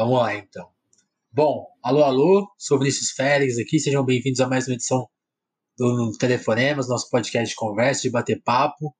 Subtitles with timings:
[0.00, 0.66] Vamos lá, então.
[1.30, 5.06] Bom, alô, alô, sou Vinícius Félix aqui, sejam bem-vindos a mais uma edição
[5.76, 8.96] do Telefonemas, nosso podcast de conversa, de bater papo.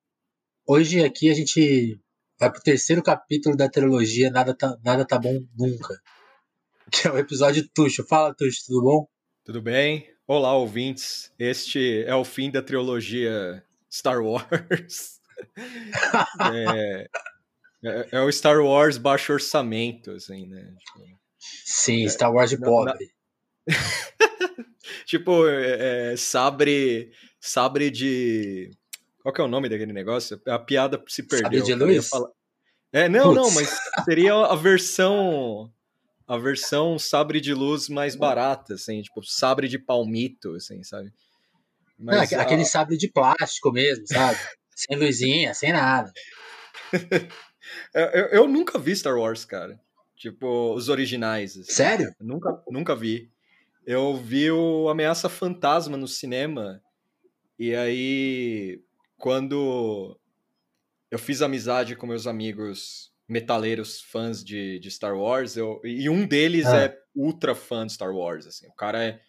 [0.67, 1.99] Hoje aqui a gente
[2.39, 5.99] vai pro terceiro capítulo da trilogia Nada Tá, Nada tá Bom Nunca,
[6.93, 8.07] que é o episódio Tuxo.
[8.07, 9.09] Fala, Tuxo, tudo bom?
[9.43, 10.07] Tudo bem?
[10.27, 11.33] Olá, ouvintes.
[11.39, 15.19] Este é o fim da trilogia Star Wars.
[16.55, 17.09] é,
[17.85, 20.75] é, é, o Star Wars baixo orçamento, assim, né?
[20.79, 21.07] Tipo,
[21.39, 23.11] Sim, Star Wars de pobre.
[23.67, 23.77] Na...
[25.07, 28.71] tipo, é, é, sabre, sabre de...
[29.23, 30.41] Qual que é o nome daquele negócio?
[30.47, 31.45] A piada se perdeu.
[31.45, 32.09] Sabre de luz?
[32.09, 32.31] Falar...
[32.93, 33.37] É, não, Puts.
[33.37, 35.73] não, mas seria a versão
[36.27, 41.13] a versão sabre de luz mais barata, assim, tipo, sabre de palmito, assim, sabe?
[41.99, 42.67] Mas, não, aquele a...
[42.67, 44.39] sabre de plástico mesmo, sabe?
[44.77, 46.13] sem luzinha, sem nada.
[47.95, 49.81] eu, eu, nunca vi Star Wars, cara.
[50.17, 51.57] Tipo, os originais.
[51.57, 51.73] Assim.
[51.73, 52.15] Sério?
[52.21, 53.31] Nunca, nunca vi.
[53.87, 56.83] Eu vi o Ameaça Fantasma no cinema.
[57.59, 58.83] E aí,
[59.17, 60.19] quando
[61.11, 66.27] eu fiz amizade com meus amigos metaleiros fãs de, de Star Wars, eu, e um
[66.27, 66.77] deles ah.
[66.77, 69.21] é ultra fã de Star Wars, assim, o cara é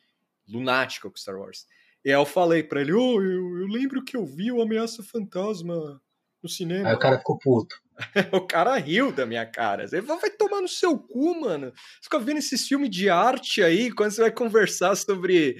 [0.47, 1.67] lunático com Star Wars.
[2.03, 5.03] E aí eu falei pra ele, oh, eu, eu lembro que eu vi o Ameaça
[5.03, 6.01] Fantasma
[6.41, 6.89] no cinema.
[6.89, 7.75] Aí o cara ficou puto.
[8.33, 9.85] o cara riu da minha cara.
[9.91, 11.71] Ele vai tomar no seu cu, mano.
[11.71, 15.57] Você fica vendo esses filmes de arte aí, quando você vai conversar sobre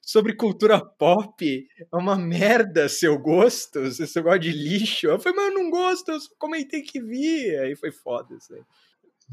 [0.00, 5.06] sobre cultura pop é uma merda seu gosto, você gosta de lixo.
[5.06, 7.54] Eu falei, mas eu não gosto, eu só comentei que vi.
[7.58, 8.62] Aí foi foda isso aí.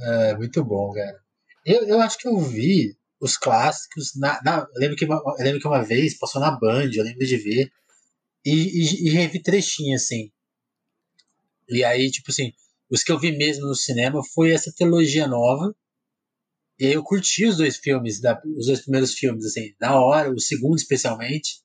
[0.02, 1.17] É, muito bom, cara.
[1.66, 4.16] Eu, eu acho que eu vi os clássicos.
[4.17, 7.38] Na, na lembro que uma, lembro que uma vez passou na Band, eu lembro de
[7.38, 7.72] ver.
[8.45, 10.30] E, e, e revi trechinho, assim.
[11.69, 12.52] E aí, tipo assim,
[12.89, 15.75] os que eu vi mesmo no cinema foi essa trilogia nova
[16.77, 20.30] e aí eu curti os dois filmes, da, os dois primeiros filmes, assim, da hora,
[20.30, 21.62] o segundo especialmente.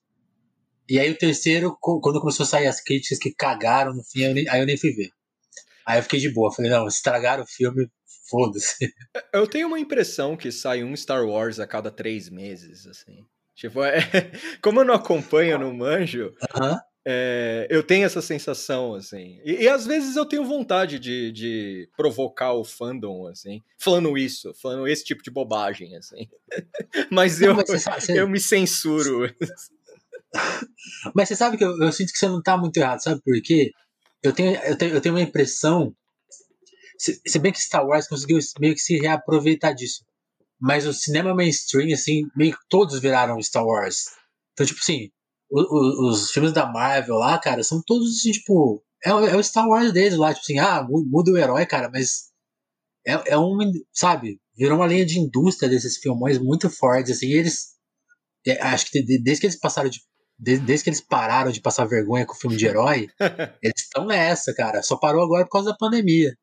[0.89, 4.33] E aí o terceiro, quando começou a sair as críticas que cagaram no fim, eu
[4.33, 5.09] nem, aí eu nem fui ver.
[5.85, 7.89] Aí eu fiquei de boa, falei, não, estragaram o filme,
[8.29, 8.93] foda-se.
[9.33, 13.25] Eu tenho uma impressão que sai um Star Wars a cada três meses, assim.
[13.55, 13.99] Tipo, é,
[14.63, 16.79] como eu não acompanho, no manjo, uh -huh.
[17.03, 19.39] É, eu tenho essa sensação, assim.
[19.43, 24.53] E, e, às vezes eu tenho vontade de, de provocar o fandom, assim, falando isso,
[24.61, 26.29] falando esse tipo de bobagem, assim.
[27.11, 29.33] mas eu, não, mas você, eu me censuro.
[31.15, 33.41] mas você sabe que eu, eu, sinto que você não tá muito errado, sabe por
[33.41, 33.71] quê?
[34.21, 35.95] Eu tenho, eu tenho, eu tenho uma impressão.
[36.99, 40.05] Se, se bem que Star Wars conseguiu meio que se reaproveitar disso.
[40.59, 44.05] Mas o cinema mainstream, assim, meio que todos viraram Star Wars.
[44.53, 45.11] Então, tipo assim,
[45.51, 48.83] os, os filmes da Marvel lá, cara, são todos assim, tipo.
[49.03, 52.31] É, é, o Star Wars deles lá, tipo assim, ah, muda o herói, cara, mas.
[53.05, 53.57] É, é um.
[53.91, 54.39] Sabe?
[54.55, 57.71] Virou uma linha de indústria desses filmões muito fortes, assim, e eles.
[58.47, 59.99] É, acho que desde que eles passaram de.
[60.43, 63.07] Desde, que eles pararam de passar vergonha com o filme de herói,
[63.61, 64.81] eles estão nessa, cara.
[64.81, 66.35] Só parou agora por causa da pandemia.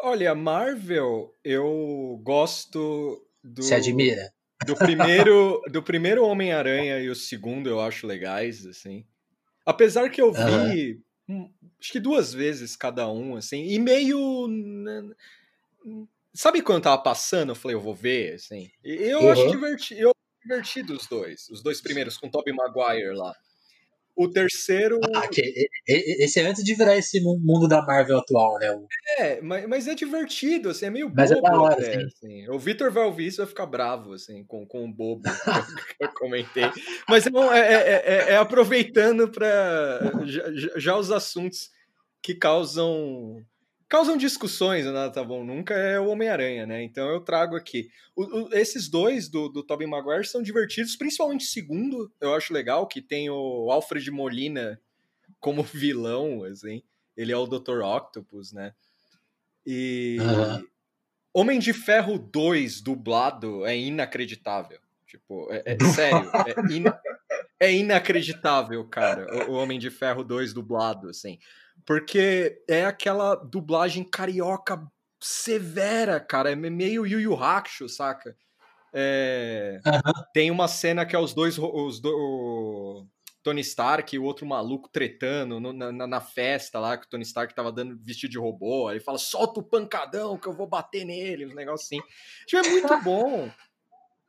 [0.00, 3.62] Olha, Marvel, eu gosto do.
[3.62, 4.33] Se admira?
[4.66, 9.04] Do primeiro, do primeiro Homem-Aranha e o segundo eu acho legais, assim.
[9.66, 11.50] Apesar que eu vi, uhum.
[11.80, 14.48] acho que duas vezes cada um, assim, e meio.
[16.32, 17.50] Sabe quando tava passando?
[17.50, 18.70] Eu falei, eu vou ver, assim.
[18.82, 19.30] Eu uhum.
[19.32, 20.00] acho divertido.
[20.00, 20.12] Eu
[20.42, 21.48] divertido os dois.
[21.48, 23.34] Os dois primeiros, com Tobey Maguire lá.
[24.16, 25.00] O terceiro.
[25.14, 25.28] Ah,
[25.86, 28.78] esse é antes de virar esse mundo da Marvel atual, né?
[29.18, 31.96] É, mas, mas é divertido, assim, é meio mas é bobo é da hora, até,
[31.96, 32.48] assim.
[32.48, 35.22] O Vitor vai ouvir isso vai ficar bravo, assim, com, com o bobo
[35.98, 36.70] que eu comentei.
[37.08, 40.44] Mas não, é, é, é, é aproveitando para já,
[40.76, 41.70] já os assuntos
[42.22, 43.44] que causam
[43.94, 46.82] causam discussões, nada tá bom nunca, é o Homem-Aranha, né?
[46.82, 47.88] Então eu trago aqui.
[48.16, 52.52] O, o, esses dois do, do Tobey Maguire são divertidos, principalmente o segundo, eu acho
[52.52, 54.80] legal, que tem o Alfred Molina
[55.38, 56.82] como vilão, assim.
[57.16, 57.82] Ele é o Dr.
[57.82, 58.74] Octopus, né?
[59.64, 60.66] E uhum.
[61.32, 64.80] Homem de Ferro 2 dublado é inacreditável.
[65.06, 66.84] Tipo, é, é sério, é, in,
[67.60, 69.46] é, inacreditável, cara.
[69.46, 71.38] O, o Homem de Ferro 2 dublado, assim.
[71.86, 74.80] Porque é aquela dublagem carioca
[75.20, 76.52] severa, cara.
[76.52, 78.36] É meio Yu Yu Hakusho, saca?
[78.92, 79.80] É...
[79.84, 80.24] Uhum.
[80.32, 82.10] Tem uma cena que é os dois, os do...
[82.10, 83.06] o
[83.42, 87.24] Tony Stark e o outro maluco tretando no, na, na, festa lá, que o Tony
[87.24, 88.88] Stark tava dando vestido de robô.
[88.88, 92.00] Aí fala, solta o pancadão que eu vou bater nele, uns negócios assim.
[92.46, 93.50] Tipo, é muito bom.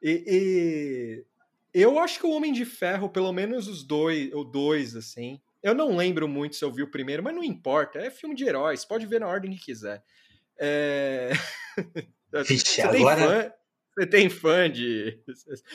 [0.02, 1.26] E, e,
[1.74, 5.74] eu acho que o Homem de Ferro, pelo menos os dois, ou dois, assim, eu
[5.74, 7.98] não lembro muito se eu vi o primeiro, mas não importa.
[7.98, 10.04] É filme de heróis, pode ver na ordem que quiser.
[10.60, 11.32] É...
[12.46, 13.16] Vixe, você agora...
[13.16, 13.54] tem fã?
[13.98, 15.20] Você tem fã de.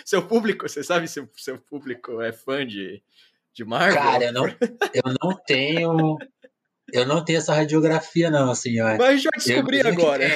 [0.05, 3.03] Seu público, você sabe se o seu público é fã de,
[3.53, 4.01] de Marvel?
[4.01, 6.19] Cara, eu não, eu não tenho.
[6.93, 8.79] Eu não tenho essa radiografia, não, assim.
[8.79, 10.29] Mas a gente vai descobrir agora.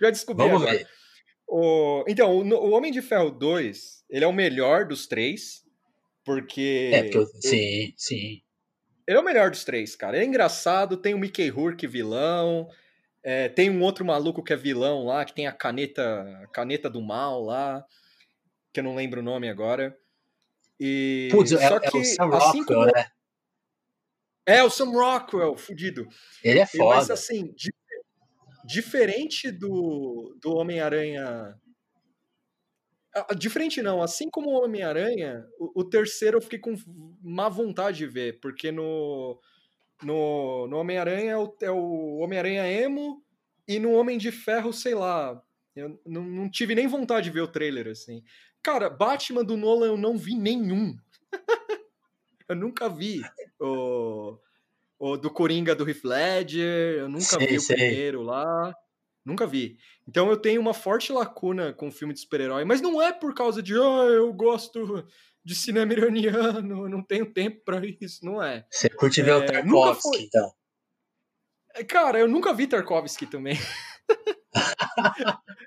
[0.00, 0.78] Já descobri Vamos agora.
[0.78, 0.88] ver.
[1.46, 5.62] O, então, o, o, Homem de Ferro 2, ele é o melhor dos três,
[6.24, 6.90] porque...
[6.92, 8.42] É, porque eu, sim, sim.
[9.06, 10.16] Ele é o melhor dos três, cara.
[10.16, 12.68] Ele é engraçado, tem o Mickey Rourke vilão,
[13.22, 16.90] é, tem um outro maluco que é vilão lá, que tem a caneta, a caneta
[16.90, 17.84] do mal lá,
[18.72, 19.96] que eu não lembro o nome agora.
[20.78, 21.28] E...
[21.30, 22.86] Putz, Só é, que, é o Sam assim Rockwell, como...
[22.86, 23.06] né?
[24.46, 26.06] É, o Sam Rockwell, fudido.
[26.42, 26.96] Ele é foda.
[26.96, 27.74] Mas assim, di
[28.64, 31.56] diferente do, do Homem-Aranha.
[33.36, 36.74] Diferente não, assim como o Homem-Aranha, o, o, terceiro eu fiquei com
[37.22, 39.40] má vontade de ver, porque no,
[40.02, 43.24] no, no Homem-Aranha é o, é o Homem-Aranha emo
[43.66, 45.42] e no Homem de Ferro, sei lá,
[45.74, 48.22] eu não, não tive nem vontade de ver o trailer, assim.
[48.62, 50.96] Cara, Batman do Nolan eu não vi nenhum.
[52.48, 53.22] eu nunca vi
[53.60, 54.38] o,
[54.98, 57.76] o do Coringa do Heath Ledger, eu nunca Sei, vi o sei.
[57.76, 58.74] primeiro lá.
[59.24, 59.76] Nunca vi.
[60.08, 63.62] Então eu tenho uma forte lacuna com filme de super-herói, mas não é por causa
[63.62, 65.04] de, ah, eu gosto
[65.44, 68.64] de cinema iraniano, eu não tenho tempo pra isso, não é.
[68.70, 70.52] Você curte ver o É, nunca Tarkovsky, então.
[71.74, 73.56] É, Cara, eu nunca vi Tarkovsky também.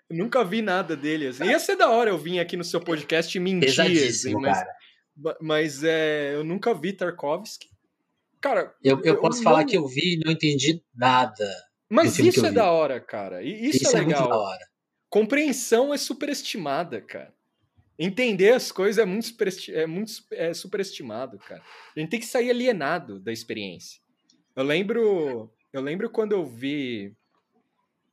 [0.09, 1.27] Nunca vi nada dele.
[1.27, 1.45] Assim.
[1.45, 3.69] Ia ser da hora eu vir aqui no seu podcast e mentir,
[4.09, 4.69] assim, mas, cara.
[5.39, 7.67] mas é, eu nunca vi Tarkovsky.
[8.41, 11.45] Cara, Eu, eu eu posso falar não- que eu vi e não entendi nada.
[11.89, 13.41] Mas isso é da hora, cara.
[13.43, 14.39] E isso, Isso, é é, muito da legal.
[14.39, 14.69] hora.
[15.09, 17.33] Compreensão é superestimada, cara.
[17.97, 21.61] Entender as coisas é muito, superesti- é muito é superestimado, cara.
[21.95, 23.99] A gente tem que sair alienado da experiência.
[24.55, 27.13] Eu lembro, eu lembro quando eu vi,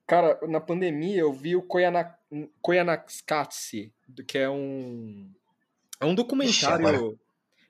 [0.06, 2.16] cara, na pandemia eu vi o Koyana,
[2.60, 5.30] Koyaanisqatsi, do- que é um
[6.00, 7.16] é um documentário, agora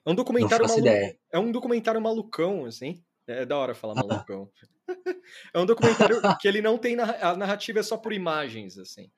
[0.07, 1.19] é um documentário faço malu- ideia.
[1.33, 3.03] é um documentário malucão, assim.
[3.27, 4.51] É da hora falar malucão.
[5.53, 9.11] é um documentário que ele não tem a narrativa é só por imagens, assim.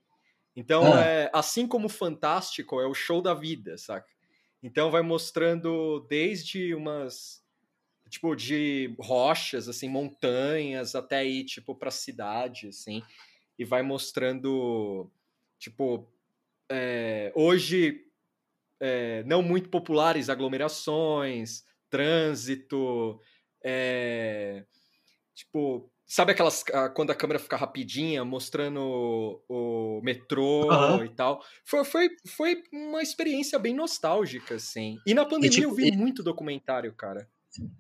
[0.56, 1.00] Então, Ah.
[1.05, 4.08] é, assim como Fantástico é o show da vida, saca?
[4.62, 7.44] Então vai mostrando desde umas
[8.08, 13.02] tipo de rochas, assim, montanhas até ir tipo para cidade, assim,
[13.58, 15.10] e vai mostrando
[15.58, 16.08] tipo
[16.70, 18.06] é, hoje
[18.81, 23.20] é, não muito populares aglomerações, trânsito,
[23.64, 24.64] é,
[25.34, 28.81] tipo, sabe aquelas ah, quando a câmera fica rapidinha mostrando
[29.49, 31.05] o, o metrô Aham.
[31.05, 31.43] e tal.
[31.64, 34.99] Foi, foi, foi uma experiência bem nostálgica, assim.
[35.06, 37.28] E na pandemia tipo, eu vi e- muito documentário, cara.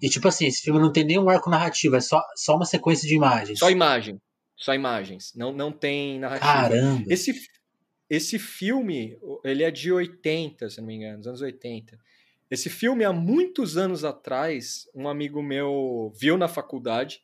[0.02, 3.06] E tipo assim, esse filme não tem nenhum arco narrativo, é só, só uma sequência
[3.08, 3.58] de imagens.
[3.58, 4.20] Só imagem.
[4.56, 5.32] Só imagens.
[5.36, 6.52] Não, não tem narrativa.
[6.52, 7.04] Caramba.
[7.08, 7.32] Esse,
[8.10, 11.96] esse filme, ele é de 80, se não me engano, dos anos 80.
[12.50, 17.22] Esse filme, há muitos anos atrás, um amigo meu viu na faculdade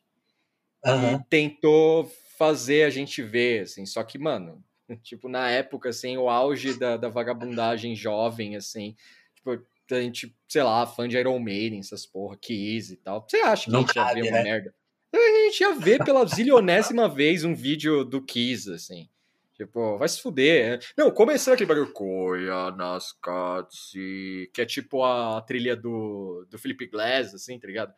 [0.85, 1.19] Aham.
[1.19, 3.85] e tentou fazer a gente ver, assim.
[3.85, 4.63] Só que, mano,
[5.01, 8.95] tipo, na época, assim, o auge da, da vagabundagem jovem, assim,
[9.33, 9.51] tipo,
[9.91, 13.25] a gente, sei lá, fã de Iron Maiden, essas porra, Kiss e tal.
[13.27, 14.43] Você acha que Não a gente ia cabe, ver uma né?
[14.43, 14.75] merda?
[15.13, 19.09] A gente ia ver pela zilionésima vez um vídeo do Kiss, assim.
[19.55, 20.79] Tipo, vai se fuder.
[20.97, 21.93] Não, começando aquele bagulho.
[21.93, 27.93] Koya nas Katsi, que é tipo a trilha do, do Felipe Glass, assim, tá ligado?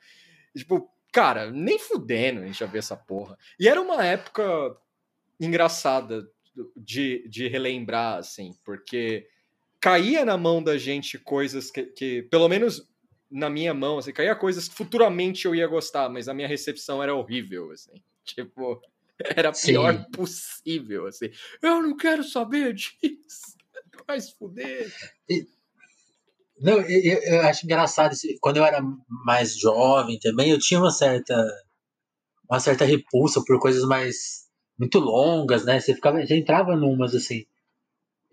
[0.53, 3.35] E, tipo, cara, nem fudendo a gente ia ver essa porra.
[3.59, 4.43] E era uma época
[5.39, 6.29] engraçada
[6.75, 9.27] de, de relembrar, assim, porque
[9.79, 12.87] caía na mão da gente coisas que, que, pelo menos
[13.29, 17.01] na minha mão, assim, caía coisas que futuramente eu ia gostar, mas a minha recepção
[17.01, 18.01] era horrível, assim.
[18.23, 18.81] Tipo,
[19.35, 20.11] era pior Sim.
[20.11, 21.29] possível, assim.
[21.61, 23.57] Eu não quero saber disso.
[24.07, 24.91] Vai se fuder.
[26.59, 28.15] Não, eu, eu- acho engraçado.
[28.41, 28.81] Quando eu era
[29.25, 31.35] mais jovem também, eu tinha uma certa
[32.49, 34.47] uma certa repulsa por coisas mais
[34.79, 35.79] muito longas, né?
[35.79, 37.45] Você ficava, você entrava numas assim.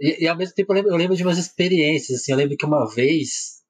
[0.01, 2.33] E, e ao mesmo tempo eu lembro, eu lembro de umas experiências, assim.
[2.33, 3.63] Eu lembro que uma vez,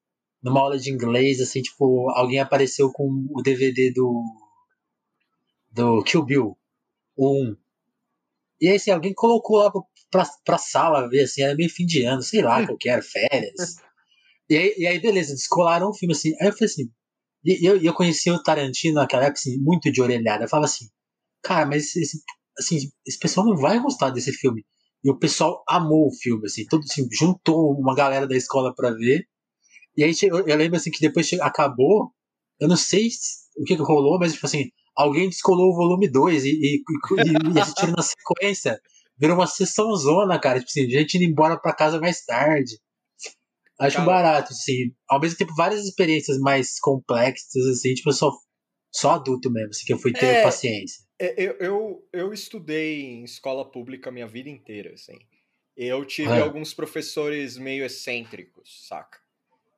[0.43, 4.23] numa aula de inglês, assim, tipo, alguém apareceu com o DVD do
[5.71, 6.57] do Kill Bill,
[7.17, 7.55] 1.
[8.61, 9.71] E aí, assim, alguém colocou lá
[10.11, 13.01] pra, pra sala ver, assim, era meio fim de ano, sei lá, qual que era,
[13.01, 13.75] férias.
[14.49, 16.31] E aí, e aí, beleza, descolaram o filme, assim.
[16.41, 16.91] Aí eu falei assim,
[17.45, 20.45] e eu, eu conheci o Tarantino naquela época, assim, muito de orelhada.
[20.45, 20.87] Eu falava assim,
[21.43, 22.23] cara, mas esse, esse-
[22.59, 24.65] assim, esse pessoal não vai gostar desse filme.
[25.03, 28.91] E o pessoal amou o filme, assim, todo assim, juntou uma galera da escola pra
[28.91, 29.27] ver.
[29.97, 32.11] E aí eu, eu lembro assim que depois acabou,
[32.59, 36.07] eu não sei se- o que, que rolou, mas tipo assim, alguém descolou o volume
[36.07, 38.79] 2 e, e, e, e assistiram na sequência.
[39.17, 40.59] virou uma sessão zona, cara.
[40.59, 42.79] Tipo assim, gente indo embora pra casa mais tarde.
[43.79, 44.93] Acho cara, barato, assim.
[45.07, 48.31] Ao mesmo tempo, várias experiências mais complexas, assim, tipo, só,
[48.89, 51.03] só adulto mesmo, assim, que eu fui ter é, paciência.
[51.19, 55.17] É, eu, eu, eu estudei em escola pública a minha vida inteira, assim.
[55.75, 56.39] Eu tive é.
[56.39, 59.24] alguns professores meio excêntricos, saca?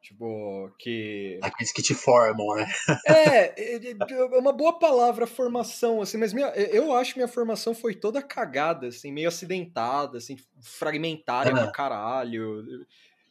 [0.07, 1.37] Tipo, que.
[1.41, 2.65] Aqueles que te formam, né?
[3.05, 7.75] É, é, é uma boa palavra formação, assim, mas minha, eu acho que minha formação
[7.75, 12.85] foi toda cagada, assim, meio acidentada, assim, fragmentária pra caralho.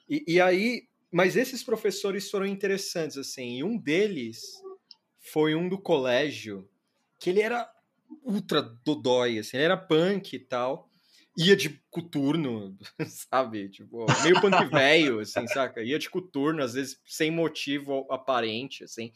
[0.07, 4.63] E, e aí, mas esses professores foram interessantes, assim, e um deles
[5.19, 6.69] foi um do colégio
[7.19, 7.67] que ele era
[8.23, 10.91] ultra dodói, assim, ele era punk e tal
[11.37, 12.77] ia de coturno,
[13.07, 13.69] sabe?
[13.69, 15.83] Tipo, meio punk velho, assim, saca?
[15.83, 19.13] Ia de coturno, às vezes sem motivo aparente, assim.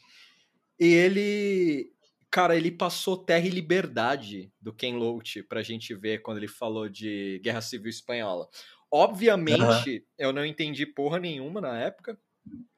[0.79, 1.91] E ele,
[2.29, 6.87] cara, ele passou Terra e Liberdade do Ken Loach pra gente ver quando ele falou
[6.87, 8.47] de Guerra Civil Espanhola.
[8.91, 10.03] Obviamente, uhum.
[10.17, 12.19] eu não entendi porra nenhuma na época.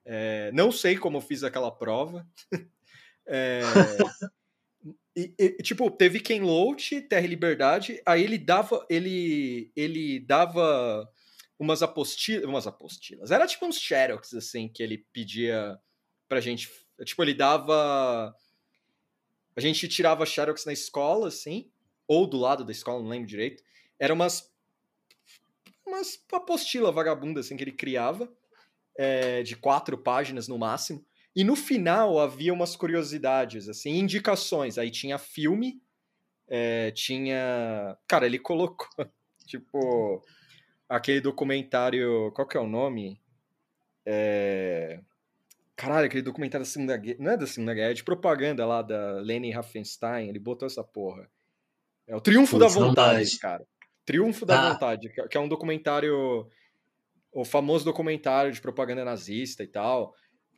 [0.05, 2.27] É, não sei como eu fiz aquela prova.
[3.25, 3.61] é,
[5.15, 11.07] e, e, tipo, teve Ken Loach, Terra e Liberdade, aí ele dava, ele, ele dava
[11.57, 15.79] umas apostilas, umas apostilas, era tipo uns xerox, assim, que ele pedia
[16.27, 16.67] pra gente,
[17.05, 18.35] tipo, ele dava,
[19.55, 21.71] a gente tirava xerox na escola, assim,
[22.07, 23.63] ou do lado da escola, não lembro direito,
[23.99, 24.51] era umas,
[25.85, 28.31] umas apostila vagabunda, assim, que ele criava,
[28.97, 31.05] é, de quatro páginas no máximo,
[31.35, 34.77] e no final havia umas curiosidades, assim, indicações.
[34.77, 35.81] Aí tinha filme,
[36.47, 37.97] é, tinha.
[38.07, 38.87] Cara, ele colocou,
[39.47, 40.21] tipo,
[40.87, 42.31] aquele documentário.
[42.33, 43.19] Qual que é o nome?
[44.05, 44.99] É...
[45.75, 47.17] Caralho, aquele documentário da Segunda Guerra.
[47.19, 50.29] Não é da Segunda Guerra, é de propaganda lá da Leni Raffenstein.
[50.29, 51.27] Ele botou essa porra.
[52.05, 53.65] É o Triunfo da Vontade, cara.
[54.05, 54.73] Triunfo da ah.
[54.73, 56.47] Vontade, que é um documentário.
[57.31, 60.13] O famoso documentário de propaganda nazista e tal.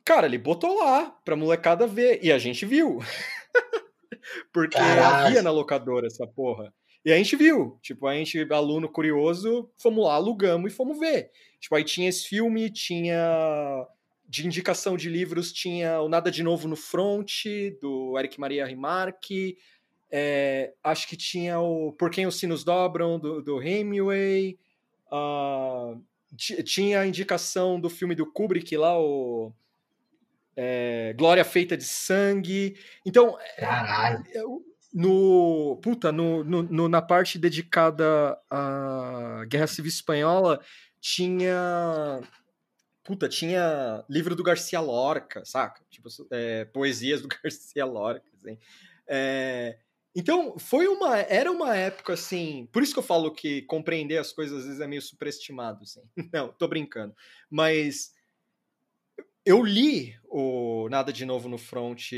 [0.06, 2.20] Cara, ele botou lá pra molecada ver.
[2.22, 3.00] E a gente viu.
[4.54, 6.72] Porque havia na locadora essa porra.
[7.04, 7.76] E a gente viu.
[7.82, 11.32] Tipo, a gente, aluno curioso, fomos lá, alugamos e fomos ver.
[11.58, 13.84] Tipo, aí tinha esse filme, tinha.
[14.28, 17.44] De indicação de livros, tinha o Nada de Novo no Front,
[17.80, 19.58] do Eric Maria Remarque.
[20.10, 24.56] É, acho que tinha o Por Quem os Sinos Dobram, do, do Hemingway.
[25.10, 26.00] Uh,
[26.36, 29.52] tinha a indicação do filme do Kubrick lá, o
[30.56, 32.76] é, Glória Feita de Sangue.
[33.04, 34.24] Então, Caralho.
[34.34, 34.42] É,
[34.92, 40.58] no, puta, no, no, no, na parte dedicada à Guerra Civil Espanhola,
[40.98, 42.22] tinha.
[43.04, 45.84] Puta, tinha livro do Garcia Lorca, saca?
[45.90, 48.58] Tipo, é, poesias do Garcia Lorca, assim.
[49.06, 49.76] É,
[50.14, 51.18] então, foi uma.
[51.18, 52.66] Era uma época assim.
[52.72, 56.00] Por isso que eu falo que compreender as coisas às vezes é meio superestimado, assim.
[56.32, 57.14] Não, tô brincando.
[57.50, 58.15] Mas
[59.46, 62.10] eu li o Nada de Novo no Front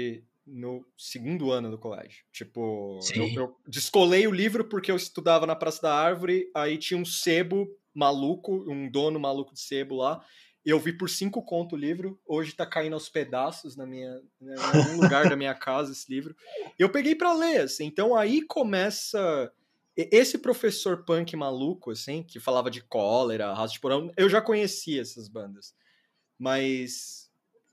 [0.47, 2.25] no segundo ano do colégio.
[2.33, 6.99] Tipo, eu, eu, descolei o livro porque eu estudava na Praça da Árvore, aí tinha
[6.99, 10.25] um sebo maluco, um dono maluco de sebo lá.
[10.65, 14.55] Eu vi por cinco conto o livro, hoje tá caindo aos pedaços na minha, né,
[14.55, 16.35] em algum lugar da minha casa esse livro.
[16.79, 19.53] Eu peguei para ler, assim, então aí começa
[19.97, 25.03] esse professor punk maluco, assim, que falava de cólera, raça de porão, eu já conhecia
[25.03, 25.75] essas bandas.
[26.39, 27.29] Mas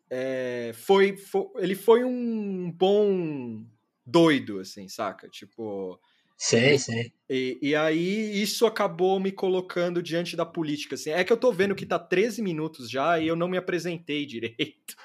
[0.09, 3.63] é, foi, foi, ele foi um bom
[4.05, 5.27] doido, assim, saca?
[5.27, 5.99] Tipo.
[6.37, 7.13] Sei, sei.
[7.29, 11.09] E, e aí isso acabou me colocando diante da política, assim.
[11.11, 14.25] É que eu tô vendo que tá 13 minutos já e eu não me apresentei
[14.25, 14.95] direito.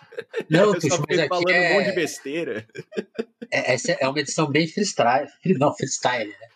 [0.48, 1.70] Não, eu só fiquei falando é...
[1.70, 2.66] um monte de besteira.
[3.50, 5.28] É, essa é uma edição bem freestyle.
[5.58, 6.48] Não, freestyle, né?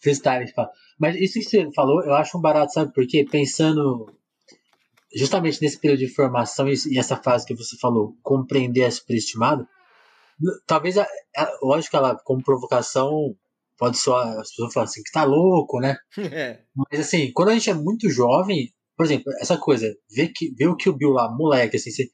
[0.00, 0.52] Freestyle,
[0.98, 3.26] Mas isso que você falou, eu acho um barato, sabe por quê?
[3.30, 4.10] Pensando
[5.16, 9.66] justamente nesse período de formação e essa fase que você falou, compreender a superestimado,
[10.66, 11.06] talvez, a,
[11.36, 13.34] a, lógico que ela, como provocação,
[13.78, 15.96] pode soar, as pessoas falam assim, que tá louco, né?
[16.18, 16.60] É.
[16.74, 20.68] Mas assim, quando a gente é muito jovem, por exemplo, essa coisa, ver, que, ver
[20.68, 22.10] o que o Bill lá, moleque, assim, você,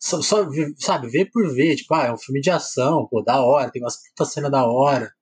[0.00, 0.46] só, só,
[0.78, 3.82] sabe, ver por ver, tipo, ah, é um filme de ação, pô, da hora, tem
[3.82, 5.12] umas puta cena da hora.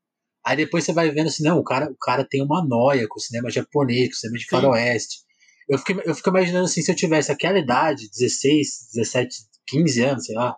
[0.44, 3.18] Aí depois você vai vendo assim, não, o cara, o cara tem uma noia com
[3.18, 5.25] o cinema japonês, com o cinema de faroeste.
[5.68, 10.26] Eu fico, eu fico imaginando assim, se eu tivesse aquela idade, 16, 17, 15 anos,
[10.26, 10.56] sei lá,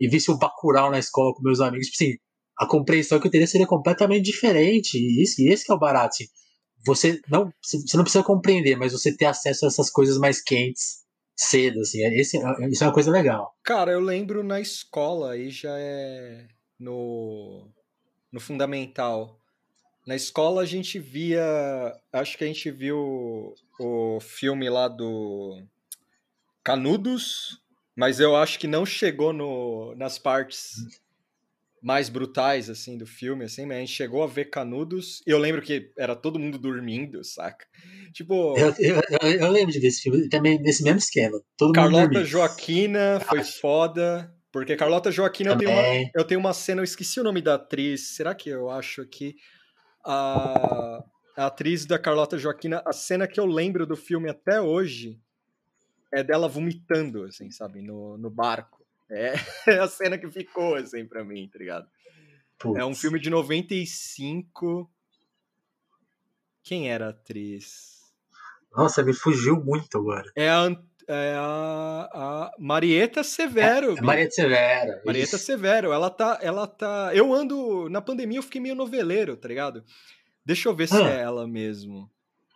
[0.00, 2.18] e visse o Bacurau na escola com meus amigos, tipo assim,
[2.58, 4.98] a compreensão que eu teria seria completamente diferente.
[4.98, 6.08] E esse, esse que é o barato.
[6.08, 6.26] Assim.
[6.84, 11.04] Você não, você não precisa compreender, mas você ter acesso a essas coisas mais quentes
[11.36, 12.02] cedo, assim.
[12.02, 13.54] É, esse, é, isso é uma coisa legal.
[13.62, 16.48] Cara, eu lembro na escola, aí já é
[16.78, 17.68] no,
[18.32, 19.37] no fundamental
[20.08, 21.44] Na escola a gente via.
[22.10, 25.62] Acho que a gente viu o filme lá do
[26.64, 27.60] Canudos,
[27.94, 30.76] mas eu acho que não chegou no, nas partes
[31.82, 35.36] mais brutais, assim, do filme, assim, mas a gente chegou a ver Canudos, e eu
[35.36, 37.66] lembro que era todo mundo dormindo, saca?
[38.14, 38.56] Tipo...
[38.58, 42.12] Eu, eu, eu, lembro de ver esse filme, também nesse mesmo esquema, todo Carlota mundo
[42.14, 42.26] dormindo.
[42.26, 47.20] Joaquina foi foda, porque Carlota Joaquina eu tenho, uma, eu tenho uma cena, eu esqueci
[47.20, 49.36] o nome da atriz, será que eu acho que
[50.08, 51.04] a,
[51.36, 55.20] a atriz da Carlota Joaquina, a cena que eu lembro do filme até hoje
[56.10, 58.86] é dela vomitando, assim, sabe, no, no barco.
[59.10, 59.34] É,
[59.68, 61.86] é a cena que ficou, assim, pra mim, tá ligado?
[62.74, 64.90] É um filme de 95.
[66.62, 68.12] Quem era a atriz?
[68.74, 70.30] Nossa, me fugiu muito agora.
[70.34, 70.70] É a,
[71.08, 73.96] é a, a Marieta Severo.
[73.96, 75.00] É, Marieta Severo.
[75.04, 75.44] Marieta isso.
[75.44, 75.92] Severo.
[75.92, 77.10] Ela tá, ela tá.
[77.14, 77.88] Eu ando.
[77.88, 79.82] Na pandemia eu fiquei meio noveleiro, tá ligado?
[80.44, 80.86] Deixa eu ver ah.
[80.88, 82.10] se é ela mesmo.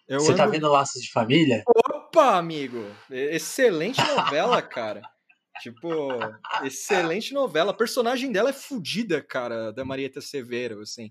[0.07, 0.39] Eu Você tá ando...
[0.39, 1.63] tá vendo Laços de Família?
[1.67, 2.85] Opa, amigo!
[3.11, 5.01] Excelente novela, cara.
[5.61, 5.91] Tipo,
[6.65, 7.71] excelente novela.
[7.71, 11.11] A personagem dela é fodida, cara, da Marieta Severo, assim.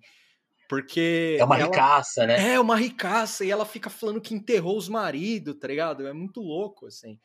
[0.68, 1.38] Porque.
[1.40, 1.66] É uma ela...
[1.66, 2.54] ricaça, né?
[2.54, 3.44] É, uma ricaça.
[3.44, 6.08] E ela fica falando que enterrou os maridos, tá ligado?
[6.08, 7.20] É muito louco, assim.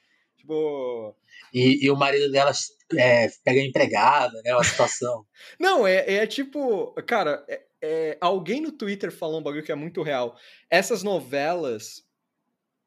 [0.46, 1.16] Tipo.
[1.52, 2.52] E, e o marido dela
[2.96, 4.54] é, pega empregada, né?
[4.54, 5.26] Uma situação.
[5.58, 6.92] Não, é, é tipo.
[7.06, 10.36] Cara, é, é, alguém no Twitter falou um bagulho que é muito real.
[10.70, 12.04] Essas novelas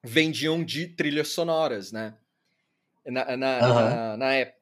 [0.03, 2.15] vendiam de trilhas sonoras, né?
[3.05, 3.73] na, na, uhum.
[3.75, 4.59] na, na, época,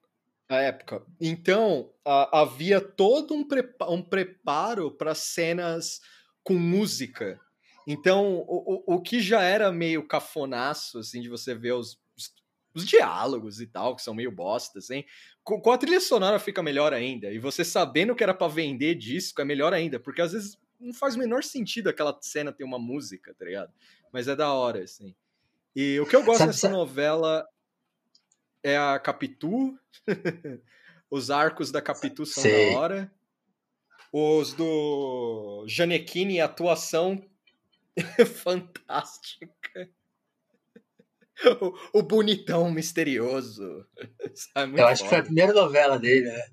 [0.50, 1.06] na época.
[1.20, 6.02] Então, a, havia todo um, prepa um preparo para cenas
[6.44, 7.40] com música.
[7.86, 12.00] Então, o, o, o que já era meio cafonaço, assim, de você ver os,
[12.78, 15.04] os, os diálogos e tal, que são meio bosta, assim,
[15.44, 17.32] com, com, a trilha sonora fica melhor ainda.
[17.32, 20.94] E você sabendo que era para vender disco é melhor ainda, porque às vezes não
[20.94, 23.74] faz o menor sentido aquela cena ter uma música, tá ligado?
[24.12, 25.16] Mas é da hora, assim.
[25.76, 26.74] E o que eu gosto sabe, dessa sabe...
[26.74, 27.48] novela
[28.64, 29.78] é a Capitu.
[31.10, 32.74] Os arcos da Capitu são Sei.
[32.74, 33.12] da hora.
[34.12, 37.24] Os do Janequine, atuação
[38.44, 39.50] fantástica.
[41.62, 43.86] O, o, bonitão misterioso.
[44.56, 46.44] É eu acho que foi a primeira novela dele, né?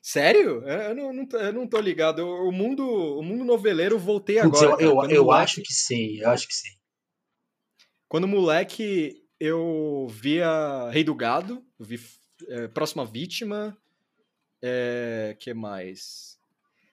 [0.00, 0.62] Sério?
[0.66, 2.26] Eu não, não, eu não tô ligado.
[2.26, 4.82] O mundo, o mundo noveleiro voltei agora.
[4.82, 5.42] eu, eu, eu moleque...
[5.42, 6.70] acho que sim, eu acho que sim.
[8.08, 12.00] Quando moleque, eu via Rei do Gado, vi
[12.48, 13.76] é, Próxima Vítima,
[14.60, 16.38] é, que mais?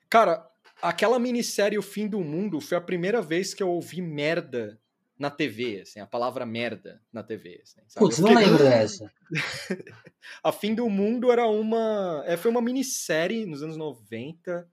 [0.10, 0.48] Cara,
[0.82, 4.80] aquela minissérie O Fim do Mundo foi a primeira vez que eu ouvi merda
[5.20, 7.62] na TV, assim, a palavra merda na TV.
[7.62, 9.12] Assim, Putz, não lembro dessa.
[10.42, 12.24] a Fim do Mundo era uma.
[12.26, 14.66] É, foi uma minissérie nos anos 90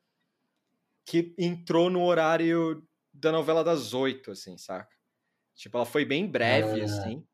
[1.05, 4.95] que entrou no horário da novela das oito, assim, saca?
[5.57, 6.85] Tipo, ela foi bem breve, ah.
[6.85, 7.27] assim.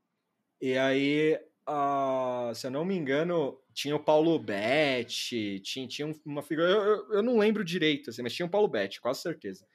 [0.58, 6.40] E aí, uh, se eu não me engano, tinha o Paulo Betti, tinha, tinha uma
[6.40, 6.68] figura.
[6.68, 9.66] Eu, eu, eu, não lembro direito, assim, mas tinha o Paulo Betti, quase certeza.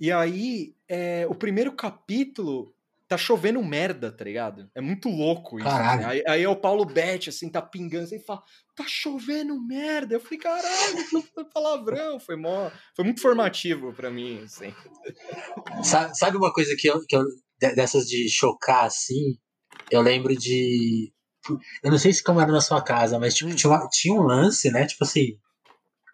[0.00, 2.74] E aí, é, o primeiro capítulo
[3.06, 4.70] tá chovendo merda, tá ligado?
[4.72, 5.68] É muito louco isso.
[5.68, 6.04] Assim.
[6.04, 8.40] Aí, aí, é o Paulo Betti, assim, tá pingando, assim, e fala,
[8.74, 10.14] tá chovendo merda.
[10.14, 12.20] Eu falei, caralho, não foi palavrão.
[12.20, 14.72] Foi, mó, foi muito formativo para mim, assim.
[15.82, 17.24] Sabe, sabe uma coisa que eu, que eu,
[17.58, 19.36] dessas de chocar, assim,
[19.90, 21.12] eu lembro de.
[21.82, 24.22] Eu não sei se como era na sua casa, mas tipo, tinha, uma, tinha um
[24.22, 24.86] lance, né?
[24.86, 25.36] Tipo assim,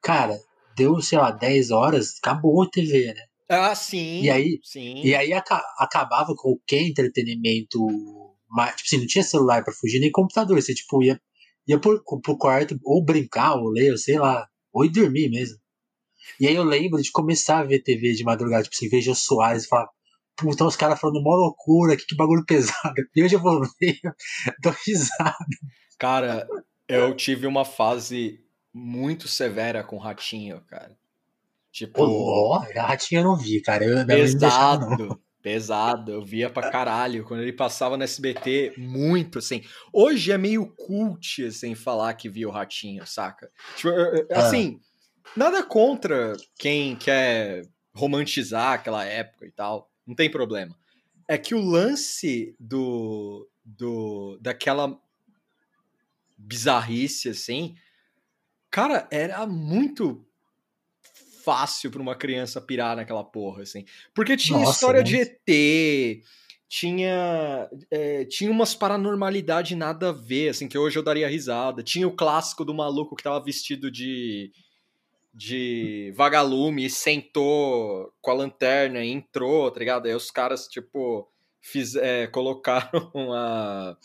[0.03, 0.40] cara,
[0.75, 3.26] deu, sei lá, 10 horas, acabou a TV, né?
[3.49, 4.23] Ah, sim.
[4.23, 5.03] E aí, sim.
[5.03, 7.79] E aí acabava com qualquer entretenimento.
[8.49, 10.61] Mas, tipo assim, não tinha celular para fugir, nem computador.
[10.61, 11.21] Você, tipo, ia,
[11.67, 15.59] ia pro, pro quarto ou brincar, ou ler, sei lá, ou ir dormir mesmo.
[16.41, 19.65] E aí eu lembro de começar a ver TV de madrugada, tipo assim, veja Soares
[19.65, 19.89] e falar,
[20.37, 22.95] puta, os caras falando mó loucura, que, que bagulho pesado.
[23.15, 24.01] E hoje eu vou ver,
[24.63, 25.37] tô risado.
[25.99, 26.47] Cara,
[26.89, 28.41] eu tive uma fase
[28.73, 30.97] muito severa com Ratinho, cara.
[31.77, 32.05] Tipo.
[32.05, 33.85] Oh, Ratinho eu não vi, cara.
[33.85, 36.11] Eu pesado, pesado.
[36.11, 37.23] Eu via pra caralho.
[37.23, 39.62] Quando ele passava no SBT, muito, assim.
[39.93, 43.51] Hoje é meio cult, assim, falar que via o Ratinho, saca?
[43.77, 44.39] Tipo, ah.
[44.39, 44.81] assim,
[45.27, 45.31] ah.
[45.37, 47.61] nada contra quem quer
[47.95, 50.75] romantizar aquela época e tal não tem problema.
[51.29, 54.99] É que o lance do, do daquela
[56.39, 57.75] bizarrice assim,
[58.71, 60.26] cara, era muito
[61.47, 66.25] fácil para uma criança pirar naquela porra assim, porque tinha Nossa, história de ET,
[66.69, 71.81] tinha é, tinha umas paranormalidade nada a ver, assim, que hoje eu daria risada.
[71.81, 74.51] Tinha o clássico do maluco que tava vestido de
[75.33, 80.07] de vagalume, sentou com a lanterna e entrou, tá ligado?
[80.07, 81.31] Aí os caras, tipo,
[81.61, 83.97] fiz, é, colocaram a.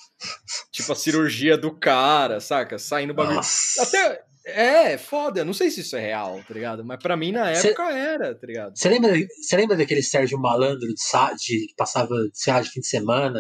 [0.71, 2.77] Tipo, a cirurgia do cara, saca?
[2.77, 3.37] Saindo bagulho.
[3.37, 3.83] Nossa.
[3.83, 4.30] Até.
[4.45, 5.45] É, foda.
[5.45, 6.83] Não sei se isso é real, tá ligado?
[6.83, 8.77] Mas pra mim na época cê, era, tá ligado?
[8.77, 9.13] Você lembra,
[9.53, 13.39] lembra daquele Sérgio Malandro de, de, que passava, sei lá, de fim de semana?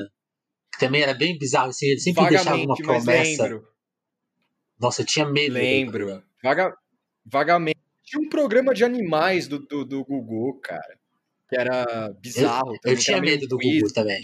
[0.73, 3.43] Que também era bem bizarro, assim, ele sempre Vagamente, deixava uma promessa.
[3.43, 3.67] Lembro.
[4.79, 5.53] Nossa, eu tinha medo.
[5.53, 6.23] Lembro.
[6.43, 6.73] Vaga,
[7.25, 7.79] vagamente.
[8.03, 10.99] Tinha um programa de animais do, do, do Gugu, cara.
[11.49, 12.73] Que era bizarro.
[12.83, 14.23] Eu, eu tinha medo do Gugu também.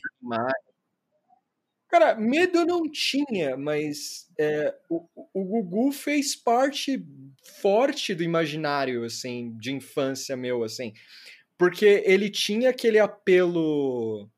[1.90, 7.02] Cara, medo eu não tinha, mas é, o, o Gugu fez parte
[7.62, 10.94] forte do imaginário, assim, de infância meu, assim.
[11.58, 14.30] Porque ele tinha aquele apelo.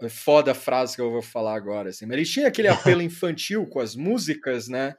[0.00, 2.06] É foda a frase que eu vou falar agora, assim.
[2.06, 4.94] Mas ele tinha aquele apelo infantil com as músicas, né?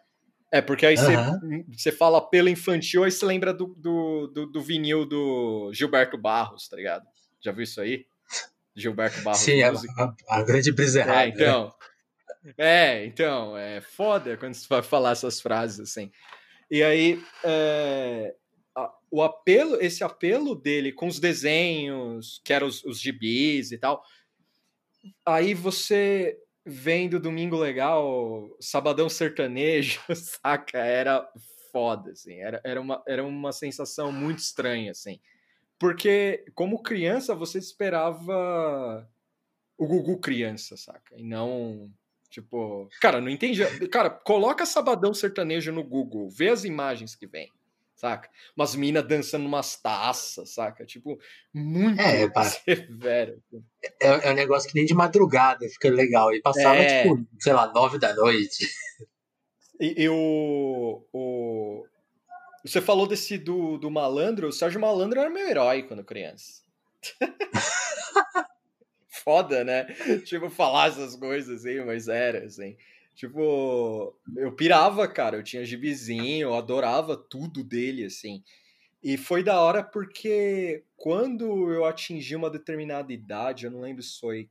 [0.52, 1.98] É, porque aí você uhum.
[1.98, 6.78] fala apelo infantil, aí você lembra do, do, do, do, vinil do Gilberto Barros, tá
[6.78, 7.06] ligado?
[7.42, 8.06] Já viu isso aí?
[8.76, 9.40] Gilberto Barros.
[9.40, 11.24] Sim, a, a, a, grande brisa errada.
[11.24, 11.74] É, então.
[12.44, 12.54] Né?
[12.58, 16.12] É, então, é foda quando você vai falar essas frases assim.
[16.70, 18.36] E aí, é,
[18.76, 23.78] a, o apelo, esse apelo dele com os desenhos, que eram os, os gibis e
[23.78, 24.04] tal,
[25.26, 30.80] aí você vem do Domingo Legal, Sabadão Sertanejo, saca?
[30.80, 31.28] Era
[31.72, 32.40] foda, assim.
[32.40, 35.20] Era, era, uma, era uma sensação muito estranha, assim.
[35.80, 39.10] Porque, como criança, você esperava
[39.78, 41.16] o Gugu criança, saca?
[41.18, 41.92] E não,
[42.30, 42.88] tipo...
[43.02, 43.62] Cara, não entendi.
[43.90, 47.50] Cara, coloca Sabadão Sertanejo no Google, vê as imagens que vem
[47.96, 48.30] saca?
[48.56, 50.86] Umas minas dançando umas taças, saca?
[50.86, 51.18] Tipo,
[51.54, 53.42] muito é, severo.
[54.02, 56.34] É, é, um negócio que nem de madrugada fica legal.
[56.34, 57.04] E passava, é...
[57.04, 58.70] tipo, sei lá, nove da noite.
[59.80, 61.86] E, e o, o.
[62.66, 64.48] Você falou desse do, do malandro.
[64.48, 66.64] O Sérgio Malandro era meu herói quando criança.
[69.08, 69.86] Foda, né?
[70.26, 72.76] Tipo, falar essas coisas assim, mas era, assim.
[73.14, 75.38] Tipo, eu pirava, cara.
[75.38, 78.44] Eu tinha gibizinho, eu adorava tudo dele, assim.
[79.04, 84.20] E foi da hora porque quando eu atingi uma determinada idade, eu não lembro se
[84.20, 84.50] foi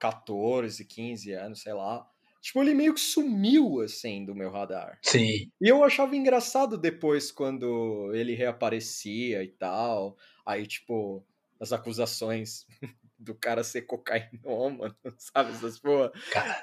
[0.00, 2.04] 14, 15 anos, sei lá.
[2.44, 4.98] Tipo, ele meio que sumiu, assim, do meu radar.
[5.00, 5.50] Sim.
[5.58, 10.14] E eu achava engraçado depois quando ele reaparecia e tal.
[10.44, 11.24] Aí, tipo,
[11.58, 12.66] as acusações
[13.18, 15.52] do cara ser cocainômano, sabe?
[15.52, 16.12] Essas porra.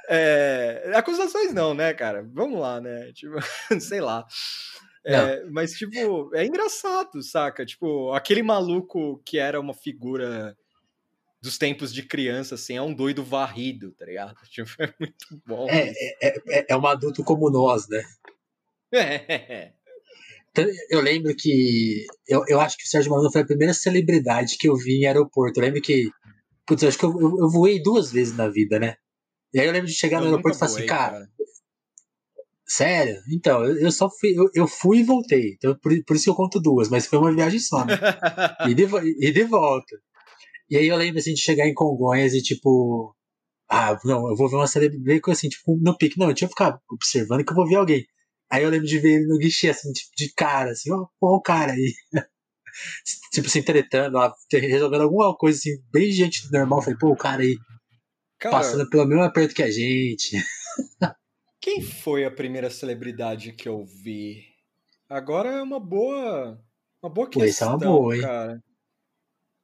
[0.08, 2.30] É, acusações não, né, cara?
[2.32, 3.12] Vamos lá, né?
[3.14, 3.38] Tipo,
[3.82, 4.28] sei lá.
[5.04, 7.66] É, mas, tipo, é engraçado, saca?
[7.66, 10.56] Tipo, aquele maluco que era uma figura
[11.42, 14.36] dos tempos de criança, assim, é um doido varrido, tá ligado?
[14.50, 15.68] Tipo, é muito bom.
[15.70, 18.04] É, é, é, é um adulto como nós, né?
[18.94, 19.72] É.
[20.50, 22.06] Então, eu lembro que.
[22.28, 25.06] Eu, eu acho que o Sérgio Malandro foi a primeira celebridade que eu vi em
[25.06, 25.58] aeroporto.
[25.58, 26.12] Eu lembro que
[26.66, 28.96] Putz, eu acho que eu, eu, eu, voei duas vezes na vida, né?
[29.54, 31.30] E aí eu lembro de chegar eu no aeroporto e falar assim, cara, cara.
[32.66, 33.22] Sério?
[33.30, 35.56] Então, eu, eu só fui, eu, eu, fui e voltei.
[35.58, 37.94] Então, por, por, isso eu conto duas, mas foi uma viagem só, né?
[38.70, 38.84] e, de,
[39.20, 39.98] e de volta.
[40.72, 43.14] E aí eu lembro assim de chegar em Congonhas e tipo.
[43.70, 46.18] Ah, não, eu vou ver uma celebridade assim, tipo, no pique.
[46.18, 48.06] Não, eu ficar observando que eu vou ver alguém.
[48.50, 51.36] Aí eu lembro de ver ele no guichê, assim, tipo, de cara, assim, ó, oh,
[51.38, 51.94] o cara aí.
[53.34, 54.18] tipo, se entretando,
[54.52, 56.82] resolvendo alguma coisa assim, bem gente normal.
[56.82, 57.58] Falei, pô, o cara aí
[58.40, 60.38] cara, passando pelo mesmo aperto que a gente.
[61.62, 64.44] quem foi a primeira celebridade que eu vi?
[65.10, 66.62] Agora é uma boa.
[67.02, 67.42] Uma boa questão.
[67.42, 68.62] Pô, isso é uma boa, hein?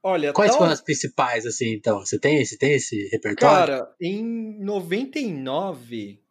[0.09, 0.59] Olha, Quais tal...
[0.59, 1.99] foram as principais, assim, então?
[1.99, 3.79] Você tem, você tem esse repertório?
[3.79, 4.23] Cara, em
[4.63, 6.23] 99,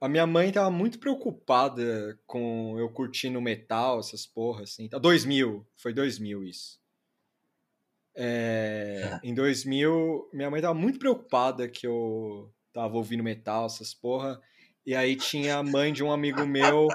[0.00, 4.88] a minha mãe tava muito preocupada com eu curtindo metal, essas porras, assim.
[4.88, 6.80] 2000, foi 2000 isso.
[8.16, 9.28] É, é.
[9.28, 14.40] Em 2000, minha mãe tava muito preocupada que eu tava ouvindo metal, essas porra.
[14.84, 16.88] E aí tinha a mãe de um amigo meu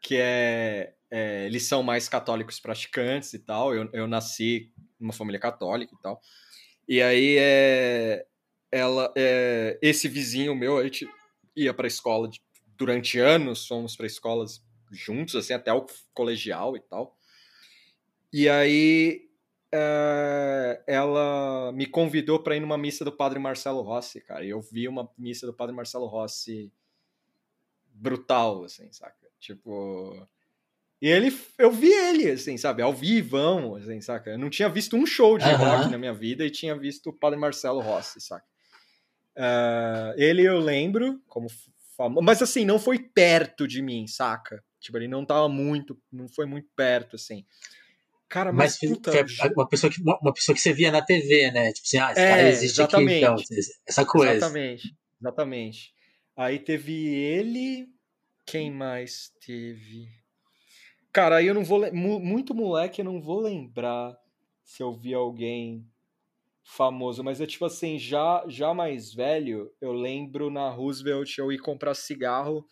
[0.00, 3.74] que é, é eles são mais católicos praticantes e tal.
[3.74, 6.20] Eu, eu nasci numa família católica e tal.
[6.88, 8.26] E aí é,
[8.70, 11.08] ela, é, esse vizinho meu, a gente
[11.54, 12.42] ia para a escola de,
[12.76, 17.16] durante anos, fomos para escolas juntos, assim, até o colegial e tal.
[18.32, 19.28] E aí
[19.72, 24.44] é, ela me convidou para ir numa missa do Padre Marcelo Rossi, cara.
[24.44, 26.72] E eu vi uma missa do Padre Marcelo Rossi
[27.86, 29.28] brutal, assim, saca?
[29.38, 30.26] Tipo.
[31.00, 34.30] E ele, eu vi ele, assim, sabe, ao vivão, assim, saca?
[34.30, 35.56] Eu não tinha visto um show de uhum.
[35.56, 38.44] rock na minha vida e tinha visto o Padre Marcelo Rossi, saca?
[39.36, 41.46] Uh, ele eu lembro, como
[41.96, 44.62] famoso, mas assim, não foi perto de mim, saca?
[44.80, 47.44] Tipo, ele não tava muito, não foi muito perto, assim.
[48.28, 49.10] Cara, mas, mas puta,
[49.56, 51.72] uma, pessoa que, uma, pessoa que você via na TV, né?
[51.72, 53.24] Tipo assim, ah, esse é, cara existe exatamente.
[53.24, 54.34] aqui, então, essa coisa.
[54.34, 55.94] Exatamente, exatamente.
[56.36, 57.88] Aí teve ele,
[58.44, 60.08] quem mais teve?
[61.12, 61.92] Cara, aí eu não vou.
[61.92, 64.16] Muito moleque, eu não vou lembrar
[64.62, 65.86] se eu vi alguém
[66.62, 71.58] famoso, mas é tipo assim, já, já mais velho, eu lembro na Roosevelt eu ir
[71.58, 72.68] comprar cigarro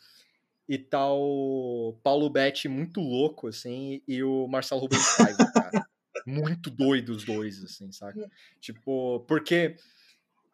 [0.68, 5.86] e tal tá Paulo Betti muito louco, assim, e o Marcelo Rubens Paiva, cara.
[6.26, 8.20] muito doido os dois, assim, sabe?
[8.60, 9.76] Tipo, porque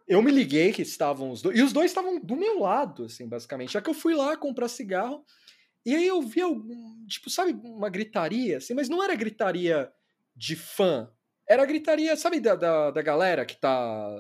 [0.07, 3.27] eu me liguei que estavam os dois, e os dois estavam do meu lado, assim,
[3.27, 3.73] basicamente.
[3.73, 5.25] Já que eu fui lá comprar cigarro,
[5.85, 9.93] e aí eu vi algum, tipo, sabe, uma gritaria, assim, mas não era gritaria
[10.35, 11.11] de fã,
[11.49, 13.71] era gritaria, sabe, da, da, da galera que tá.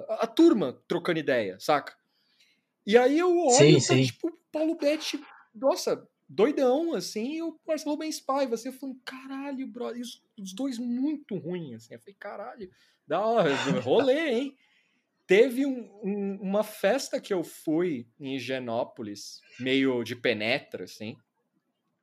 [0.08, 1.94] A, a, turma trocando ideia, saca?
[2.86, 4.04] E aí eu olho sim, tá, sim.
[4.04, 5.20] tipo, Paulo Betti
[5.54, 10.54] nossa, doidão, assim, e o Marcelo Bens Paiva, assim, eu falei, caralho, brother, os, os
[10.54, 12.70] dois muito ruins, assim, eu falei, caralho,
[13.06, 13.50] da hora,
[13.82, 14.56] rolê, hein?
[15.26, 21.16] Teve um, um, uma festa que eu fui em Higienópolis, meio de penetra, assim,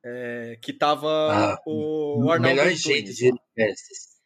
[0.04, 4.20] é, que tava ah, o, o Arnaldo Melhor jeito de festas.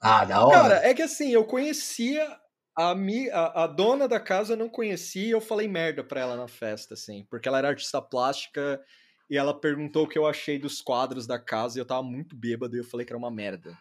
[0.00, 0.60] Ah, da hora.
[0.60, 2.28] Cara, é que assim, eu conhecia
[2.76, 6.20] a, mi, a, a, dona da casa eu não conhecia e eu falei merda pra
[6.20, 8.80] ela na festa, assim, porque ela era artista plástica
[9.30, 12.36] e ela perguntou o que eu achei dos quadros da casa e eu tava muito
[12.36, 13.78] bêbado e eu falei que era uma merda.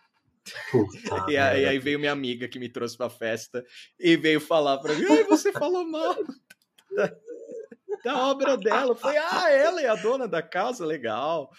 [0.72, 0.94] Puta
[1.30, 3.66] e, aí, aí, veio minha amiga que me trouxe pra festa
[4.00, 6.16] e veio falar pra mim: Ai, você falou mal
[8.04, 8.92] da, obra dela.
[8.92, 11.52] Eu falei: Ah, ela é a dona da casa, legal.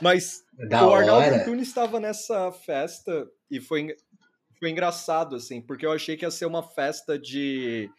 [0.00, 3.94] Mas da o Arnaldo Antunes estava nessa festa e foi
[4.62, 7.90] foi engraçado, assim, porque eu achei que ia ser uma festa de,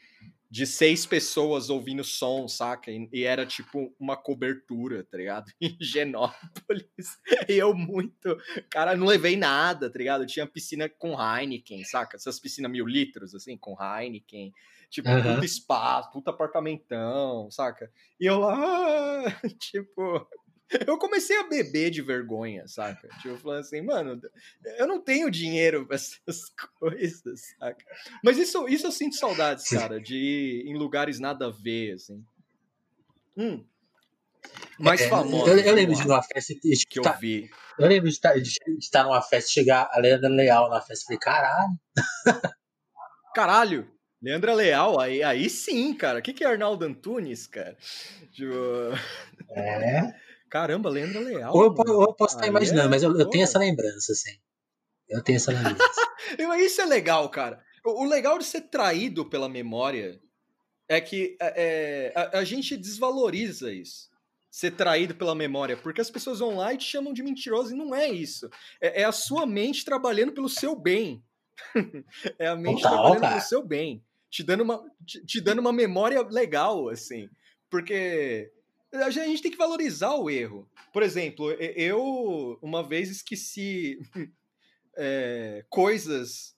[0.50, 2.90] de seis pessoas ouvindo som, saca?
[2.90, 5.52] E, e era tipo uma cobertura, tá ligado?
[5.60, 7.20] Em Genópolis.
[7.50, 8.38] E eu muito.
[8.70, 10.26] Cara, não levei nada, tá ligado?
[10.26, 12.16] Tinha piscina com Heineken, saca?
[12.16, 14.54] Essas piscinas mil litros, assim, com Heineken.
[14.94, 15.24] Tipo, uhum.
[15.24, 17.92] puta espaço, puta apartamentão, saca?
[18.20, 19.24] E eu lá,
[19.60, 20.28] tipo,
[20.86, 23.08] eu comecei a beber de vergonha, saca?
[23.20, 24.22] Tipo, falando assim, mano,
[24.78, 26.44] eu não tenho dinheiro pra essas
[26.80, 27.84] coisas, saca?
[28.24, 32.24] Mas isso, isso eu sinto saudades, cara, de ir em lugares nada a ver, assim.
[33.36, 33.66] Hum.
[34.78, 35.50] Mais é, famoso.
[35.50, 37.50] Eu, eu lembro de uma festa de, que tá, eu vi.
[37.80, 41.06] Eu lembro de estar, de, estar numa festa chegar a Leandra Leal na festa.
[41.06, 41.80] Falei, caralho.
[43.34, 43.94] Caralho.
[44.24, 46.20] Leandra Leal, aí, aí sim, cara.
[46.20, 47.78] O que, que é Arnaldo Antunes, cara?
[48.32, 48.56] Tipo...
[49.52, 50.16] É.
[50.50, 51.54] Caramba, Leandro Leal.
[51.54, 54.38] Ou eu, ou eu posso estar imaginando, é, mas eu, eu, tenho essa lembrança, assim.
[55.10, 55.84] Eu tenho essa lembrança.
[56.64, 57.62] Isso é legal, cara.
[57.84, 60.22] O, o, legal de ser traído pela memória
[60.88, 64.10] é que é, é, a, a, gente desvaloriza isso.
[64.50, 67.78] Ser traído pela memória, porque as pessoas vão lá e te chamam de mentiroso, e
[67.78, 68.50] não é isso.
[68.80, 71.22] É, é a sua mente trabalhando pelo seu bem.
[72.40, 73.36] é a mente Total, trabalhando cara.
[73.36, 74.02] pelo seu bem.
[74.34, 77.30] Te dando, uma, te, te dando uma memória legal, assim.
[77.70, 78.52] Porque
[78.92, 80.68] a gente tem que valorizar o erro.
[80.92, 84.00] Por exemplo, eu uma vez esqueci
[84.98, 86.56] é, coisas,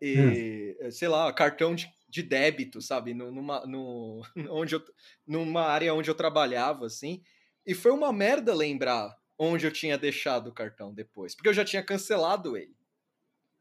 [0.00, 0.90] e, hum.
[0.92, 4.84] sei lá, cartão de, de débito, sabe, numa, no, onde eu,
[5.26, 7.24] numa área onde eu trabalhava, assim,
[7.66, 11.64] e foi uma merda lembrar onde eu tinha deixado o cartão depois, porque eu já
[11.64, 12.76] tinha cancelado ele.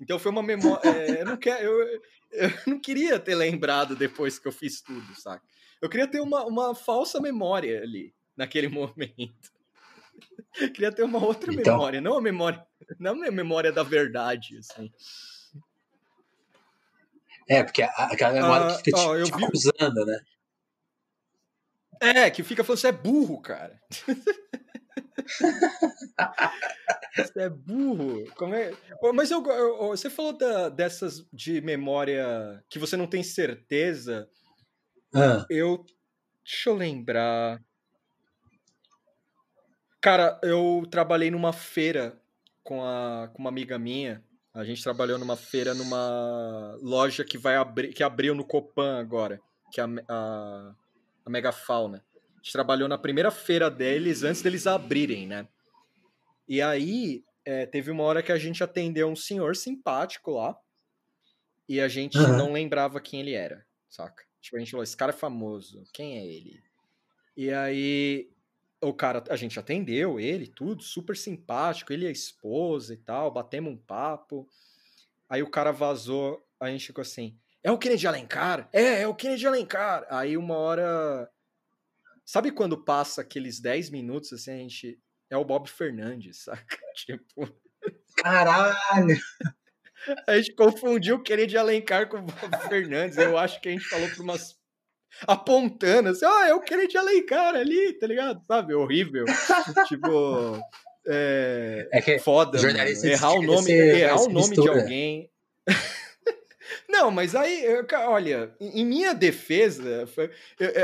[0.03, 0.89] Então foi uma memória.
[0.89, 5.15] É, eu, não quero, eu, eu não queria ter lembrado depois que eu fiz tudo,
[5.15, 5.43] saca?
[5.81, 9.51] Eu queria ter uma, uma falsa memória ali, naquele momento.
[10.73, 11.75] queria ter uma outra então...
[11.75, 12.65] memória, não a memória,
[12.99, 14.91] não a memória da verdade, assim.
[17.47, 19.45] É, porque aquela memória ah, que fica ó, te, te vi...
[19.45, 20.19] acusando, né?
[22.01, 23.81] É, que fica falando, você é burro, cara.
[27.15, 28.25] você é burro.
[28.35, 28.71] Como é...
[29.13, 34.27] Mas eu, eu, você falou da, dessas de memória que você não tem certeza.
[35.13, 35.45] Ah.
[35.49, 35.85] Eu.
[36.43, 37.61] Deixa eu lembrar.
[40.01, 42.19] Cara, eu trabalhei numa feira
[42.63, 44.21] com, a, com uma amiga minha.
[44.53, 49.39] A gente trabalhou numa feira numa loja que vai abrir, que abriu no Copan agora,
[49.71, 50.75] que é a, a,
[51.25, 52.03] a Megafauna.
[52.35, 55.47] A gente trabalhou na primeira feira deles antes deles abrirem, né?
[56.47, 60.57] E aí é, teve uma hora que a gente atendeu um senhor simpático lá
[61.67, 62.37] e a gente uhum.
[62.37, 64.23] não lembrava quem ele era, saca?
[64.41, 66.61] Tipo, a gente falou, esse cara é famoso, quem é ele?
[67.35, 68.29] E aí
[68.81, 73.31] o cara, a gente atendeu ele, tudo, super simpático, ele e a esposa e tal,
[73.31, 74.47] batemos um papo.
[75.29, 78.69] Aí o cara vazou, a gente ficou assim, é o Kennedy Alencar?
[78.73, 80.05] É, é o Kennedy Alencar.
[80.09, 81.29] Aí uma hora
[82.25, 84.99] sabe quando passa aqueles 10 minutos, assim, a gente.
[85.33, 86.77] É o Bob Fernandes, saca?
[86.95, 87.49] Tipo.
[88.17, 89.17] Caralho!
[90.27, 93.17] A gente confundiu o Kennedy Alencar com o Bob Fernandes.
[93.17, 94.55] Eu acho que a gente falou por umas.
[95.27, 98.43] apontando assim, ah, é o Kennedy Alencar ali, tá ligado?
[98.47, 98.75] Sabe?
[98.75, 99.25] Horrível.
[99.87, 100.59] tipo.
[101.05, 102.57] É, é que foda,
[103.03, 105.31] errar o nome, errar o nome de alguém.
[106.93, 107.65] Não, mas aí,
[108.07, 110.29] olha, em minha defesa, foi,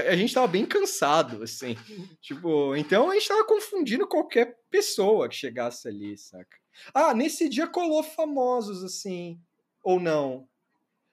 [0.10, 1.78] a gente tava bem cansado, assim.
[2.20, 6.58] Tipo, então a gente tava confundindo qualquer pessoa que chegasse ali, saca?
[6.96, 9.40] Ah, nesse dia colou famosos, assim.
[9.84, 10.48] Ou não.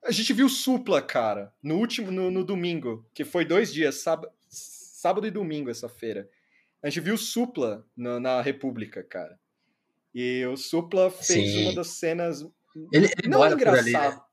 [0.03, 4.33] A gente viu Supla, cara, no último, no, no domingo, que foi dois dias, sábado,
[4.49, 6.27] sábado e domingo essa feira.
[6.83, 9.39] A gente viu Supla na, na República, cara.
[10.15, 11.65] E o Supla fez Sim.
[11.65, 12.41] uma das cenas.
[12.91, 14.26] Ele, ele não engraçado.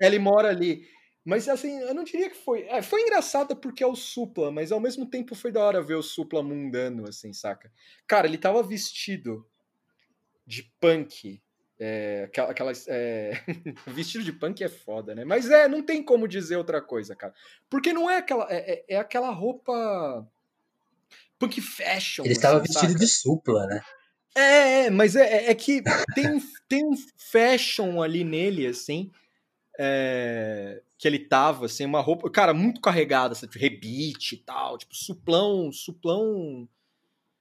[0.00, 0.86] Ele mora ali.
[1.26, 2.62] Mas assim, eu não diria que foi.
[2.68, 5.96] É, foi engraçado porque é o Supla, mas ao mesmo tempo foi da hora ver
[5.96, 7.72] o Supla mundano, assim, saca?
[8.06, 9.44] Cara, ele tava vestido
[10.46, 11.42] de punk.
[11.80, 12.86] É, aquelas.
[12.86, 13.42] É...
[13.88, 15.24] vestido de punk é foda, né?
[15.24, 17.34] Mas é, não tem como dizer outra coisa, cara.
[17.68, 18.46] Porque não é aquela.
[18.48, 20.24] É, é, é aquela roupa.
[21.40, 22.24] Punk fashion.
[22.24, 23.04] Ele estava assim, vestido saca?
[23.04, 23.80] de supla, né?
[24.36, 25.82] É, é mas é, é, é que
[26.14, 29.10] tem tem um fashion ali nele, assim
[29.78, 33.34] é, que ele tava, assim, uma roupa, cara, muito carregada?
[33.34, 36.68] Tipo, rebite e tal, tipo, suplão, suplão,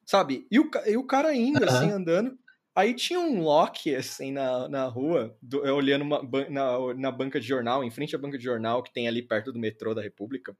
[0.05, 0.45] sabe?
[0.51, 2.37] E o, e o cara ainda, assim, andando.
[2.75, 7.47] Aí tinha um Loki, assim, na, na rua, do, olhando uma, na, na banca de
[7.47, 10.55] jornal, em frente à banca de jornal que tem ali perto do metrô da República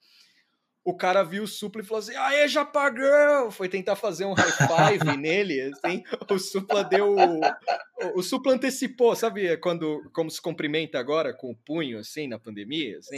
[0.86, 3.50] o cara viu o Supla e falou assim: Aê, Japagão!
[3.50, 6.04] Foi tentar fazer um high five nele, assim.
[6.30, 7.16] O Supla deu.
[7.16, 12.38] O, o Supla antecipou, sabe quando como se cumprimenta agora com o punho, assim, na
[12.38, 13.00] pandemia?
[13.00, 13.18] Assim?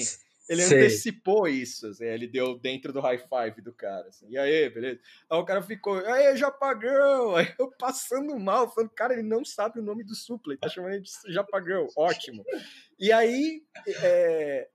[0.50, 0.78] Ele Sei.
[0.78, 4.08] antecipou isso, assim, ele deu dentro do high five do cara.
[4.08, 5.02] Assim, e aí, beleza?
[5.30, 7.36] Aí o cara ficou, aê, Japagão!
[7.36, 10.70] Aí eu passando mal, falando, cara, ele não sabe o nome do Supla, ele tá
[10.70, 12.46] chamando ele de Japagão, ótimo.
[12.98, 13.62] E aí,
[14.02, 14.70] é,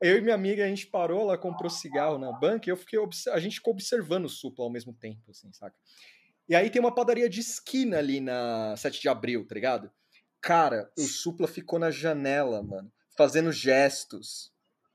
[0.00, 2.98] eu e minha amiga, a gente parou, ela comprou cigarro na banca e eu fiquei
[3.32, 5.76] a gente ficou observando o Supla ao mesmo tempo, assim, saca?
[6.48, 9.90] E aí tem uma padaria de esquina ali na 7 de abril, tá ligado?
[10.40, 14.52] Cara, o Supla ficou na janela, mano, fazendo gestos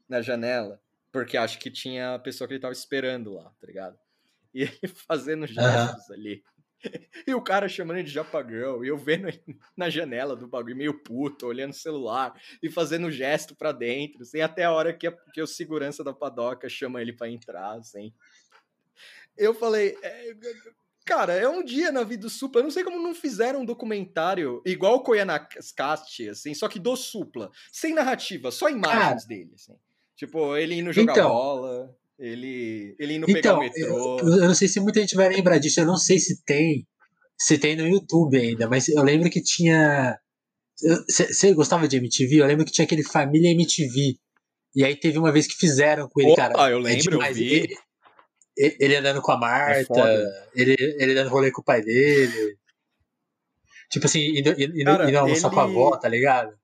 [0.07, 3.99] na janela, porque acho que tinha a pessoa que ele tava esperando lá, tá ligado?
[4.53, 6.15] E ele fazendo gestos uhum.
[6.15, 6.43] ali.
[7.27, 9.27] E o cara chamando ele de Japagão, e eu vendo
[9.75, 14.41] na janela do bagulho meio puto, olhando o celular e fazendo gesto para dentro, assim,
[14.41, 18.13] até a hora que, a, que o segurança da padoca chama ele para entrar, assim.
[19.37, 20.35] Eu falei, é,
[21.05, 23.65] cara, é um dia na vida do Supla, eu não sei como não fizeram um
[23.65, 29.75] documentário igual o Koyanakast, assim, só que do Supla, sem narrativa, só imagens dele, assim.
[30.15, 34.19] Tipo, ele indo jogar então, bola ele, ele indo então, pegar o metrô.
[34.19, 36.87] Eu, eu, não sei se muita gente vai lembrar disso, eu não sei se tem.
[37.37, 40.17] Se tem no YouTube ainda, mas eu lembro que tinha.
[41.07, 42.41] Você gostava de MTV?
[42.41, 44.17] Eu lembro que tinha aquele Família MTV.
[44.75, 46.71] E aí teve uma vez que fizeram com ele, Opa, cara.
[46.71, 47.77] eu é lembro, é eu vi.
[48.55, 50.23] Ele, ele, andando com a Marta, é
[50.55, 52.57] ele, ele dando rolê com o pai dele.
[53.89, 55.55] Tipo assim, indo, indo, cara, indo almoçar ele...
[55.55, 56.57] com a avó, tá ligado?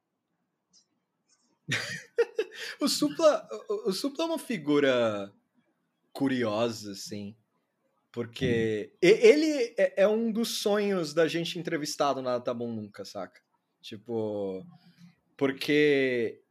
[2.80, 5.32] o Supla, o, o Supla é uma figura
[6.20, 7.34] curiosa, assim.
[8.12, 8.98] Porque hum.
[9.02, 13.40] ele é, é, um dos sonhos da gente entrevistado na Tá Bom Nunca, saca?
[13.82, 14.66] Tipo.
[15.38, 16.42] Porque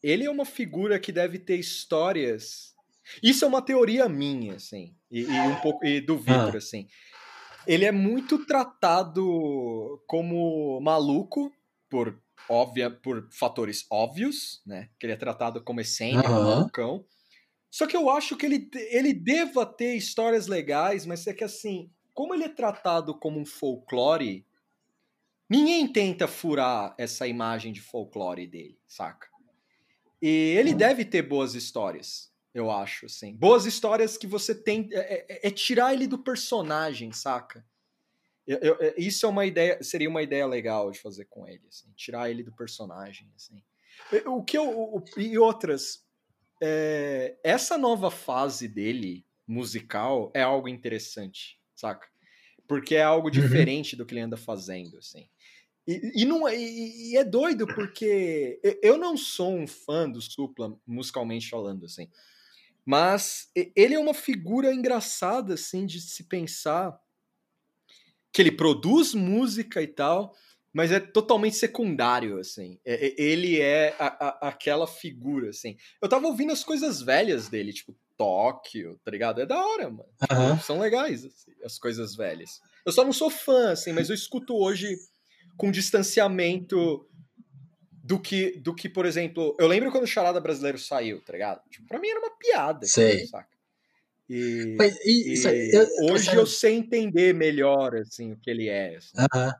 [0.00, 2.72] ele é uma figura que deve ter histórias.
[3.20, 4.94] Isso é uma teoria minha, assim.
[5.10, 5.84] E, e um pouco.
[5.84, 6.58] E do Victor, ah.
[6.58, 6.86] assim.
[7.66, 11.52] Ele é muito tratado como maluco
[11.90, 12.16] por
[12.48, 14.88] óbvia por fatores óbvios, né?
[15.00, 16.44] Que ele é tratado como excêntrico, uhum.
[16.44, 17.04] malucão.
[17.76, 21.90] Só que eu acho que ele, ele deva ter histórias legais, mas é que assim,
[22.14, 24.46] como ele é tratado como um folclore,
[25.46, 29.28] ninguém tenta furar essa imagem de folclore dele, saca?
[30.22, 30.76] E ele hum.
[30.78, 33.36] deve ter boas histórias, eu acho, assim.
[33.36, 34.88] Boas histórias que você tem.
[34.92, 37.62] É, é, é tirar ele do personagem, saca?
[38.46, 41.66] Eu, eu, é, isso é uma ideia, seria uma ideia legal de fazer com ele,
[41.68, 43.62] assim, tirar ele do personagem, assim.
[44.24, 46.05] O que eu, o, e outras,
[46.60, 52.08] é, essa nova fase dele, musical, é algo interessante, saca?
[52.66, 53.32] Porque é algo uhum.
[53.32, 53.98] diferente uhum.
[53.98, 55.28] do que ele anda fazendo, assim.
[55.86, 60.20] E, e não, é, e, e, é doido porque eu não sou um fã do
[60.20, 62.10] Supla, musicalmente falando, assim.
[62.84, 67.00] Mas ele é uma figura engraçada, assim, de se pensar
[68.32, 70.34] que ele produz música e tal,
[70.76, 72.78] mas é totalmente secundário, assim.
[72.84, 75.74] É, é, ele é a, a, aquela figura, assim.
[76.02, 79.40] Eu tava ouvindo as coisas velhas dele, tipo, Tóquio, tá ligado?
[79.40, 80.04] É da hora, mano.
[80.30, 80.60] Uhum.
[80.60, 82.60] São legais assim, as coisas velhas.
[82.84, 84.98] Eu só não sou fã, assim, mas eu escuto hoje
[85.56, 87.08] com distanciamento
[88.04, 91.62] do que, do que, por exemplo, eu lembro quando o Charada Brasileiro saiu, tá ligado?
[91.70, 92.86] Tipo, pra mim era uma piada.
[92.86, 93.26] Sei.
[93.26, 93.48] saca?
[94.28, 98.68] E, Mas, e, e isso eu- hoje eu sei entender melhor, assim, o que ele
[98.68, 98.96] é.
[98.96, 99.16] assim.
[99.32, 99.54] Aham.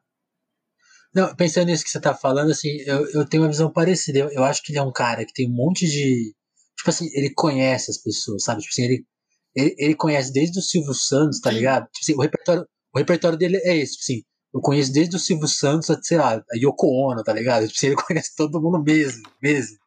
[1.16, 4.18] Não, pensando nisso que você tá falando, assim, eu, eu tenho uma visão parecida.
[4.18, 6.34] Eu, eu acho que ele é um cara que tem um monte de.
[6.76, 8.60] Tipo assim, ele conhece as pessoas, sabe?
[8.60, 9.06] Tipo assim, ele,
[9.54, 11.56] ele, ele conhece desde o Silvio Santos, tá Sim.
[11.56, 11.84] ligado?
[11.84, 14.22] Tipo assim, o repertório, o repertório dele é esse, tipo assim.
[14.54, 17.66] Eu conheço desde o Silvio Santos, até, sei lá, a Yoko Ono, tá ligado?
[17.66, 19.78] Tipo assim, ele conhece todo mundo mesmo, mesmo.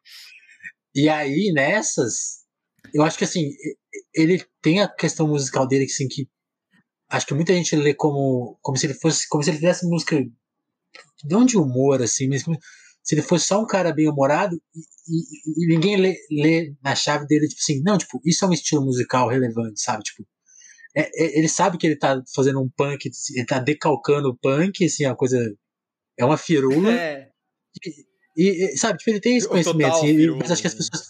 [0.96, 2.40] E aí, nessas,
[2.92, 3.52] eu acho que assim,
[4.12, 6.28] ele tem a questão musical dele, que assim, que
[7.08, 10.16] acho que muita gente lê como, como se ele fosse, como se ele fizesse música
[11.24, 12.42] não de humor, assim, mas
[13.02, 16.94] se ele fosse só um cara bem humorado e, e- e ninguém lê, lê na
[16.94, 20.02] chave dele, tipo assim, não, tipo, isso é um estilo musical relevante, sabe?
[20.02, 20.26] Tipo,
[20.96, 24.84] é- é- ele sabe que ele tá fazendo um punk, ele tá decalcando o punk,
[24.84, 25.38] assim, é uma coisa.
[26.18, 26.92] É uma firula.
[26.92, 27.28] É,
[28.36, 31.02] E, e, sabe, tipo, ele tem esse conhecimento, assim, firula, mas acho que as pessoas.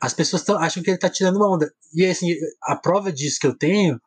[0.00, 1.72] As pessoas tão, acham que ele tá tirando uma onda.
[1.94, 3.98] E assim, a prova disso que eu tenho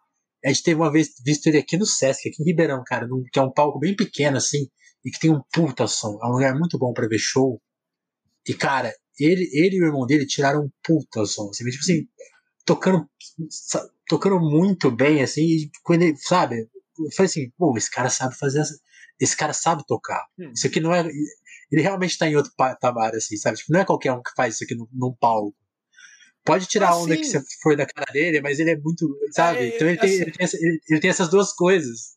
[0.43, 3.23] é de ter uma vez visto ele aqui no Sesc, aqui em Ribeirão, cara, num-
[3.31, 4.67] que é um palco bem pequeno, assim,
[5.07, 6.19] e que tem um puta som.
[6.21, 7.61] É um lugar muito bom pra ver show.
[8.47, 11.49] E, cara, ele, ele e o irmão dele tiraram um puta som.
[11.49, 12.07] Assim, tipo assim,
[12.65, 13.09] tocando,
[14.07, 16.57] tocando muito bem, assim, e quando ele, sabe?
[16.99, 18.77] Eu falei assim, pô, esse cara sabe fazer essa,
[19.19, 20.25] esse cara sabe tocar.
[20.37, 20.51] Hum.
[20.53, 21.07] Isso aqui não é.
[21.71, 23.57] Ele realmente tá em outro patamar, assim, sabe?
[23.57, 25.55] Tipo, não é qualquer um que faz isso aqui num, num palco.
[26.45, 27.21] Pode tirar Ah, a onda sim.
[27.21, 29.05] que você for da cara dele, mas ele é muito.
[29.31, 29.59] Sabe?
[29.59, 32.15] É, então ele tem, assim- ele, tem essa- ele- ele tem essas duas coisas.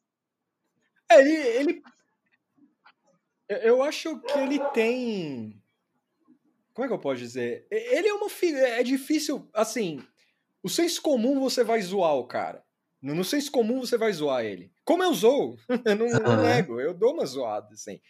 [1.11, 1.83] É, ele, ele.
[3.51, 5.61] Eu- acho que ele tem.
[6.73, 7.67] Como é que eu posso dizer?
[7.71, 8.69] Ele é uma figura.
[8.69, 9.49] É difícil.
[9.53, 10.01] Assim,
[10.63, 12.65] o senso comum você vai zoar o cara.
[13.03, 14.71] No, no senso comum você vai zoar ele.
[14.85, 15.59] Como eu zoo.
[15.85, 18.01] eu não, não nego, eu dou uma zoada, assim.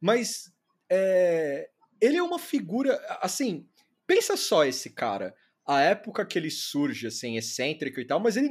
[0.00, 0.52] Mas.
[0.88, 1.68] é,
[2.00, 2.94] ele é uma figura.
[3.20, 3.68] Assim,
[4.06, 5.34] pensa só esse cara.
[5.66, 8.50] A época que ele surge, assim, excêntrico e tal, mas ele,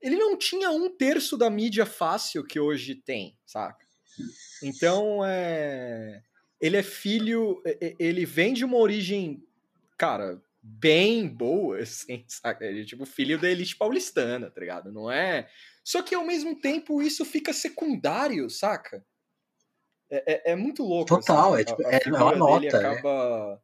[0.00, 3.84] ele não tinha um terço da mídia fácil que hoje tem, saca?
[4.62, 6.22] Então, é.
[6.60, 7.62] Ele é filho.
[7.98, 9.42] Ele vem de uma origem,
[9.98, 12.64] cara, bem boa, assim, saca?
[12.64, 14.92] Ele é tipo filho da elite paulistana, tá ligado?
[14.92, 15.48] Não é.
[15.84, 19.04] Só que ao mesmo tempo isso fica secundário, saca?
[20.10, 21.08] É, é- é muito louco.
[21.16, 22.88] Total, assim, é tipo, a, a é figura uma nota, né?
[22.88, 23.62] acaba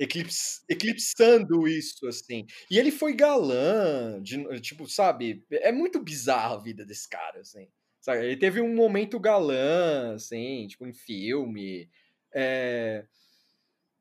[0.00, 2.46] eclips- eclipsando isso, assim.
[2.70, 5.44] E ele foi galã, de- tipo, sabe?
[5.50, 7.68] É muito bizarro a vida desse cara, assim.
[8.00, 8.24] Sabe?
[8.24, 11.88] Ele teve um momento galã, assim, tipo, em filme.
[12.32, 13.04] É...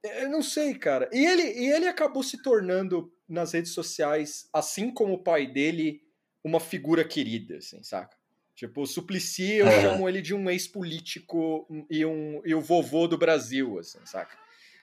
[0.03, 1.09] Eu não sei, cara.
[1.11, 6.01] E ele, e ele acabou se tornando, nas redes sociais, assim como o pai dele,
[6.43, 8.17] uma figura querida, assim, saca?
[8.55, 9.81] Tipo, o Suplicy, eu É.
[9.81, 14.37] chamo ele de um ex-político e, um, e o vovô do Brasil, assim, saca?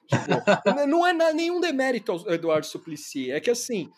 [0.06, 0.30] Tipo,
[0.88, 3.90] não é nenhum demérito ao Eduardo Suplicy, é que assim,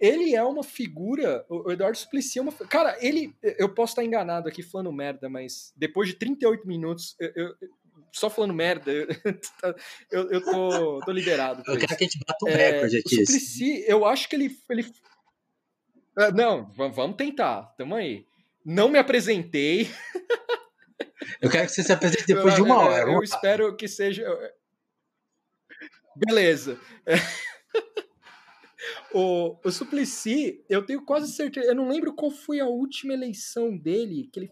[0.00, 2.52] ele é uma figura, o o Eduardo Suplicy é uma.
[2.52, 3.34] Cara, ele.
[3.42, 7.54] Eu posso estar enganado aqui falando merda, mas depois de 38 minutos, eu, eu-
[8.12, 9.06] só falando merda, eu,
[10.30, 11.62] eu, tô, tô liberado.
[11.66, 13.14] Eu quero que a gente bata um É, recorde o aqui.
[13.22, 13.24] assim.
[13.26, 14.58] Suplicy, eu acho que ele.
[14.70, 14.84] ele...
[16.16, 18.26] Ah, não, va- vamos tentar, tamo aí.
[18.64, 19.88] Não me apresentei.
[21.40, 23.10] Eu quero que você se apresente depois de uma eu- hora.
[23.12, 24.24] Eu, espero que seja.
[26.16, 26.78] Beleza.
[27.06, 27.14] É.
[29.12, 31.66] O, o Suplicy, eu tenho quase certeza.
[31.68, 34.28] Eu não lembro qual foi a última eleição dele.
[34.32, 34.50] Que ele,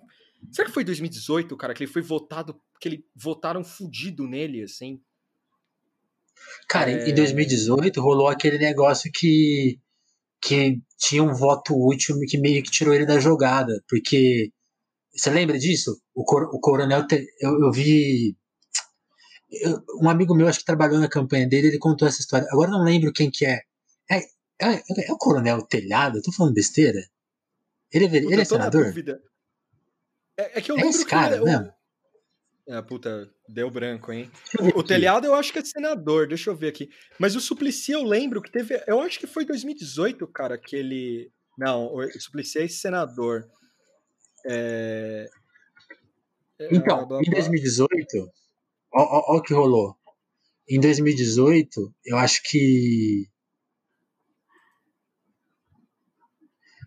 [0.51, 1.75] será que foi 2018, cara?
[1.75, 2.61] Que ele foi votado.
[2.81, 5.01] Que ele votaram fudido nele, assim.
[6.69, 7.09] Cara, É.
[7.11, 9.79] em 2018 rolou aquele negócio que,
[10.41, 13.83] que tinha um voto útil que meio que tirou ele da jogada.
[13.89, 14.53] Porque.
[15.13, 16.01] Você lembra disso?
[16.15, 17.07] O, cor- o coronel.
[17.07, 18.37] te- eu, eu vi.
[20.03, 22.47] um amigo meu, acho que trabalhou na campanha dele, ele contou essa história.
[22.51, 23.61] Agora eu não lembro quem que é.
[24.11, 24.21] É,
[24.61, 24.75] é,
[25.09, 26.19] é o coronel Telhado?
[26.19, 27.01] Eu tô falando besteira?
[27.93, 28.95] Ele é, Puta, ele é senador?
[30.37, 31.73] É, é que eu É lembro esse que cara o- mesmo?
[32.71, 34.31] Ah, puta, deu branco, hein?
[34.77, 36.91] O telhado eu acho que é senador, deixa eu ver aqui.
[37.19, 38.83] Mas o Suplicy eu lembro que teve.
[38.87, 41.33] Eu acho que foi 2018, cara, que ele.
[41.57, 43.49] Não, o Suplicy é senador.
[44.47, 45.27] É...
[46.61, 47.41] é, Então, blá, blá, em blá.
[47.41, 48.31] 2018,
[48.93, 49.97] ó, ó, ó o que rolou.
[50.69, 53.27] Em 2018, eu acho que.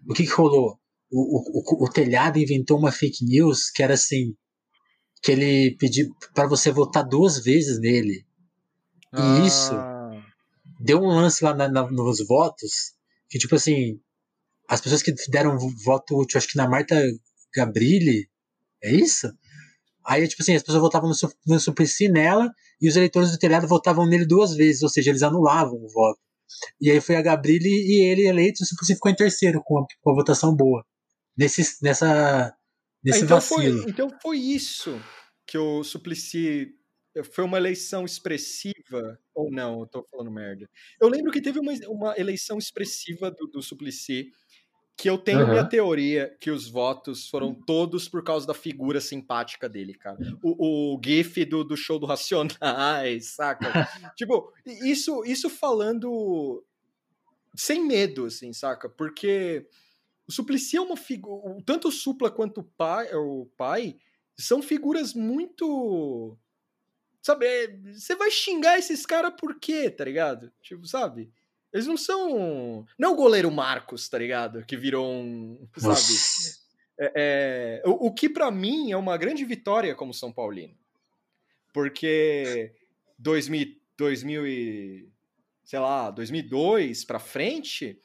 [0.07, 0.77] O que, que rolou?
[1.11, 4.33] O, o, o, o telhado inventou uma fake news que era assim:
[5.21, 8.25] que ele pediu para você votar duas vezes nele.
[9.17, 10.21] E isso Ah,
[10.79, 12.93] deu um lance lá na- na- nos votos
[13.29, 13.99] que, tipo assim,
[14.69, 16.95] as pessoas que deram voto útil, acho que na Marta
[17.55, 18.29] Gabrilli,
[18.83, 19.27] é isso?
[20.05, 21.15] Aí, tipo assim, as pessoas votavam no,
[21.47, 22.49] no Suplicy nela
[22.81, 26.19] e os eleitores do telhado votavam nele duas vezes, ou seja, eles anulavam o voto.
[26.79, 30.11] E aí foi a Gabrilli e ele eleito, Suplicy ficou em terceiro, com a, com
[30.11, 30.85] a votação boa.
[31.37, 32.53] Nesse, nessa,
[33.03, 33.81] nesse então vacilo.
[33.81, 34.99] Foi, então foi isso
[35.47, 36.73] que o Suplicy
[37.33, 39.81] foi uma eleição expressiva ou não?
[39.81, 40.69] Eu tô falando merda.
[40.99, 44.31] Eu lembro que teve uma, uma eleição expressiva do, do Suplicy
[45.01, 45.49] que eu tenho uhum.
[45.49, 50.19] minha teoria que os votos foram todos por causa da figura simpática dele, cara.
[50.43, 53.89] O, o gif do, do show do Racionais, saca?
[54.15, 56.63] tipo, isso, isso falando
[57.55, 58.87] sem medo, assim, saca?
[58.87, 59.65] Porque
[60.27, 61.57] o Suplicy é uma figura...
[61.65, 63.97] Tanto o Supla quanto o pai, o pai
[64.37, 66.37] são figuras muito...
[67.23, 70.51] Sabe, é, você vai xingar esses caras por quê, tá ligado?
[70.61, 71.31] Tipo, sabe?
[71.73, 72.85] Eles não são.
[72.97, 74.65] Não o goleiro Marcos, tá ligado?
[74.65, 75.67] Que virou um.
[75.77, 76.61] Sabe?
[76.99, 77.89] É, é...
[77.89, 80.75] O, o, que para mim é uma grande vitória como São Paulino.
[81.73, 82.73] Porque
[83.17, 85.09] 2000, 2000 e.
[85.63, 87.99] sei lá, 2002 pra frente.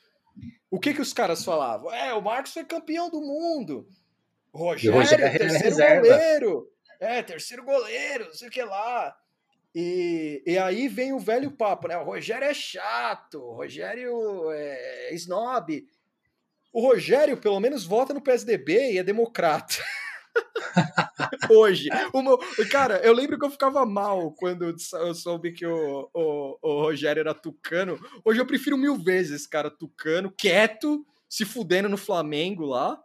[0.71, 1.93] O que que os caras falavam?
[1.93, 3.89] É, o Marcos foi campeão do mundo.
[4.53, 6.73] O Rogério, Rogério é terceiro goleiro.
[7.01, 9.17] É, terceiro goleiro, não sei o que lá.
[9.79, 11.99] E, e aí vem o velho papo, né?
[11.99, 15.87] O Rogério é chato, o Rogério é snob.
[16.73, 19.75] O Rogério, pelo menos, vota no PSDB e é democrata.
[21.53, 21.91] Hoje.
[22.11, 22.65] O.
[22.71, 27.21] Cara, eu lembro que eu ficava mal quando eu soube que o, o, o Rogério
[27.21, 28.01] era tucano.
[28.25, 32.99] Hoje eu prefiro mil vezes esse cara tucano, quieto, se fudendo no Flamengo lá.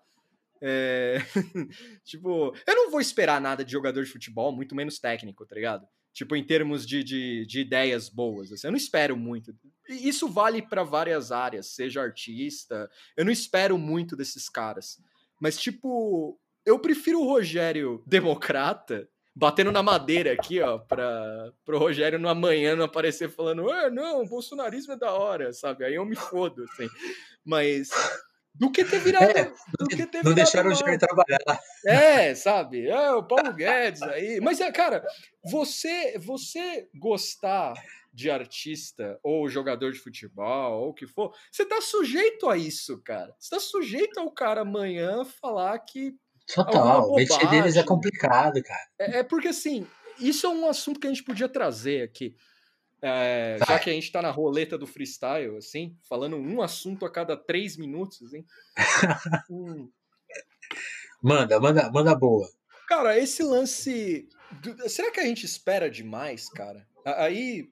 [0.61, 1.17] É...
[2.05, 5.86] tipo, eu não vou esperar nada de jogador de futebol, muito menos técnico, tá ligado?
[6.14, 8.51] Tipo, em termos de, de, de ideias boas.
[8.51, 9.55] Assim, eu não espero muito.
[9.88, 12.89] Isso vale para várias áreas, seja artista.
[13.16, 14.97] Eu não espero muito desses caras.
[15.39, 22.20] Mas, tipo, eu prefiro o Rogério democrata, batendo na madeira aqui, ó, para o Rogério
[22.20, 25.86] no amanhã não aparecer falando, ah, não, bolsonarismo é da hora, sabe?
[25.86, 26.89] Aí eu me fodo, assim.
[27.43, 27.89] Mas
[28.54, 29.38] do que ter virado.
[29.38, 31.39] É, do que ter não deixaram o Jair trabalhar.
[31.86, 32.88] É, sabe?
[32.88, 34.39] É, o Paulo Guedes aí.
[34.41, 35.04] Mas, é, cara,
[35.43, 37.74] você, você gostar
[38.14, 43.02] de artista ou jogador de futebol ou o que for, você tá sujeito a isso,
[43.04, 43.34] cara.
[43.39, 46.14] Você tá sujeito ao cara amanhã falar que.
[46.54, 48.88] Total, o mexer deles é complicado, cara.
[48.99, 49.88] É, é porque assim,
[50.20, 52.36] isso é um assunto que a gente podia trazer aqui.
[53.02, 57.12] É, já que a gente tá na roleta do freestyle, assim, falando um assunto a
[57.12, 58.45] cada três minutos, assim.
[59.49, 59.89] hum.
[61.24, 62.49] Manda, manda, manda boa.
[62.88, 64.28] Cara, esse lance.
[64.60, 64.89] Do...
[64.89, 66.88] Será que a gente espera demais, cara?
[67.06, 67.70] Aí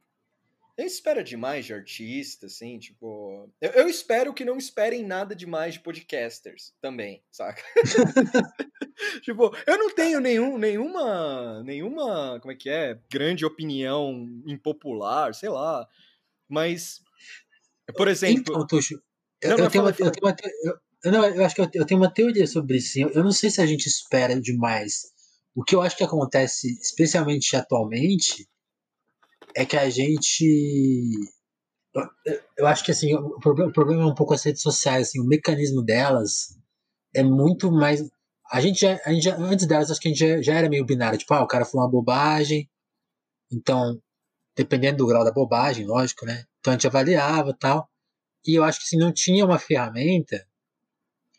[0.80, 3.50] eu espero demais de artista, assim, tipo.
[3.60, 7.62] Eu, eu, espero que não esperem nada demais de podcasters também, saca?
[9.22, 11.62] tipo, eu não tenho nenhum, nenhuma.
[11.64, 12.40] nenhuma.
[12.40, 12.98] Como é que é?
[13.12, 15.86] Grande opinião impopular, sei lá.
[16.48, 17.02] Mas.
[17.98, 18.40] Por exemplo.
[18.40, 19.02] Então, Tuxo,
[19.42, 20.36] eu, eu, tenho uma, eu, tenho uma,
[21.04, 23.00] eu, não, eu acho que eu, tenho uma teoria sobre isso.
[23.00, 25.12] Eu não sei se a gente espera demais.
[25.54, 28.48] O que eu acho que acontece, especialmente atualmente,
[29.56, 31.12] é que a gente.
[32.58, 35.20] Eu acho que assim, o problema, o problema é um pouco as redes sociais, assim,
[35.20, 36.58] o mecanismo delas
[37.16, 38.02] é muito mais.
[38.52, 40.70] A gente já, a gente já antes delas, acho que a gente já, já era
[40.70, 42.70] meio binário, tipo, ah, o cara falou uma bobagem,
[43.52, 44.00] então,
[44.56, 46.46] dependendo do grau da bobagem, lógico, né?
[46.60, 47.90] Então a gente avaliava tal.
[48.46, 50.46] E eu acho que assim, não tinha uma ferramenta.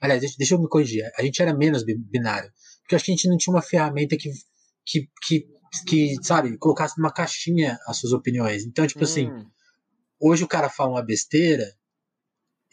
[0.00, 1.10] Aliás, deixa, deixa eu me corrigir.
[1.16, 2.50] A gente era menos binário.
[2.82, 4.30] Porque eu acho que a gente não tinha uma ferramenta que,
[4.84, 5.46] que, que
[5.86, 8.64] que, sabe, colocasse numa caixinha as suas opiniões.
[8.64, 9.36] Então, tipo assim, hum.
[9.36, 9.46] assim,
[10.20, 11.64] hoje o cara fala uma besteira,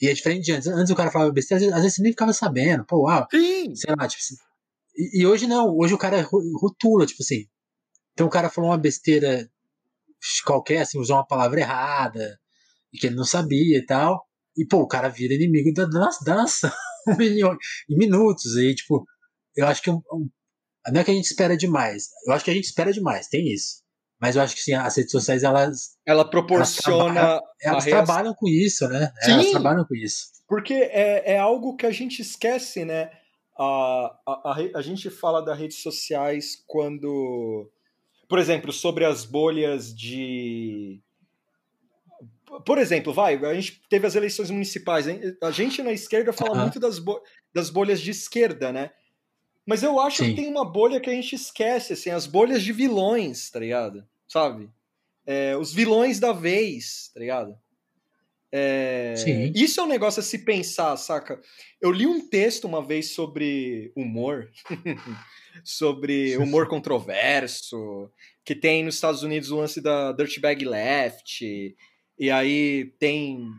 [0.02, 0.68] e é diferente de antes.
[0.68, 2.86] Antes o cara falava besteira, às vezes, às vezes você nem ficava sabendo.
[2.86, 3.76] Pô, uau, Sim.
[3.76, 4.36] sei lá, tipo assim.
[4.95, 7.48] E, e, hoje não, hoje o cara rotula, tipo assim.
[8.14, 9.50] Então o cara falou uma besteira
[10.45, 12.39] qualquer, assim, usou uma palavra errada,
[12.91, 14.26] e que ele não sabia e tal.
[14.56, 16.72] E, pô, o cara vira inimigo da, da, da nação
[17.20, 18.56] em minutos.
[18.58, 19.06] Aí, tipo,
[19.56, 20.30] eu acho que um, um
[20.91, 22.09] não é que a gente espera demais.
[22.25, 23.85] Eu acho que a gente espera demais, tem isso.
[24.19, 25.95] Mas eu acho que sim, as redes sociais, elas.
[26.05, 27.19] Ela proporciona.
[27.19, 29.11] Elas, elas trabalham com isso, né?
[29.21, 30.25] Sim, elas trabalham com isso.
[30.47, 33.11] Porque é, é algo que a gente esquece, né?
[33.59, 37.69] A, a, a, a gente fala das redes sociais quando.
[38.27, 40.99] Por exemplo, sobre as bolhas de.
[42.65, 45.05] Por exemplo, vai, a gente teve as eleições municipais.
[45.43, 46.61] A gente na esquerda fala uhum.
[46.61, 47.21] muito das, bo
[47.53, 48.91] das bolhas de esquerda, né?
[49.68, 50.30] Mas eu acho Sim.
[50.30, 54.07] que tem uma bolha que a gente esquece, assim, as bolhas de vilões, tá ligado?
[54.26, 54.70] Sabe?
[55.26, 57.53] É, os vilões da vez, tá ligado?
[58.49, 59.13] É...
[59.53, 61.41] Isso é um negócio a se pensar, saca?
[61.82, 64.49] Eu li um texto uma vez sobre humor,
[65.65, 68.09] sobre humor controverso,
[68.45, 71.76] que tem nos Estados Unidos o lance da Dirtbag Left,
[72.18, 73.49] e aí tem,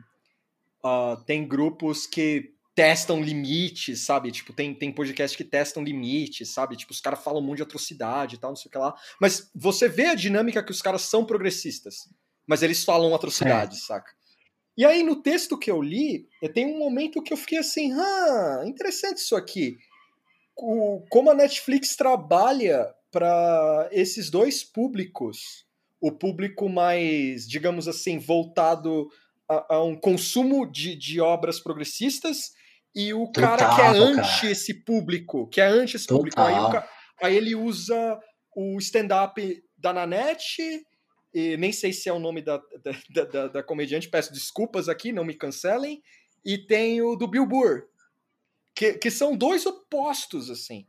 [0.83, 4.31] uh, tem grupos que testam limites, sabe?
[4.31, 6.77] Tipo, tem, tem podcast que testam limites, sabe?
[6.77, 8.95] Tipo, os caras falam um monte de atrocidade e tal, não sei o que lá.
[9.21, 11.83] Mas você vê a dinâmica que os caras são progressiss,
[12.47, 13.87] mas eles falam atrocidades, é.
[13.87, 14.13] saca?
[14.77, 18.63] E aí, no texto que eu li, tem um momento que eu fiquei assim, ah,
[18.65, 19.77] interessante isso aqui.
[20.57, 25.67] O, como a Netflix trabalha para esses dois públicos,
[26.01, 29.09] o público mais, digamos assim, voltado
[29.49, 32.57] a, a um consumo de, de obras progressistas
[32.99, 34.51] e o Total, cara que é anti cara.
[34.51, 36.19] esse público, que é anti esse Total.
[36.19, 36.41] público.
[36.41, 36.83] Aí,
[37.23, 38.19] aí, ele usa
[38.57, 40.83] o stand-up da Nanette,
[41.33, 42.61] e nem sei se é o nome da,
[43.15, 46.03] da, da, da, comediante, peço desculpas aqui, não me cancelem,
[46.45, 47.85] e tem o do Bill Burr,
[48.75, 50.85] que, que são dois opostos, assim.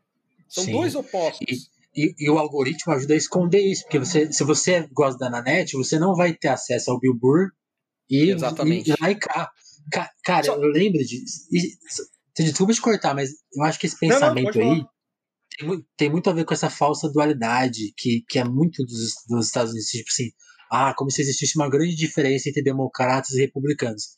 [0.47, 0.71] São Sim.
[0.71, 1.69] dois opostos.
[1.95, 5.29] E, e, e, o algoritmo ajuda a esconder isso, porque você, se você gosta da
[5.29, 7.51] Nanette, você não vai ter acesso ao Bill Burr
[8.09, 8.89] e, Exatamente.
[8.89, 9.15] e, e e
[9.89, 10.09] cá.
[10.23, 10.55] Cara, Só...
[10.55, 11.23] eu lembro de.
[12.37, 14.85] Desculpa te cortar, mas eu acho que esse pensamento não, não, aí
[15.59, 19.47] tem, tem, muito a ver com essa falsa dualidade que, que é muito dos, dos
[19.47, 19.89] Estados Unidos.
[19.89, 20.31] Tipo assim,
[20.71, 24.15] ah, como se existisse uma grande diferença entre democratas e republicanos.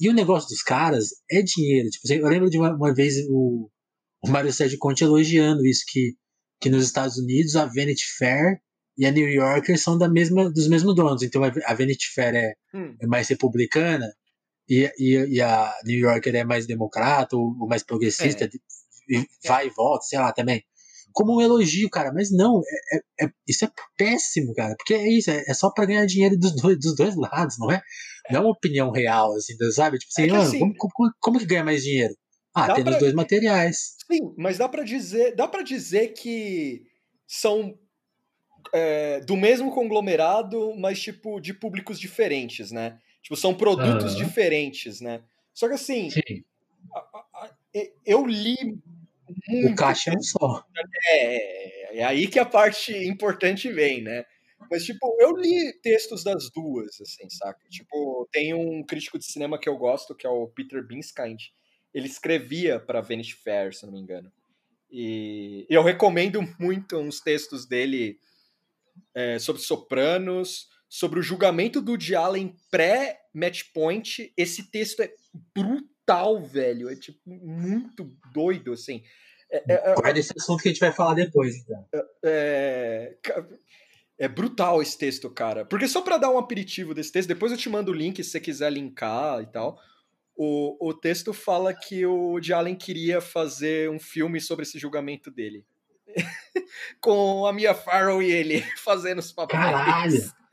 [0.00, 1.88] E o negócio dos caras é dinheiro.
[1.88, 3.70] Tipo, eu lembro de uma, uma vez o,
[4.22, 6.14] o Mário Sérgio Conte elogiando isso, que,
[6.60, 8.60] que nos Estados Unidos a Vanity Fair
[8.96, 11.22] e a New Yorker são da mesma, dos mesmos donos.
[11.22, 12.96] Então a Vanity Fair é, hum.
[13.00, 14.06] é mais republicana
[14.68, 18.48] e, e, e, a New Yorker é mais democrata ou, ou mais progressista, é.
[19.08, 20.62] e vai e volta, sei lá, também.
[21.12, 22.60] Como um elogio, cara, mas não,
[22.90, 26.06] é, é, é isso é péssimo, cara, porque é isso, é, é só para ganhar
[26.06, 27.80] dinheiro dos dois, dos dois lados, não é?
[28.30, 29.98] Não é uma opinião real, assim, sabe?
[29.98, 32.14] Tipo assim, mano, assim, como, como, como, que ganha mais dinheiro?
[32.54, 33.96] Ah, tem os dois materiais.
[34.10, 36.82] Sim, mas dá para dizer, dá para dizer que
[37.26, 37.78] são
[38.72, 42.98] é, do mesmo conglomerado, mas tipo de públicos diferentes, né?
[43.24, 44.18] Tipo, são produtos uhum.
[44.18, 45.22] diferentes, né?
[45.54, 46.10] Só que assim,
[46.94, 47.50] a, a,
[48.04, 48.78] eu li.
[49.48, 50.62] Muito o caixa é um só.
[51.08, 54.26] É, é, é aí que a parte importante vem, né?
[54.70, 57.66] Mas, tipo, eu li textos das duas, assim, saca?
[57.70, 61.40] Tipo, tem um crítico de cinema que eu gosto, que é o Peter Binskind.
[61.94, 64.30] Ele escrevia para Vanity Fair, se não me engano.
[64.90, 68.18] E eu recomendo muito uns textos dele
[69.14, 74.32] é, sobre Sopranos, sobre o julgamento do Allen pré-match point.
[74.36, 75.12] Esse texto é
[75.52, 76.88] brutal, velho.
[76.88, 79.02] É tipo muito doido, assim.
[79.50, 81.84] É, é, é Guarda esse assunto que a gente vai falar depois, então.
[81.92, 83.44] É, é,
[84.18, 85.64] é brutal esse texto, cara.
[85.64, 88.30] Porque só para dar um aperitivo desse texto, depois eu te mando o link se
[88.30, 89.76] você quiser linkar e tal.
[90.36, 95.66] O, o texto fala que o Allen queria fazer um filme sobre esse julgamento dele.
[97.00, 99.60] Com a Mia Farrow e ele fazendo os papéis.
[99.60, 100.43] Caralho!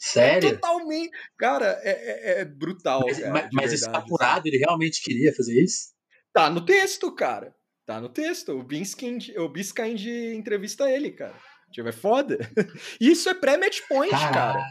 [0.00, 0.54] Sério?
[0.54, 1.10] Totalmente.
[1.38, 3.02] Cara, é, é, é brutal.
[3.04, 5.90] Mas, cara, mas, mas esse apurado, ele realmente queria fazer isso?
[6.32, 7.54] Tá no texto, cara.
[7.84, 8.52] Tá no texto.
[8.52, 11.36] O Biskind, o Biskind entrevista ele, cara.
[11.70, 12.38] Tipo, é foda.
[12.98, 14.34] Isso é pré-match point, Caralho.
[14.34, 14.64] cara.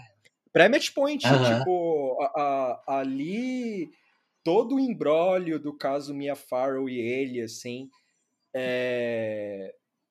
[0.51, 1.23] Pré-match point.
[1.25, 1.59] Uhum.
[1.59, 3.89] Tipo, a, a, ali
[4.43, 7.87] todo o embrólio do caso Mia Farrow e ele, assim,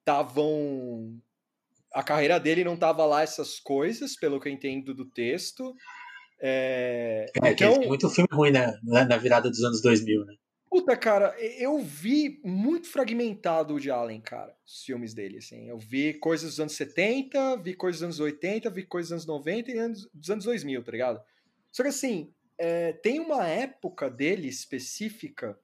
[0.01, 1.28] estavam é,
[1.93, 5.74] a carreira dele não tava lá essas coisas, pelo que eu entendo do texto.
[6.41, 10.34] É, é então, muito filme ruim né, na virada dos anos 2000, né?
[10.70, 15.66] Puta, cara, eu vi muito fragmentado o de Allen, cara, os filmes dele, assim.
[15.68, 19.47] Eu vi coisas dos anos 70, vi coisas dos anos 80, vi coisas dos anos
[19.47, 21.20] 90 e anos, dos anos 2000, tá ligado?
[21.72, 25.59] Só que, assim, é, tem uma época dele específica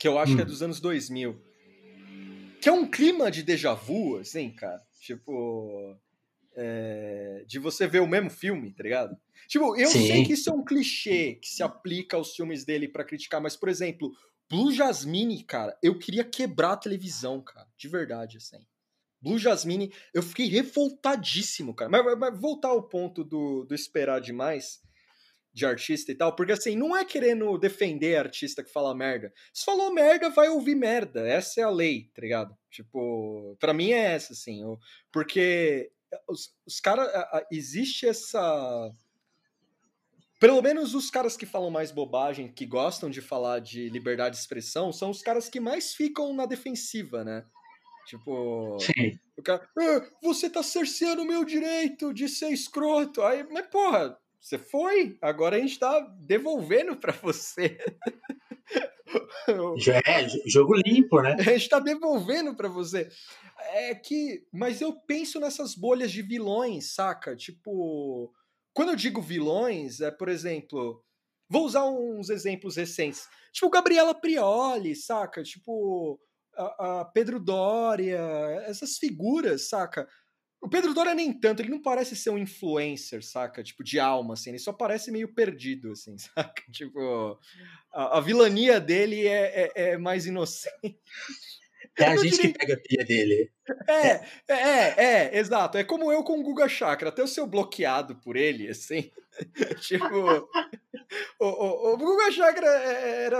[0.00, 0.36] que eu acho hum.
[0.36, 0.48] que é hum.
[0.48, 1.40] dos anos 2000,
[2.62, 4.80] que é um clima de déjà vu, assim, cara.
[5.04, 5.98] Tipo.
[6.56, 9.16] É, de você ver o mesmo filme, tá ligado?
[9.48, 10.06] Tipo, eu Sim.
[10.06, 13.56] sei que isso é um clichê que se aplica aos filmes dele para criticar, mas,
[13.56, 14.12] por exemplo,
[14.48, 18.64] Blue Jasmine, cara, eu queria quebrar a televisão, cara, de verdade, assim.
[19.20, 21.90] Blue Jasmine, eu fiquei revoltadíssimo, cara.
[21.90, 24.80] Mas, mas voltar ao ponto do, do esperar demais
[25.54, 29.32] de artista e tal, porque assim, não é querendo defender artista que fala merda.
[29.52, 31.26] Se falou merda, vai ouvir merda.
[31.26, 32.56] Essa é a lei, tá ligado?
[32.68, 34.62] Tipo, pra mim é essa, assim.
[35.12, 35.92] Porque
[36.28, 37.08] os, os caras.
[37.52, 38.90] Existe essa.
[40.40, 44.42] Pelo menos os caras que falam mais bobagem, que gostam de falar de liberdade de
[44.42, 47.44] expressão, são os caras que mais ficam na defensiva, né?
[48.06, 49.18] Tipo, Sim.
[49.38, 53.22] o cara, ah, você tá cerceando o meu direito de ser escroto.
[53.22, 57.78] Aí, mas porra, Você foi, agora a gente tá devolvendo para você.
[60.06, 61.36] É jogo limpo, né?
[61.38, 63.08] A gente tá devolvendo para você.
[63.58, 67.36] É que, mas eu penso nessas bolhas de vilões, saca?
[67.36, 68.32] Tipo,
[68.72, 71.04] quando eu digo vilões, é, por exemplo,
[71.48, 73.28] vou usar uns exemplos recentes.
[73.52, 75.42] Tipo, Gabriela Prioli, saca?
[75.42, 76.18] Tipo,
[76.56, 78.18] a, a Pedro Doria,
[78.66, 80.08] essas figuras, saca?
[80.64, 83.62] O Pedro Dória nem tanto, ele não parece ser um influencer, saca?
[83.62, 86.62] Tipo, de alma, assim, ele só parece meio perdido, assim, saca?
[86.72, 87.38] Tipo,
[87.92, 90.98] a, a vilania dele é, é, é mais inocente.
[91.98, 92.52] É a gente diria...
[92.52, 93.52] que pega a pia dele.
[93.86, 95.76] É, é, é, é, exato.
[95.76, 97.10] É como eu com o Guga Chakra.
[97.10, 99.12] Até eu ser bloqueado por ele, assim.
[99.82, 100.48] tipo.
[101.38, 103.38] o, o, o Guga Chakra era,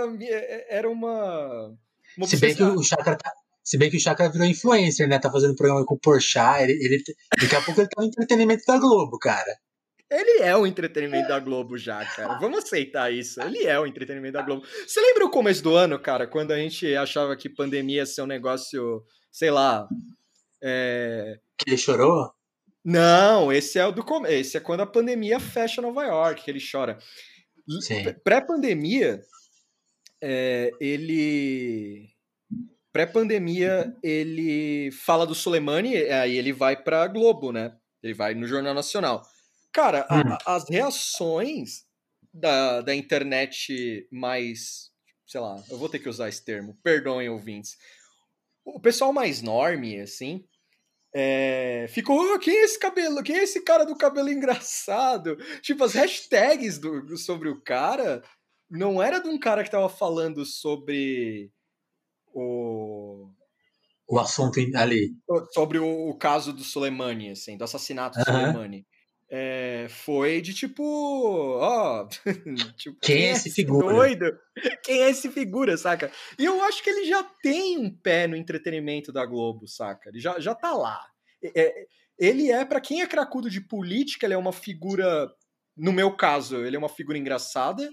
[0.69, 1.75] era uma.
[2.15, 3.33] uma Se bem que o Chakra tá,
[3.65, 5.17] se bem que o Chakra virou influencer, né?
[5.17, 6.61] Tá fazendo programa com o Porchat.
[6.61, 7.03] Ele, ele,
[7.41, 9.57] daqui a pouco ele tá no entretenimento da Globo, cara.
[10.09, 12.37] Ele é o entretenimento da Globo já, cara.
[12.37, 13.41] Vamos aceitar isso.
[13.41, 14.63] Ele é o entretenimento da Globo.
[14.87, 18.21] Você lembra o começo do ano, cara, quando a gente achava que pandemia ia ser
[18.21, 19.87] um negócio, sei lá.
[20.63, 21.39] É...
[21.57, 22.31] Que ele chorou?
[22.83, 24.31] Não, esse é o do começo.
[24.31, 26.99] Esse é quando a pandemia fecha Nova York, que ele chora.
[28.23, 29.19] Pré-pandemia,
[30.21, 32.14] é, ele
[32.95, 37.75] pré-pandemia, ele fala do Soleimani, aí ele vai pra Globo, né?
[38.01, 39.21] Ele vai no Jornal Nacional.
[39.73, 40.37] Cara, hum.
[40.45, 41.83] a, as reações
[42.33, 44.91] da, da internet mais.
[45.27, 47.75] Sei lá, eu vou ter que usar esse termo, perdoem ouvintes.
[48.63, 50.45] O pessoal mais norme, assim,
[51.13, 53.21] é, ficou, oh, quem é esse cabelo?
[53.23, 55.35] Quem é esse cara do cabelo engraçado?
[55.61, 58.23] Tipo, as hashtags do, sobre o cara
[58.69, 61.51] não era de um cara que tava falando sobre
[62.35, 63.31] o.
[64.07, 65.15] O assunto ali.
[65.51, 68.39] Sobre o, o caso do Soleimani, assim, do assassinato do uhum.
[68.39, 68.85] Soleimani.
[69.27, 70.83] É, foi de tipo,
[71.59, 72.07] ó,
[72.77, 73.95] tipo, quem, quem, é esse figura?
[73.95, 74.37] Doido?
[74.83, 76.11] Quem é esse figura, saca?
[76.37, 80.09] E eu acho que ele já tem um pé no entretenimento da Globo, saca?
[80.09, 81.01] Ele já, já tá lá.
[81.55, 81.87] É,
[82.19, 85.29] ele é, para quem é cracudo de política, ele é uma figura,
[85.75, 87.89] no meu caso, ele é uma figura engraçada,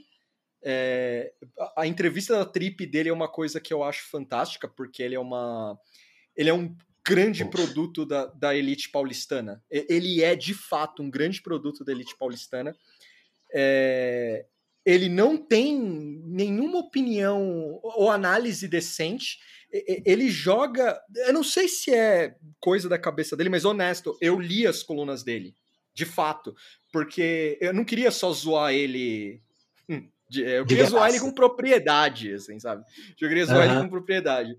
[0.65, 1.33] é,
[1.77, 5.21] a, entrevista da Trip dele é uma coisa que eu acho fantástica, porque ele é
[5.21, 5.79] uma.
[6.37, 9.63] Ele é um grande produto da, da elite paulistana.
[9.71, 12.77] Ele é, de fato, um grande produto da elite paulistana.
[13.53, 14.47] É,
[14.85, 19.39] ele não tem nenhuma opinião ou análise decente.
[19.71, 21.01] Ele joga.
[21.27, 25.23] Eu não sei se é coisa da cabeça dele, mas honesto, eu li as colunas
[25.23, 25.57] dele.
[25.95, 26.55] De fato.
[26.93, 29.43] Porque eu não queria só zoar ele.
[30.41, 32.85] Hum, é, eu queria zoar ele com propriedade, assim, sabe?
[33.21, 33.73] Eu queria zoar uhum.
[33.73, 34.57] ele com propriedade.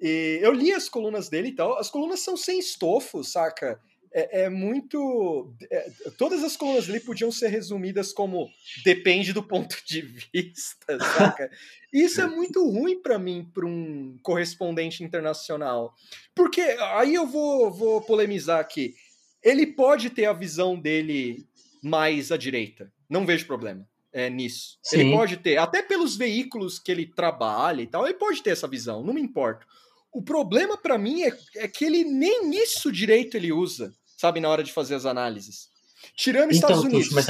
[0.00, 1.78] E eu li as colunas dele e tal.
[1.78, 3.80] As colunas são sem estofo, saca?
[4.12, 5.54] É, é muito.
[5.70, 8.48] É, todas as colunas dele podiam ser resumidas como
[8.84, 10.02] depende do ponto de
[10.32, 11.50] vista, saca?
[11.92, 15.94] Isso é muito ruim para mim, para um correspondente internacional.
[16.34, 18.94] Porque aí eu vou, vou polemizar aqui.
[19.42, 21.46] Ele pode ter a visão dele
[21.82, 22.92] mais à direita.
[23.08, 23.86] Não vejo problema
[24.16, 24.78] é, nisso.
[24.82, 25.00] Sim.
[25.00, 28.66] Ele pode ter, até pelos veículos que ele trabalha e tal, ele pode ter essa
[28.66, 29.66] visão, não me importa.
[30.10, 34.48] O problema para mim é, é, que ele nem isso direito ele usa, sabe, na
[34.48, 35.68] hora de fazer as análises.
[36.16, 37.10] Tirando então, Estados Unidos.
[37.10, 37.26] Mas...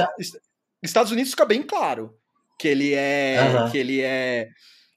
[0.81, 2.17] Estados Unidos fica bem claro
[2.57, 3.69] que ele é uhum.
[3.69, 4.47] que ele é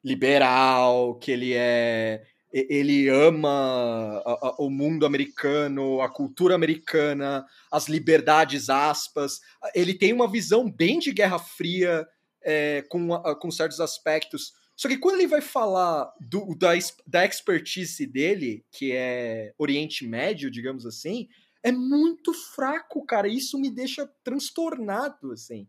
[0.05, 2.23] liberal, que ele é
[2.53, 9.41] ele ama a, a, o mundo americano, a cultura americana, as liberdades aspas.
[9.75, 12.07] Ele tem uma visão bem de Guerra Fria
[12.43, 13.09] é, com,
[13.41, 14.53] com certos aspectos.
[14.77, 16.71] Só que quando ele vai falar do, da,
[17.07, 21.29] da expertise dele, que é Oriente Médio, digamos assim,
[21.63, 23.29] é muito fraco, cara.
[23.29, 25.69] Isso me deixa transtornado, assim.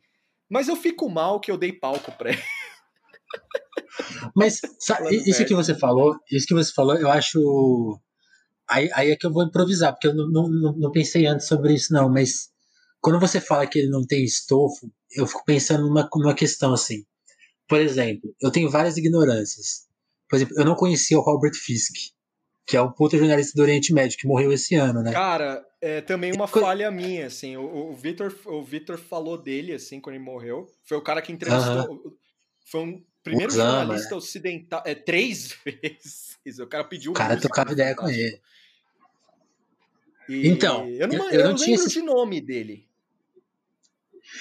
[0.50, 2.42] Mas eu fico mal que eu dei palco pra ele.
[4.36, 8.00] Mas sabe, isso que você falou, isso que você falou, eu acho.
[8.70, 11.74] Aí, aí é que eu vou improvisar, porque eu não, não, não pensei antes sobre
[11.74, 12.10] isso, não.
[12.10, 12.50] Mas
[13.02, 17.06] quando você fala que ele não tem estofo, eu fico pensando numa, numa questão assim.
[17.68, 19.88] Por exemplo, eu tenho várias ignorâncias.
[20.30, 21.94] Por exemplo, eu não conhecia o Robert Fisk,
[22.66, 25.12] que é um puta jornalista do Oriente Médio, que morreu esse ano, né?
[25.12, 27.58] Cara, é também uma falha minha, assim.
[27.58, 30.68] O, o Victor, o Victor falou dele, assim, quando ele morreu.
[30.86, 31.96] Foi o cara que entrevistou.
[31.96, 32.14] Uh -huh.
[32.70, 34.16] Foi um Primeiro Osama, jornalista né?
[34.16, 34.84] ocidental.
[34.86, 36.60] É três vezes.
[36.60, 37.12] O cara pediu.
[37.12, 38.40] O cara trocava ideia com ele.
[40.28, 40.88] E então.
[40.90, 41.90] Eu não, eu, eu não lembro esse...
[41.90, 42.88] de nome dele.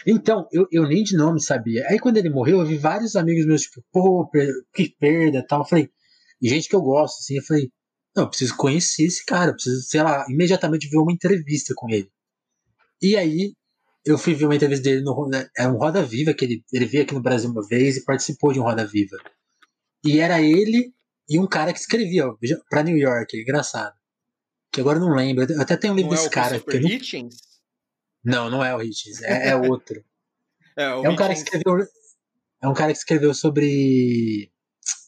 [0.07, 1.87] Então, eu, eu nem de nome sabia.
[1.89, 4.31] Aí quando ele morreu, eu vi vários amigos meus, tipo, pô,
[4.72, 5.61] que perda tal.
[5.61, 5.91] Eu falei,
[6.41, 7.70] gente que eu gosto, assim, eu falei,
[8.14, 12.11] não, eu preciso conhecer esse cara, preciso, sei lá, imediatamente ver uma entrevista com ele.
[13.03, 13.55] E aí,
[14.05, 17.05] eu fui ver uma entrevista dele no é um Roda Viva que ele, ele veio
[17.05, 19.17] aqui no Brasil uma vez e participou de um Roda Viva.
[20.05, 20.93] E era ele
[21.29, 22.25] e um cara que escrevia
[22.69, 23.95] para New York, engraçado.
[24.73, 25.45] Que agora eu não lembro.
[25.51, 26.61] Eu até tenho um livro não é desse é cara.
[26.61, 27.37] Que Hitchens?
[28.25, 28.45] Não...
[28.45, 30.03] não, não é o Hitchens, é, é outro.
[30.77, 31.17] é, é, um Hitchens...
[31.17, 31.89] cara que escreveu.
[32.63, 34.51] É um cara que escreveu sobre.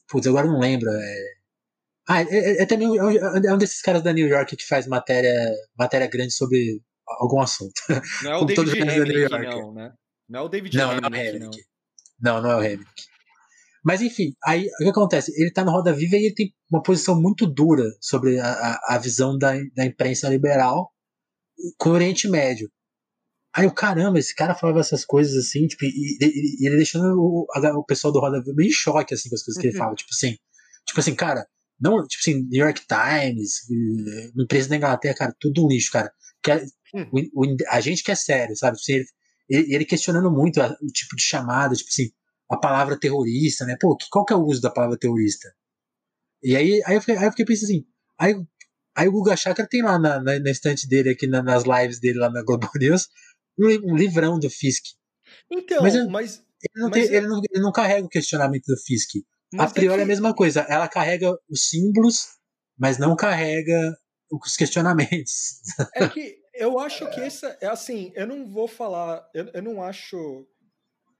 [0.08, 0.90] Putz, agora eu não lembro.
[0.90, 1.34] É...
[2.08, 4.86] Ah, é, é, é também um, é um desses caras da New York que faz
[4.86, 5.32] matéria,
[5.78, 7.80] matéria grande sobre algum assunto.
[8.22, 9.92] Não é o David Hemmick, não, né?
[10.28, 11.18] Não é o David não, Hemmick, não.
[11.18, 11.50] É não.
[12.20, 12.90] não, não é o Hemmick.
[13.84, 15.32] Mas enfim, aí o que acontece?
[15.36, 18.94] Ele tá no Roda Viva e ele tem uma posição muito dura sobre a, a,
[18.94, 20.92] a visão da, da imprensa liberal
[21.76, 22.70] com o Oriente Médio.
[23.54, 27.04] Aí o caramba, esse cara falava essas coisas assim, tipo, e, e, e ele deixando
[27.18, 29.76] o, o pessoal do Roda Viva meio em choque assim, com as coisas que ele
[29.76, 29.84] uhum.
[29.84, 29.94] fala.
[29.94, 30.36] Tipo assim,
[30.86, 31.46] tipo assim, cara,
[31.78, 33.68] não, tipo assim, New York Times,
[34.38, 36.12] empresa da Inglaterra, cara, tudo um lixo, cara.
[36.42, 36.64] Que é,
[36.94, 37.08] hum.
[37.12, 38.76] o, o, a gente que é sério, sabe?
[38.78, 39.04] Tipo assim,
[39.48, 42.10] ele, ele, questionando muito o tipo de chamada, tipo assim,
[42.50, 43.76] a palavra terrorista, né?
[43.80, 45.52] Pô, qual que é o uso da palavra terrorista?
[46.42, 47.86] E aí, aí, eu, fiquei, aí eu fiquei pensando assim,
[48.18, 48.34] aí,
[48.96, 52.00] aí o Guga Chakra tem lá na, na, na estante dele, aqui na, nas lives
[52.00, 53.08] dele lá na Globo News,
[53.58, 54.84] um, um livrão do Fisk.
[55.50, 58.76] Então, mas, mas ele, não mas tem, ele, não, ele não carrega o questionamento do
[58.76, 59.10] Fisk.
[59.52, 60.00] Mas a priori é, que...
[60.00, 62.26] é a mesma coisa, ela carrega os símbolos,
[62.78, 63.96] mas não carrega
[64.32, 65.60] os questionamentos.
[65.94, 69.82] É que eu acho que essa é assim, eu não vou falar, eu, eu não
[69.82, 70.46] acho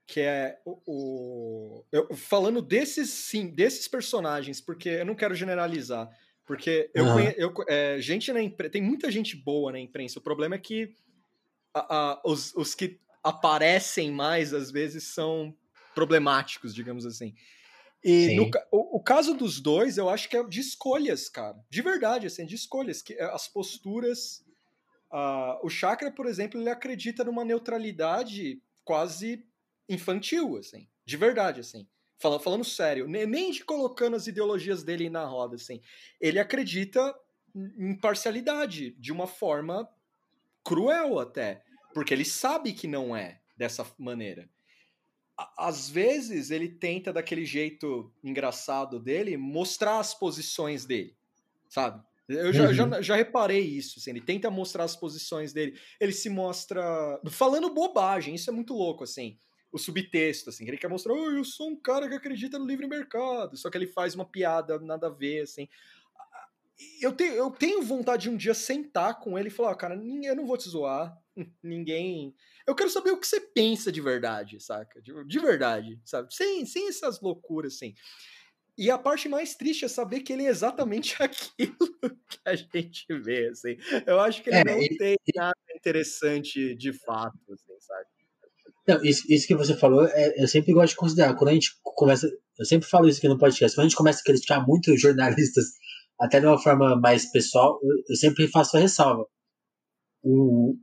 [0.05, 6.09] que é o, o eu, falando desses sim, desses personagens, porque eu não quero generalizar,
[6.45, 7.13] porque eu, uhum.
[7.13, 10.19] conhe, eu é, gente na imprensa, tem muita gente boa na imprensa.
[10.19, 10.93] O problema é que
[11.73, 15.55] a, a, os, os que aparecem mais às vezes são
[15.95, 17.33] problemáticos, digamos assim.
[18.03, 21.57] E no, o, o, caso dos dois, eu acho que é de escolhas, cara.
[21.69, 23.01] De verdade, assim, de escolhas.
[23.01, 24.43] que é, As posturas.
[25.11, 29.45] Uh, o Chakra, por exemplo, ele acredita numa neutralidade quase
[29.87, 30.87] infantil, assim.
[31.05, 31.87] De verdade, assim.
[32.19, 33.07] Falando, falando sério.
[33.07, 35.81] Nem de colocando as ideologias dele na roda, assim.
[36.19, 37.15] Ele acredita
[37.55, 39.87] em parcialidade, de uma forma
[40.63, 41.63] cruel até.
[41.93, 44.49] Porque ele sabe que não é dessa maneira.
[45.57, 51.15] Às vezes ele tenta, daquele jeito engraçado dele, mostrar as posições dele,
[51.69, 52.03] sabe?
[52.27, 52.73] Eu já, uhum.
[52.73, 55.77] já, já, reparei isso, assim, ele tenta mostrar as posições dele.
[55.99, 59.37] Ele se mostra falando bobagem, isso é muito louco, assim
[59.73, 62.87] o subtexto, assim, ele quer mostrar, oh, eu sou um cara que acredita no livre
[62.87, 65.67] mercado, só que ele faz uma piada nada a ver, assim.
[67.01, 69.95] Eu tenho, eu tenho vontade de um dia sentar com ele e falar, oh, cara,
[69.95, 71.17] eu não vou te zoar,
[71.63, 72.35] ninguém.
[72.65, 75.01] Eu quero saber o que você pensa de verdade, saca?
[75.01, 76.33] De, de verdade, sabe?
[76.33, 77.93] Sem, sem essas loucuras, assim.
[78.77, 81.77] E a parte mais triste é saber que ele é exatamente aquilo
[82.27, 83.77] que a gente vê, assim.
[84.05, 88.05] Eu acho que ele é, não ele, tem nada interessante de fato, assim, sabe?
[88.87, 91.35] Não, isso, isso que você falou, é, eu sempre gosto de considerar.
[91.35, 92.29] Quando a gente começa.
[92.57, 93.75] Eu sempre falo isso aqui no podcast.
[93.75, 95.65] Quando a gente começa a criticar muito jornalistas,
[96.19, 99.25] até de uma forma mais pessoal, eu, eu sempre faço a ressalva.
[100.23, 100.75] O,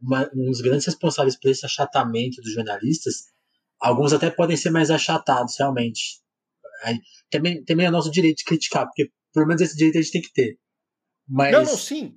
[0.00, 3.26] uma, um dos grandes responsáveis por esse achatamento dos jornalistas,
[3.80, 6.20] alguns até podem ser mais achatados, realmente.
[6.82, 6.98] Aí,
[7.30, 10.22] também, também é nosso direito de criticar, porque pelo menos esse direito a gente tem
[10.22, 10.58] que ter.
[11.28, 12.14] Mas não, não, sim.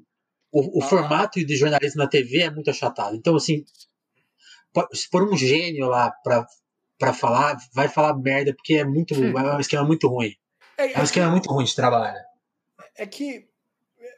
[0.51, 0.87] O, o ah.
[0.87, 3.15] formato de jornalismo na TV é muito achatado.
[3.15, 3.63] Então, assim,
[4.93, 6.45] se for um gênio lá pra,
[6.97, 9.13] pra falar, vai falar merda, porque é muito.
[9.15, 9.37] Hum.
[9.37, 10.33] É um esquema muito ruim.
[10.77, 12.17] É, é um esquema muito ruim de trabalho.
[12.95, 13.47] É que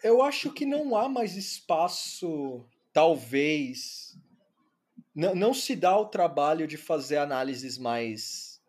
[0.03, 4.17] eu acho que não há mais espaço, talvez.
[5.13, 8.61] Não, não se dá o trabalho de fazer análises mais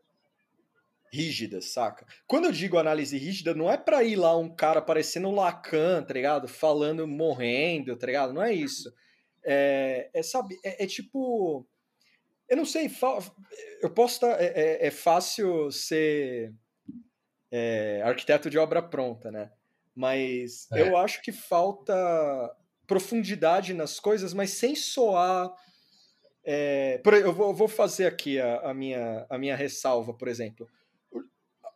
[1.13, 2.05] rígidas, saca?
[2.27, 6.03] Quando eu digo análise rígida, não é pra ir lá um cara parecendo um Lacan,
[6.03, 6.49] tá ligado?
[6.49, 8.33] Falando, morrendo, tá ligado?
[8.33, 8.93] Não é isso.
[9.45, 11.67] É, é sabe, é, é tipo
[12.49, 12.91] eu não sei,
[13.81, 14.41] eu posso estar.
[14.41, 16.53] É, é, é fácil ser
[17.51, 19.51] é, arquiteto de obra pronta, né?
[19.95, 20.83] Mas é.
[20.83, 21.95] eu acho que falta
[22.87, 25.53] profundidade nas coisas, mas sem soar.
[26.45, 30.69] É, eu, vou, eu, vou, fazer aqui a, a, minha, a minha ressalva, por exemplo.
[31.11, 31.21] O,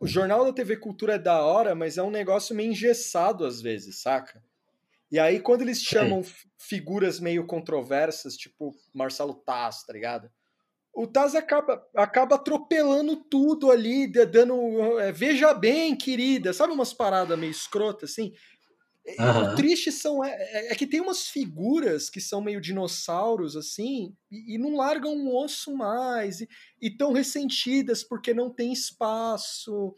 [0.00, 3.62] o Jornal da TV Cultura é da hora, mas é um negócio meio engessado às
[3.62, 4.42] vezes, saca?
[5.10, 6.22] E aí, quando eles chamam
[6.58, 10.30] figuras meio controversas, tipo Marcelo Taz, tá ligado?
[10.98, 14.98] o Taz acaba, acaba atropelando tudo ali, dando.
[14.98, 18.32] É, Veja bem, querida, sabe umas paradas meio escrotas assim?
[19.18, 19.52] Uhum.
[19.52, 24.14] O triste são, é, é, é, que tem umas figuras que são meio dinossauros, assim,
[24.30, 26.48] e, e não largam um osso mais, e
[26.82, 29.94] estão ressentidas porque não tem espaço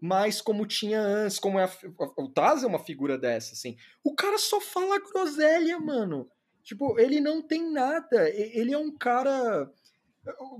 [0.00, 1.70] mais como tinha antes, como é a,
[2.16, 3.76] o Taz é uma figura dessa, assim.
[4.02, 6.28] O cara só fala groselha, mano.
[6.62, 8.28] Tipo, ele não tem nada.
[8.30, 9.70] Ele é um cara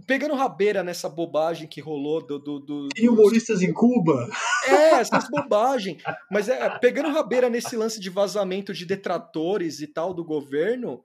[0.06, 2.38] pegando rabeira nessa bobagem que rolou do.
[2.38, 4.28] do, do Tem humoristas em Cuba?
[4.66, 6.02] É, essas bobagens.
[6.30, 11.04] Mas é, pegando rabeira nesse lance de vazamento de detratores e tal do governo,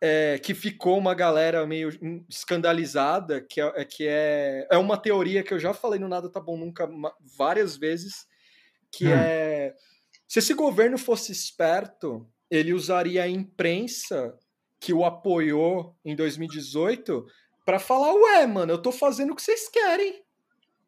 [0.00, 1.90] é, que ficou uma galera meio
[2.28, 6.40] escandalizada, que, é, que é, é uma teoria que eu já falei no Nada Tá
[6.40, 6.88] Bom Nunca
[7.36, 8.26] várias vezes,
[8.90, 9.12] que hum.
[9.12, 9.74] é.
[10.26, 14.36] Se esse governo fosse esperto, ele usaria a imprensa
[14.78, 17.26] que o apoiou em 2018
[17.68, 20.22] para falar, ué, mano, eu tô fazendo o que vocês querem.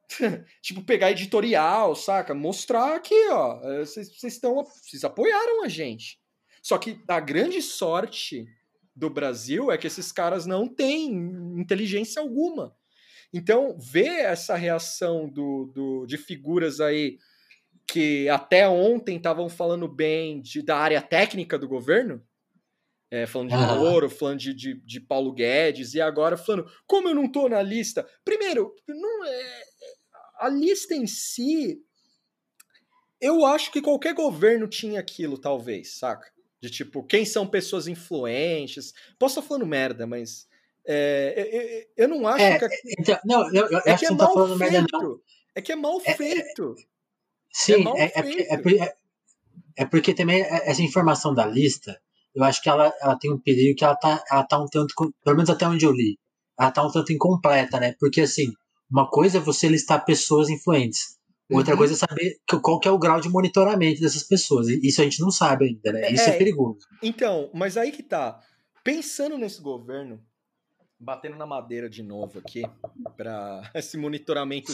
[0.62, 2.32] tipo, pegar editorial, saca?
[2.32, 6.18] Mostrar aqui, ó, eh, vocês estão, vocês apoiaram a gente.
[6.62, 8.46] Só que a grande sorte
[8.96, 11.12] do Brasil é que esses caras não têm
[11.58, 12.74] inteligência alguma.
[13.30, 17.18] Então, ver essa reação do, do, de figuras aí
[17.86, 22.24] que até ontem estavam falando bem de, da área técnica do governo,
[23.10, 23.74] é, falando de ah.
[23.74, 27.60] Moro, falando de, de, de, Paulo Guedes, e agora falando, como eu não tô na
[27.60, 28.08] lista?
[28.24, 29.62] Primeiro, não é,
[30.38, 31.82] a lista em si,
[33.20, 36.30] eu acho que qualquer governo tinha aquilo, talvez, saca?
[36.60, 38.92] De tipo, quem são pessoas influentes.
[39.18, 40.48] Posso estar falando merda, mas.
[40.86, 42.66] É, eu, eu, não acho é, que.
[42.98, 44.58] Então, não, eu, eu é que, é mal tá feito.
[44.58, 44.86] Merda,
[45.54, 46.74] é que é mal é, é, feito.
[47.50, 48.96] sim, é, é,
[49.76, 52.00] é, porque também essa informação da lista
[52.34, 54.94] eu acho que ela, ela tem um perigo que ela tá, ela tá um tanto,
[55.24, 56.18] pelo menos até onde eu li,
[56.58, 57.94] ela tá um tanto incompleta, né?
[57.98, 58.52] Porque assim,
[58.90, 61.18] uma coisa é você listar pessoas influentes.
[61.50, 61.78] Outra uhum.
[61.78, 64.68] coisa é saber qual que é o grau de monitoramento dessas pessoas.
[64.68, 66.12] Isso a gente não sabe ainda, né?
[66.12, 66.78] Isso é, é perigoso.
[67.02, 68.40] Então, mas aí que tá.
[68.84, 70.22] Pensando nesse governo,
[70.98, 72.62] batendo na madeira de novo aqui,
[73.16, 74.72] para esse monitoramento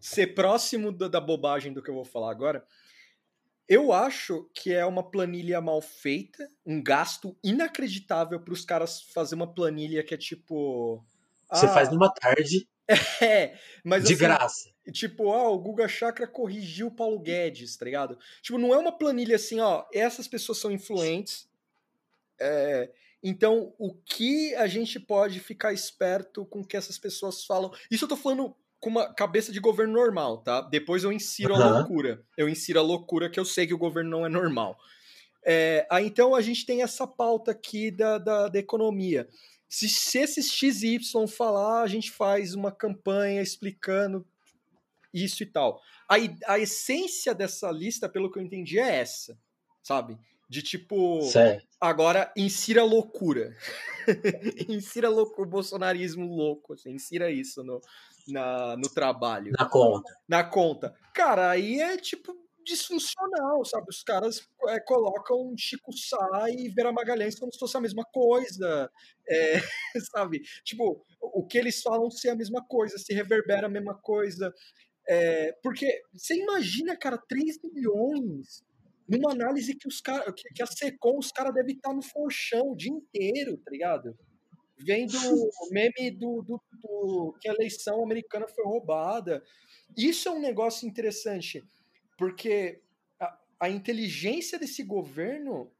[0.00, 2.64] ser próximo da bobagem do que eu vou falar agora.
[3.68, 9.34] Eu acho que é uma planilha mal feita, um gasto inacreditável para os caras fazer
[9.34, 11.04] uma planilha que é tipo.
[11.52, 12.66] Você ah, faz numa tarde.
[13.20, 14.70] É, mas de assim, graça.
[14.90, 18.18] Tipo, ah, o Guga Chakra corrigiu o Paulo Guedes, tá ligado?
[18.40, 21.46] Tipo, não é uma planilha assim, ó, essas pessoas são influentes.
[22.40, 22.90] É,
[23.22, 27.70] então, o que a gente pode ficar esperto com que essas pessoas falam?
[27.90, 30.60] Isso eu tô falando com uma cabeça de governo normal, tá?
[30.60, 31.62] Depois eu insiro uhum.
[31.62, 32.22] a loucura.
[32.36, 34.78] Eu insiro a loucura que eu sei que o governo não é normal.
[35.44, 39.28] É, aí então a gente tem essa pauta aqui da, da, da economia.
[39.68, 44.26] Se, se esses XY falar, a gente faz uma campanha explicando
[45.12, 45.80] isso e tal.
[46.08, 46.14] A,
[46.46, 49.38] a essência dessa lista, pelo que eu entendi, é essa,
[49.82, 50.18] sabe?
[50.48, 51.66] De tipo, certo.
[51.78, 53.54] agora insira loucura.
[54.68, 57.82] insira louco, o bolsonarismo louco, assim, insira isso no,
[58.28, 59.52] na, no trabalho.
[59.58, 60.20] Na conta.
[60.28, 60.94] Na conta.
[61.14, 62.34] Cara, aí é tipo
[62.68, 63.86] disfuncional, sabe?
[63.88, 68.90] Os caras é, colocam Chico Sá e Vera Magalhães como se fosse a mesma coisa,
[69.26, 69.54] é,
[70.12, 70.42] sabe?
[70.64, 74.52] Tipo, o que eles falam se é a mesma coisa, se reverbera a mesma coisa.
[75.08, 78.62] É, porque você imagina, cara, 3 milhões
[79.08, 82.72] numa análise que os caras, que, que a Secom, os caras devem estar no forchão
[82.72, 84.14] o dia inteiro, tá ligado?
[84.78, 89.44] Vendo o meme do, do, do, que a eleição americana foi roubada.
[89.96, 91.64] Isso é um negócio interessante,
[92.16, 92.80] porque
[93.18, 95.70] a, a inteligência desse governo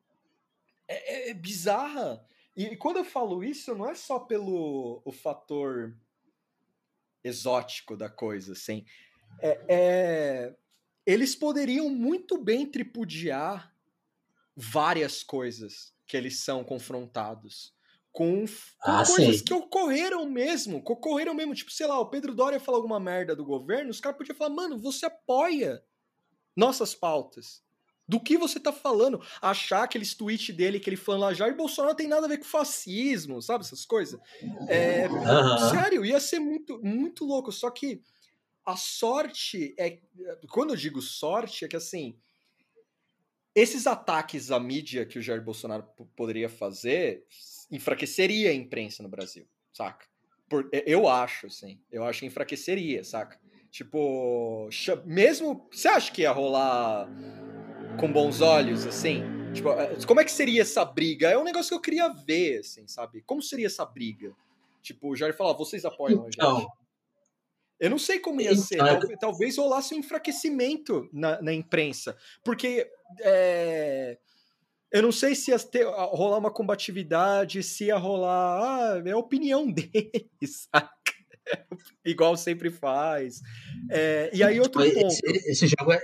[0.88, 2.24] é, é, é bizarra.
[2.56, 5.96] E, e, quando eu falo isso, não é só pelo o fator
[7.22, 8.84] exótico da coisa, assim.
[9.40, 10.56] É, é,
[11.06, 13.72] eles poderiam muito bem tripudiar
[14.56, 17.77] várias coisas que eles são confrontados
[18.18, 22.34] com, com ah, coisas que ocorreram mesmo, que ocorreram mesmo, tipo, sei lá, o Pedro
[22.34, 25.80] Doria falar alguma merda do governo, os caras podiam falar, mano, você apoia
[26.56, 27.62] nossas pautas.
[28.08, 29.22] Do que você tá falando?
[29.40, 32.44] Achar aqueles tweets dele que ele falando lá, Jair Bolsonaro tem nada a ver com
[32.44, 33.62] fascismo, sabe?
[33.62, 34.18] Essas coisas.
[34.66, 35.70] É, uhum.
[35.70, 37.52] Sério, ia ser muito, muito louco.
[37.52, 38.02] Só que
[38.64, 40.00] a sorte é.
[40.50, 42.18] Quando eu digo sorte, é que assim.
[43.54, 45.84] Esses ataques à mídia que o Jair Bolsonaro
[46.16, 47.26] poderia fazer
[47.70, 50.06] enfraqueceria a imprensa no Brasil, saca?
[50.48, 51.80] Por, eu acho, assim.
[51.90, 53.38] Eu acho que enfraqueceria, saca?
[53.70, 54.68] Tipo,
[55.04, 55.68] mesmo.
[55.70, 57.08] Você acha que ia rolar
[58.00, 59.22] com bons olhos, assim?
[59.52, 61.28] Tipo, é, como é que seria essa briga?
[61.28, 63.22] É um negócio que eu queria ver, assim, sabe?
[63.22, 64.34] Como seria essa briga?
[64.82, 66.66] Tipo, o Jair falar, vocês apoiam a gente?
[67.78, 68.76] Eu não sei como ia ser.
[68.76, 72.16] Então, talvez, talvez rolasse um enfraquecimento na, na imprensa.
[72.42, 72.90] Porque
[73.20, 74.18] é,
[74.90, 78.96] eu não sei se ia ter, rolar uma combatividade, se ia rolar.
[78.96, 80.90] Ah, é a opinião deles, saca?
[82.04, 83.40] Igual sempre faz.
[83.90, 85.12] É, e aí, outro tipo, ponto.
[85.12, 86.00] Esse, esse jogo é.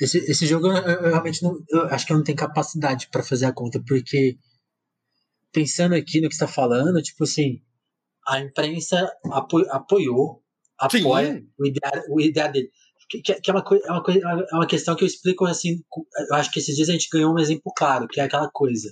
[0.00, 1.62] Esse, esse jogo eu, eu realmente não.
[1.68, 4.38] Eu acho que eu não tenho capacidade para fazer a conta, porque
[5.52, 7.62] pensando aqui no que está falando, tipo assim,
[8.26, 10.42] a imprensa apo apoiou,
[10.78, 11.48] apoia Sim.
[11.58, 12.70] o ideal, o ideal dele.
[13.20, 15.82] Que, que, é, uma coisa, é, uma é uma questão que eu explico assim.
[16.30, 18.90] Eu acho que esses dias a gente ganhou um exemplo claro, que é aquela coisa.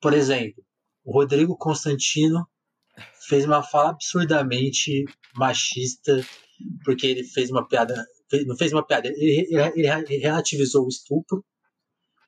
[0.00, 0.62] Por exemplo,
[1.02, 2.46] o Rodrigo Constantino
[3.26, 5.04] fez uma fala absurdamente
[5.34, 6.22] machista,
[6.84, 7.94] porque ele fez uma piada.
[8.46, 11.42] Não fez uma piada, ele, ele, ele relativizou o estupro.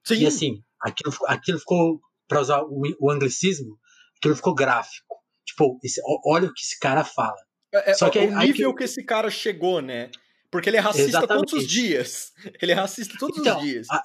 [0.05, 0.21] Sim.
[0.21, 3.79] E assim, aquilo, aquilo ficou, para usar o, o anglicismo,
[4.17, 5.17] aquilo ficou gráfico.
[5.45, 7.37] Tipo, esse, olha o que esse cara fala.
[7.75, 8.79] É, é Só que o nível que...
[8.79, 10.11] que esse cara chegou, né?
[10.51, 11.51] Porque ele é racista Exatamente.
[11.51, 12.33] todos os dias.
[12.63, 13.87] Ele é racista todos então, os dias.
[13.91, 14.03] A,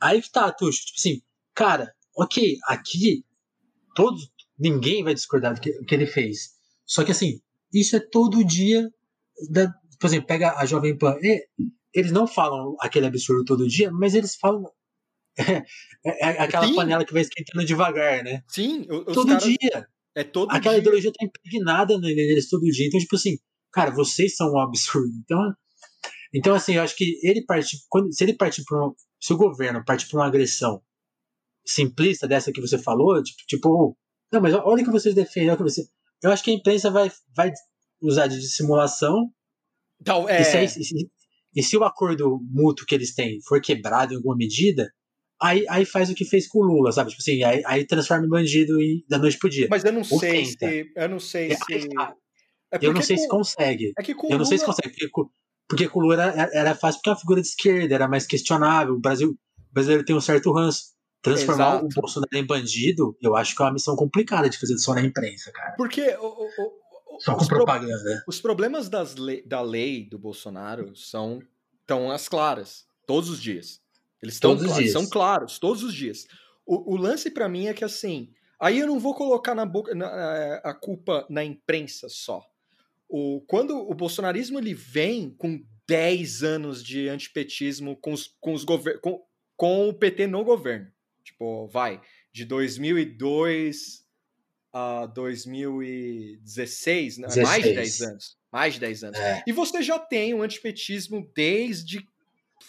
[0.00, 0.86] aí que tá, Tuxo.
[0.86, 1.22] Tipo assim,
[1.54, 3.24] cara, ok, aqui
[3.94, 4.28] todos,
[4.58, 6.54] ninguém vai discordar do que, que ele fez.
[6.84, 7.40] Só que assim,
[7.72, 8.90] isso é todo dia.
[9.50, 11.16] Da, por exemplo, pega a Jovem Pan.
[11.22, 11.46] E,
[11.94, 14.64] eles não falam aquele absurdo todo dia, mas eles falam.
[16.06, 16.74] É, é aquela Sim.
[16.74, 18.42] panela que vai esquentando devagar, né?
[18.46, 19.42] Sim, todo caras...
[19.42, 19.88] dia.
[20.14, 20.82] É todo Aquela dia.
[20.82, 22.86] ideologia tá impregnada neles todo dia.
[22.86, 23.38] Então, tipo assim,
[23.74, 25.12] cara, vocês são um absurdo.
[25.24, 25.54] Então,
[26.32, 28.88] então assim, eu acho que ele parte, quando, se ele partir para
[29.20, 30.82] se o governo partir para uma agressão
[31.66, 33.98] simplista dessa que você falou, tipo, tipo,
[34.32, 35.82] não, mas olha o que vocês defendem, olha o que você,
[36.22, 37.52] eu acho que a imprensa vai, vai
[38.00, 39.30] usar de dissimulação.
[40.00, 40.42] Então, é...
[40.42, 41.10] e, se, e, se,
[41.56, 44.92] e se o acordo mútuo que eles têm for quebrado em alguma medida,
[45.40, 47.10] aí, aí faz o que fez com o Lula, sabe?
[47.10, 49.68] Tipo assim, aí, aí transforma o bandido e da noite pro dia.
[49.70, 50.68] Mas eu não Ou sei tenta.
[50.68, 50.92] se.
[50.94, 51.88] Eu não sei é, se.
[52.74, 53.92] É eu não sei com, se consegue.
[53.98, 54.48] É que com eu não Lula...
[54.48, 55.30] sei se consegue, porque,
[55.68, 58.26] porque com o Lula era, era fácil porque é uma figura de esquerda, era mais
[58.26, 58.94] questionável.
[58.94, 60.94] O Brasil, o brasileiro tem um certo ranço.
[61.22, 61.86] Transformar Exato.
[61.86, 65.00] o Bolsonaro em bandido, eu acho que é uma missão complicada de fazer só na
[65.00, 65.72] imprensa, cara.
[65.74, 68.02] Porque o, o, só com propaganda.
[68.02, 71.40] Pro, os problemas das le, da lei do Bolsonaro são
[71.86, 73.80] tão as claras, todos os dias.
[74.22, 74.56] Eles estão
[74.88, 76.26] são claros, todos os dias.
[76.66, 79.94] O, o lance para mim é que assim, aí eu não vou colocar na boca
[79.94, 82.42] na, a culpa na imprensa só.
[83.16, 88.64] O, quando o bolsonarismo ele vem com 10 anos de antipetismo com, os, com, os
[88.64, 89.24] com,
[89.56, 90.90] com o PT no governo.
[91.22, 92.00] Tipo, vai,
[92.32, 94.04] de 2002
[94.72, 97.18] a 2016, 16.
[97.18, 98.36] Né, mais de 10 anos.
[98.50, 99.20] Mais de 10 anos.
[99.20, 99.44] É.
[99.46, 102.04] E você já tem o um antipetismo desde,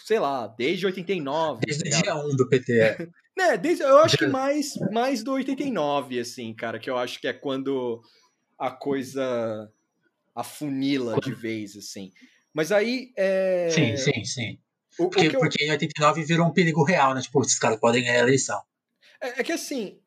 [0.04, 1.62] sei lá, desde 89.
[1.66, 2.72] Desde tá o dia 1 do PT.
[2.72, 3.08] É.
[3.36, 7.26] né, desde, eu acho que mais, mais do 89, assim, cara, que eu acho que
[7.26, 8.00] é quando
[8.56, 9.68] a coisa
[10.36, 12.12] afunila de vez, assim.
[12.52, 13.12] Mas aí.
[13.16, 13.70] É...
[13.70, 14.58] Sim, sim, sim.
[14.98, 15.40] O, porque, o eu...
[15.40, 17.22] porque em 89 virou um perigo real, né?
[17.22, 18.62] Tipo, esses caras podem ganhar a eleição.
[19.20, 19.98] É, é, que assim,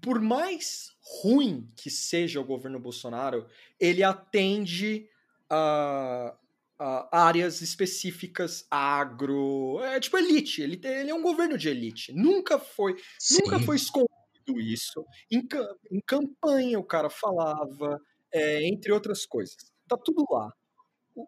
[0.00, 0.90] por mais
[1.22, 3.46] ruim que seja o governo Bolsonaro,
[3.78, 5.08] ele atende
[5.48, 6.36] a,
[6.78, 10.62] a áreas específicas, agro, é tipo elite.
[10.62, 12.12] Ele, ele é um governo de elite.
[12.12, 13.38] Nunca foi, Sim.
[13.44, 15.04] nunca foi escondido isso.
[15.30, 15.46] Em,
[15.90, 18.00] em campanha o cara falava,
[18.32, 19.75] é, entre outras coisas.
[19.88, 20.52] Tá tudo lá.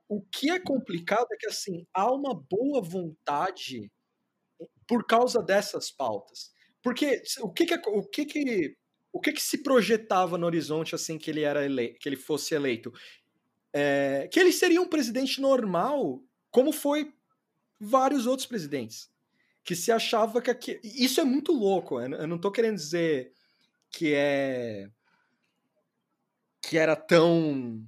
[0.08, 3.90] O, que é complicado é que assim há uma boa vontade
[4.86, 6.52] por causa dessas pautas.
[6.82, 8.76] Porque o que, que o que, que
[9.12, 12.54] o que, que se projetava no horizonte assim que ele era eleito, que ele fosse
[12.54, 12.92] eleito?
[13.72, 17.12] É, que ele seria um presidente normal, como foi
[17.80, 19.10] vários outros presidentes,
[19.64, 22.00] que se achava que aqui, isso é muito louco.
[22.00, 23.32] Eu não estou querendo dizer
[23.90, 24.90] que é
[26.60, 27.86] que era tão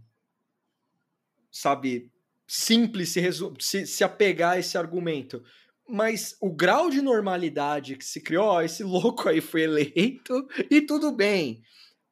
[1.50, 2.10] sabe,
[2.46, 3.20] simples se,
[3.58, 5.42] se, se apegar a esse argumento.
[5.88, 10.80] Mas o grau de normalidade que se criou, ó, esse louco aí foi eleito e
[10.80, 11.62] tudo bem.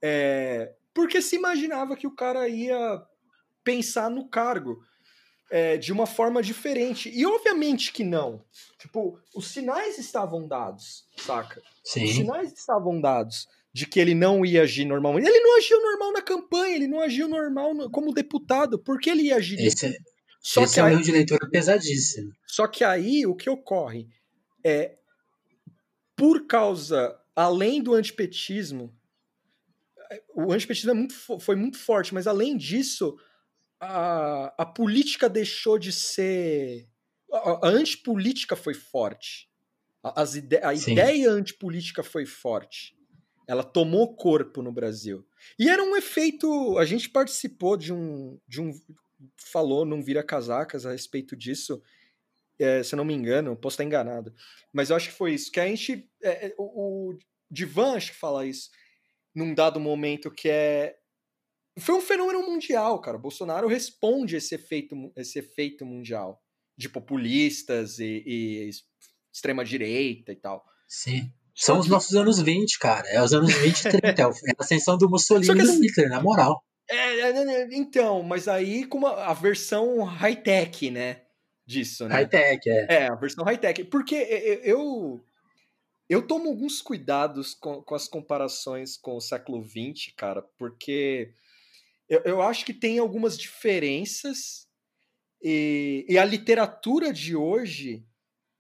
[0.03, 3.03] É, porque se imaginava que o cara ia
[3.63, 4.81] pensar no cargo
[5.51, 7.11] é, de uma forma diferente.
[7.13, 8.45] E obviamente que não.
[8.79, 11.63] Tipo, os sinais estavam dados, saca?
[11.85, 12.05] Sim.
[12.05, 13.49] Os sinais estavam dados
[13.79, 15.29] de que ele não ia agir normalmente.
[15.29, 18.77] Ele não agiu normal na campanha, ele não agiu normal no, como deputado.
[18.77, 19.57] Por que ele ia agir?
[19.61, 19.97] Esse, é,
[20.41, 22.33] só esse que é um erro de leitura pesadíssimo.
[22.45, 24.09] Só que aí o que ocorre
[24.65, 24.97] é,
[26.17, 28.93] por causa, além do antipetismo,
[30.35, 33.17] o antipetismo é muito, foi muito forte, mas além disso,
[33.79, 36.89] a, a política deixou de ser.
[37.33, 39.49] A, a antipolítica foi forte.
[40.03, 42.98] As ide, a ideia antipolítica foi forte.
[43.49, 45.27] Ela tomou corpo no Brasil.
[45.59, 46.77] E era um efeito.
[46.79, 48.39] A gente participou de um.
[48.47, 48.73] De um
[49.37, 51.83] falou num Vira Casacas a respeito disso.
[52.59, 54.35] É, se eu não me engano, posso estar enganado.
[54.73, 55.51] Mas eu acho que foi isso.
[55.51, 56.09] Que a gente.
[56.23, 57.19] É, é o, o
[57.51, 58.71] Divan acho que fala isso
[59.35, 60.97] num dado momento que é.
[61.79, 63.17] Foi um fenômeno mundial, cara.
[63.17, 66.43] O Bolsonaro responde esse efeito, esse efeito mundial
[66.77, 68.71] de populistas e, e
[69.33, 70.67] extrema-direita e tal.
[70.89, 71.33] Sim.
[71.59, 73.09] São os nossos anos 20, cara.
[73.09, 74.23] É os anos 20 e 30.
[74.23, 74.31] É a
[74.61, 76.63] ascensão do Mussolini e do assim, Hitler, na moral.
[76.89, 81.23] É, é, é, é, então, mas aí com uma, a versão high-tech, né?
[81.67, 82.15] Disso, né?
[82.15, 82.87] High-tech, é.
[82.89, 83.85] É, a versão high-tech.
[83.85, 84.15] Porque
[84.63, 85.21] eu,
[86.09, 91.35] eu tomo alguns cuidados com, com as comparações com o século XX, cara, porque
[92.09, 94.67] eu, eu acho que tem algumas diferenças
[95.43, 98.07] e, e a literatura de hoje,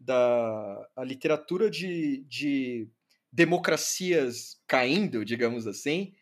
[0.09, 2.89] da, a literatura de, de
[3.30, 6.14] democracias caindo, digamos assim,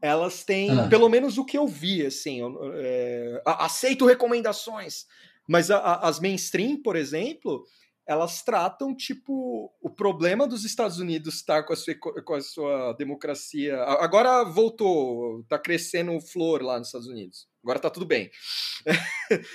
[0.00, 0.88] elas têm, ah.
[0.88, 5.04] pelo menos o que eu vi, assim, eu, é, aceito recomendações,
[5.46, 7.64] mas a, a, as mainstream, por exemplo,
[8.08, 12.92] elas tratam, tipo, o problema dos Estados Unidos estar com a sua, com a sua
[12.94, 13.76] democracia.
[13.82, 17.46] Agora voltou, tá crescendo flor lá nos Estados Unidos.
[17.62, 18.30] Agora tá tudo bem.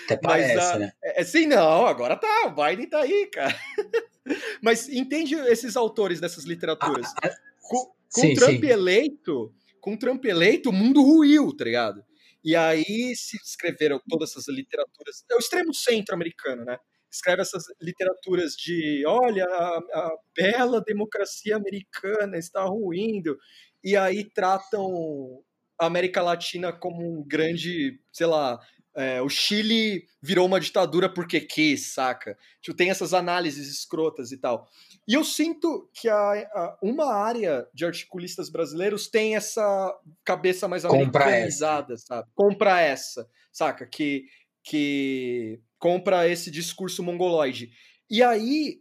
[0.05, 0.91] Até parece, Mas, né?
[1.03, 3.59] É, sim, não, agora tá, o Biden tá aí, cara.
[4.61, 7.07] Mas entende esses autores dessas literaturas?
[7.23, 8.69] Ah, ah, com, com sim, Trump sim.
[8.69, 9.51] eleito,
[9.81, 12.05] com Trump eleito, o mundo ruiu, tá ligado?
[12.43, 15.25] E aí se escreveram todas essas literaturas.
[15.31, 16.77] É o extremo centro americano, né?
[17.13, 23.37] Escreve essas literaturas de olha, a, a bela democracia americana está ruindo.
[23.83, 25.43] E aí tratam
[25.79, 28.59] a América Latina como um grande, sei lá,
[28.95, 32.37] é, o Chile virou uma ditadura porque quis, saca?
[32.61, 34.67] Tipo, tem essas análises escrotas e tal.
[35.07, 40.85] E eu sinto que a, a, uma área de articulistas brasileiros tem essa cabeça mais
[40.85, 42.29] americanizada, sabe?
[42.35, 43.85] Compra essa, saca?
[43.85, 44.25] Que,
[44.63, 47.71] que compra esse discurso mongoloide.
[48.09, 48.77] E aí,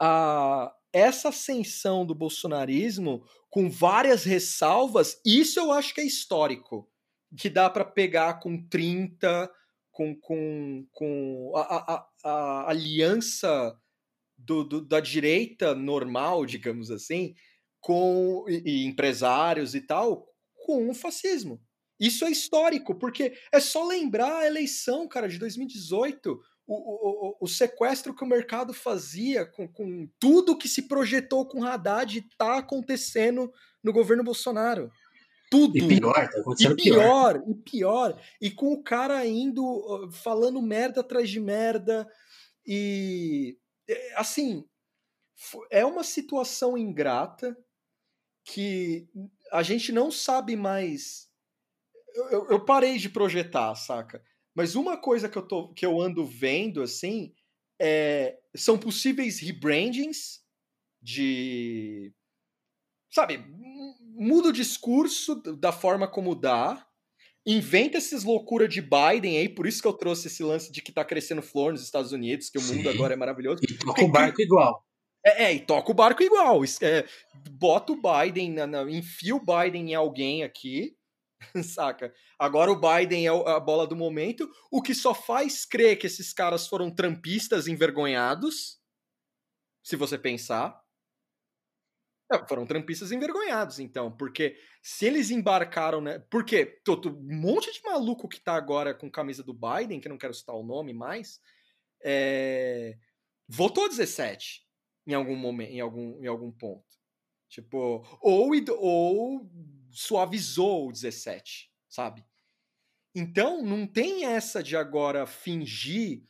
[0.00, 6.88] a, essa ascensão do bolsonarismo, com várias ressalvas, isso eu acho que é histórico
[7.36, 9.50] que dá para pegar com 30,
[9.90, 11.60] com, com, com a,
[11.94, 13.76] a, a aliança
[14.38, 17.34] do, do, da direita normal, digamos assim,
[17.80, 21.60] com e, e empresários e tal, com o fascismo.
[21.98, 27.46] Isso é histórico, porque é só lembrar a eleição, cara, de 2018, o, o, o
[27.48, 33.52] sequestro que o mercado fazia com, com tudo que se projetou com Haddad está acontecendo
[33.82, 34.90] no governo Bolsonaro.
[35.50, 35.78] Tudo.
[35.78, 37.44] E pior, tá acontecendo e pior, pior.
[37.48, 38.22] E pior.
[38.40, 42.06] E com o cara indo, falando merda atrás de merda.
[42.66, 43.56] E,
[43.88, 44.64] é, assim,
[45.70, 47.56] é uma situação ingrata
[48.44, 49.08] que
[49.52, 51.25] a gente não sabe mais.
[52.16, 54.22] Eu, eu, parei de projetar, saca?
[54.54, 57.34] Mas uma coisa que eu, tô, que eu ando vendo, assim,
[57.78, 60.40] é, são possíveis rebrandings
[61.00, 62.12] de.
[63.12, 63.44] Sabe,
[64.00, 66.86] muda o discurso da forma como dá,
[67.46, 70.90] inventa essas loucuras de Biden aí, por isso que eu trouxe esse lance de que
[70.90, 72.76] tá crescendo flor nos Estados Unidos, que o Sim.
[72.76, 73.60] mundo agora é maravilhoso.
[73.62, 74.84] E toca o barco igual.
[75.24, 76.62] É, é, e toca o barco igual.
[76.80, 77.06] É,
[77.50, 80.95] bota o Biden, na, na, enfia o Biden em alguém aqui,
[81.62, 82.12] saca?
[82.38, 86.32] Agora o Biden é a bola do momento, o que só faz crer que esses
[86.32, 88.80] caras foram trampistas envergonhados,
[89.82, 90.80] se você pensar.
[92.32, 96.18] É, foram trampistas envergonhados, então, porque se eles embarcaram, né?
[96.28, 100.18] Porque todo, um monte de maluco que tá agora com camisa do Biden, que não
[100.18, 101.40] quero citar o nome mais,
[102.04, 102.98] é,
[103.48, 104.66] votou 17
[105.06, 106.84] em algum momento, em algum, em algum ponto.
[107.48, 109.50] Tipo, ou, ou
[109.96, 112.22] suavizou o 17, sabe?
[113.14, 116.22] Então, não tem essa de agora fingir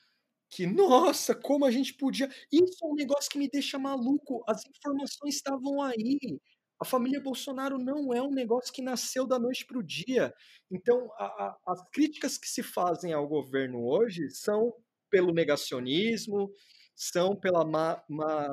[0.49, 2.29] que, nossa, como a gente podia.
[2.53, 4.45] Isso é um negócio que me deixa maluco.
[4.47, 6.41] As informações estavam aí.
[6.79, 10.33] A família Bolsonaro não é um negócio que nasceu da noite para o dia.
[10.71, 14.73] Então, a, a, as críticas que se fazem ao governo hoje são
[15.11, 16.53] pelo negacionismo,
[16.95, 18.47] são pela má, má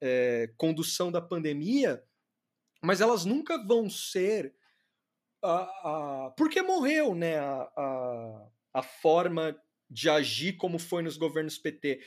[0.00, 2.02] é, condução da pandemia,
[2.84, 4.54] mas elas nunca vão ser.
[5.42, 9.56] A, a, porque morreu né, a, a, a forma
[9.90, 12.00] de agir como foi nos governos PT.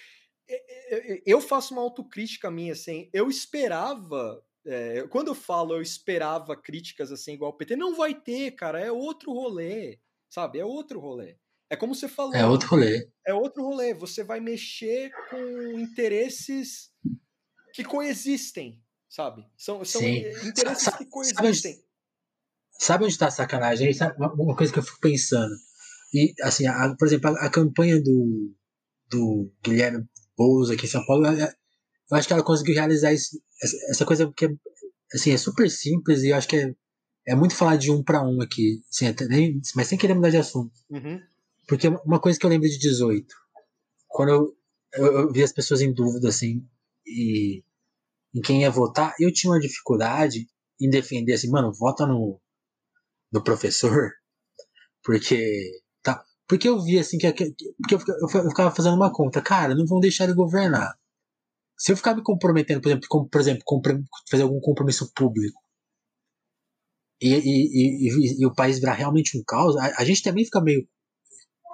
[1.25, 7.11] Eu faço uma autocrítica minha, assim, eu esperava, é, quando eu falo eu esperava críticas
[7.11, 9.99] assim igual o PT, não vai ter, cara, é outro rolê,
[10.29, 10.59] sabe?
[10.59, 11.37] É outro rolê.
[11.69, 12.33] É como você falou.
[12.33, 13.09] É outro rolê.
[13.25, 13.93] É outro rolê.
[13.93, 16.91] Você vai mexer com interesses
[17.73, 19.45] que coexistem, sabe?
[19.57, 21.37] São, são interesses sabe, que coexistem.
[21.37, 21.83] Sabe onde,
[22.79, 23.93] sabe onde tá a sacanagem?
[23.93, 25.53] Sabe uma coisa que eu fico pensando.
[26.13, 28.53] E, assim, a, por exemplo, a, a, campanha do,
[29.09, 30.05] do Guilherme
[30.37, 34.05] Boulos aqui em São Paulo, eu, eu acho que ela conseguiu realizar isso, essa, essa,
[34.05, 34.49] coisa que é,
[35.13, 36.73] assim, é super simples e eu acho que é,
[37.27, 40.29] é muito falar de um para um aqui, assim, até, nem, mas sem querer mudar
[40.29, 40.71] de assunto.
[40.89, 41.19] Uhum.
[41.67, 43.27] Porque uma coisa que eu lembro de 18,
[44.07, 44.57] quando eu,
[44.93, 46.65] eu, eu vi as pessoas em dúvida, assim,
[47.05, 47.63] e,
[48.37, 50.47] em quem ia votar, eu tinha uma dificuldade
[50.79, 52.39] em defender assim, mano, vota no,
[53.31, 54.11] no professor,
[55.03, 59.41] porque tá, porque eu vi assim que, que porque eu, eu, ficava fazendo uma conta,
[59.41, 60.93] cara, não vão deixar ele governar.
[61.77, 63.63] Se eu ficar me comprometendo, por exemplo, com, por exemplo,
[64.29, 65.59] fazer algum compromisso público
[67.21, 70.61] e, e, e, e, o país virar realmente um caos, a, a, gente também fica
[70.61, 70.87] meio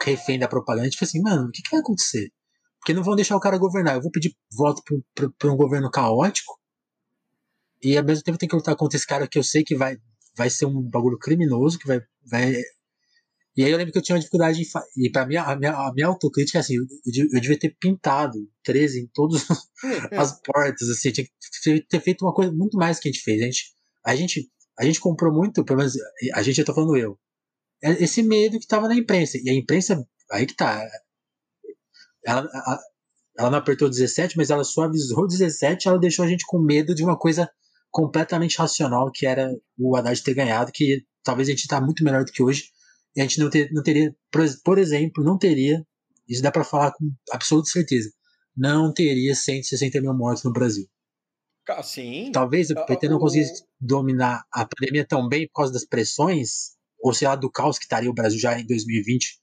[0.02, 0.90] refém da propaganda.
[0.90, 2.32] Tipo assim, mano, o que, que vai acontecer?
[2.84, 3.96] Porque não vão deixar o cara governar.
[3.96, 4.84] Eu vou pedir voto
[5.16, 6.60] para um governo caótico
[7.82, 9.96] e ao mesmo tempo tem que lutar contra esse cara que eu sei que vai,
[10.36, 12.02] vai ser um bagulho criminoso, que vai.
[12.26, 12.54] vai...
[13.56, 14.66] E aí eu lembro que eu tinha uma dificuldade de.
[14.98, 16.86] E pra mim, a minha, a minha autocrítica é assim: eu,
[17.32, 19.46] eu devia ter pintado 13 em todas
[20.12, 23.42] as portas, assim, tinha que ter feito uma coisa muito mais que a gente fez.
[23.42, 25.94] A gente, a gente, a gente comprou muito, pelo menos
[26.34, 27.18] a gente, eu tô falando eu,
[27.82, 29.38] é esse medo que tava na imprensa.
[29.42, 30.82] E a imprensa, aí que tá.
[32.26, 32.80] Ela, a,
[33.38, 37.04] ela não apertou 17, mas ela suavizou 17, ela deixou a gente com medo de
[37.04, 37.50] uma coisa
[37.92, 42.24] completamente racional, que era o Haddad ter ganhado, que talvez a gente está muito melhor
[42.26, 42.66] do que hoje,
[43.16, 44.16] e a gente não, ter, não teria,
[44.64, 45.86] por exemplo, não teria,
[46.28, 48.12] isso dá para falar com absoluta certeza,
[48.56, 50.88] não teria 160 mil mortos no Brasil.
[51.84, 52.32] Sim.
[52.34, 57.14] Talvez o PT não conseguisse dominar a pandemia tão bem por causa das pressões, ou
[57.14, 59.40] sei lá, do caos que estaria o Brasil já em 2020,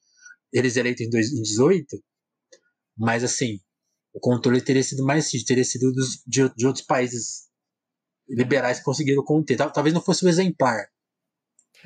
[0.53, 2.03] eles eleitos em 2018,
[3.01, 3.59] mas assim,
[4.13, 7.49] o controle teria sido mais teria sido dos, de, de outros países
[8.29, 9.57] liberais que conseguiram conter.
[9.57, 10.87] Talvez não fosse o exemplar,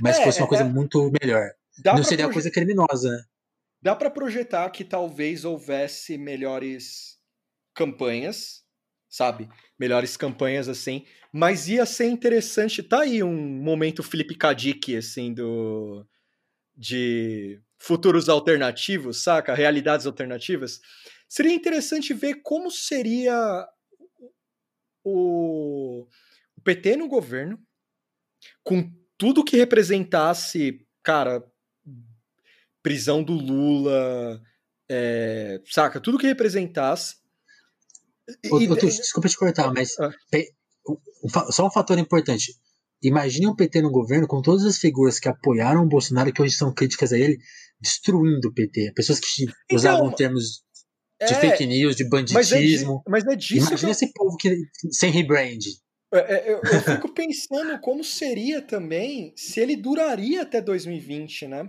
[0.01, 1.53] mas é, fosse uma coisa é, muito melhor.
[1.85, 3.23] Não seria coisa criminosa, né?
[3.81, 7.19] Dá para projetar que talvez houvesse melhores
[7.75, 8.65] campanhas,
[9.09, 9.49] sabe?
[9.79, 12.83] Melhores campanhas assim, mas ia ser interessante.
[12.83, 16.05] Tá aí um momento Felipe Kadik, assim, do.
[16.77, 19.55] de futuros alternativos, saca?
[19.55, 20.81] Realidades alternativas.
[21.29, 23.69] Seria interessante ver como seria
[25.05, 26.07] o
[26.63, 27.59] PT no governo,
[28.63, 31.45] com tudo que representasse, cara,
[32.83, 34.41] prisão do Lula,
[34.89, 36.01] é, saca?
[36.01, 37.17] Tudo que representasse.
[38.51, 40.11] Ô, e, desculpa te cortar, mas ah.
[41.51, 42.55] só um fator importante.
[43.03, 46.55] Imagine o PT no governo com todas as figuras que apoiaram o Bolsonaro que hoje
[46.55, 47.39] são críticas a ele,
[47.81, 48.93] destruindo o PT.
[48.95, 50.63] Pessoas que então, usavam termos
[51.27, 53.03] de é, fake news, de banditismo.
[53.07, 54.57] Mas é, mas é disso Imagina esse povo que,
[54.91, 55.59] sem rebrand.
[56.13, 61.67] É, é, eu, eu fico pensando como seria também se ele duraria até 2020, né?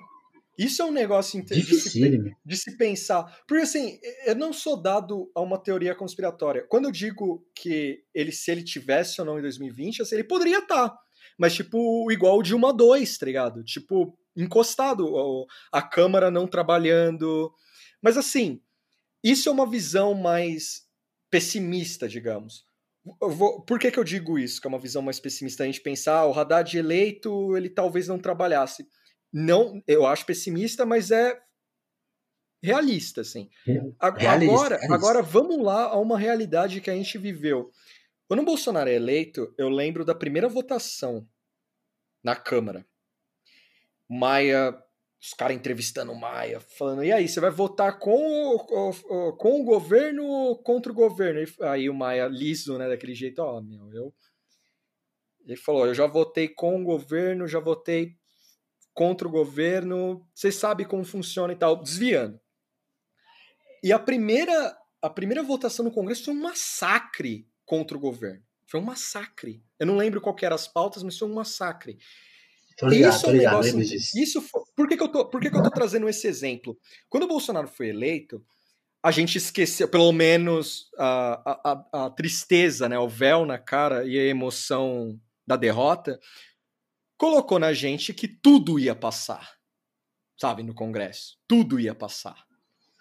[0.57, 3.23] Isso é um negócio de se, de se pensar.
[3.45, 6.65] Porque assim, eu não sou dado a uma teoria conspiratória.
[6.69, 10.59] Quando eu digo que ele, se ele tivesse ou não em 2020, assim, ele poderia
[10.59, 10.89] estar.
[10.89, 10.97] Tá,
[11.37, 13.63] mas, tipo, igual o Dilma 2, tá ligado?
[13.63, 17.53] Tipo, encostado, a Câmara não trabalhando.
[18.01, 18.61] Mas assim,
[19.23, 20.83] isso é uma visão mais
[21.29, 22.63] pessimista, digamos.
[23.21, 24.59] Vou, por que, que eu digo isso?
[24.59, 25.63] Que é uma visão mais pessimista.
[25.63, 28.87] A gente pensar, ah, o Haddad eleito, ele talvez não trabalhasse.
[29.31, 31.39] Não, eu acho pessimista, mas é
[32.63, 33.49] realista, assim.
[33.65, 34.93] Realista, agora, realista.
[34.93, 37.71] agora vamos lá a uma realidade que a gente viveu.
[38.27, 41.27] Quando o Bolsonaro é eleito, eu lembro da primeira votação
[42.23, 42.85] na Câmara.
[44.09, 44.75] Maia
[45.25, 49.63] os caras entrevistando o Maia, falando, e aí, você vai votar com o, com o
[49.63, 51.41] governo ou contra o governo?
[51.61, 54.13] Aí o Maia, liso, né, daquele jeito, ó, oh, meu, eu...
[55.43, 58.15] Ele falou, eu já votei com o governo, já votei
[58.93, 62.39] contra o governo, você sabe como funciona e tal, desviando.
[63.83, 68.43] E a primeira, a primeira votação no Congresso foi um massacre contra o governo.
[68.67, 69.63] Foi um massacre.
[69.79, 71.97] Eu não lembro qual eram as pautas, mas foi um massacre.
[72.77, 74.43] Tô ligado, isso é um ligado, negócio, Isso,
[74.75, 76.77] por que, que, eu tô, por que, que eu tô trazendo esse exemplo?
[77.09, 78.43] Quando o Bolsonaro foi eleito,
[79.01, 84.17] a gente esqueceu, pelo menos, a, a, a tristeza, né, o véu na cara e
[84.17, 86.19] a emoção da derrota,
[87.17, 89.53] colocou na gente que tudo ia passar,
[90.37, 91.37] sabe, no Congresso.
[91.47, 92.35] Tudo ia passar.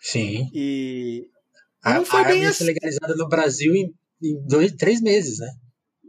[0.00, 0.50] Sim.
[0.54, 1.26] E.
[1.82, 2.64] A, não foi a bem assim.
[2.64, 3.92] legalizada no Brasil em,
[4.22, 5.50] em dois, três meses, né?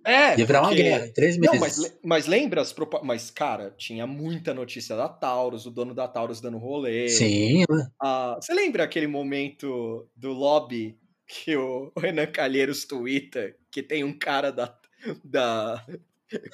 [0.05, 0.37] É.
[0.39, 0.75] Ia virar porque...
[0.75, 1.53] uma guerra em três meses.
[1.53, 2.93] Não, mas, mas lembra as prop...
[3.03, 7.09] Mas, cara, tinha muita notícia da Taurus, o dono da Taurus dando rolê.
[7.09, 7.63] Sim.
[8.01, 14.17] Ah, você lembra aquele momento do lobby que o Renan Calheiros twitta que tem um
[14.17, 14.77] cara da.
[15.23, 15.85] da...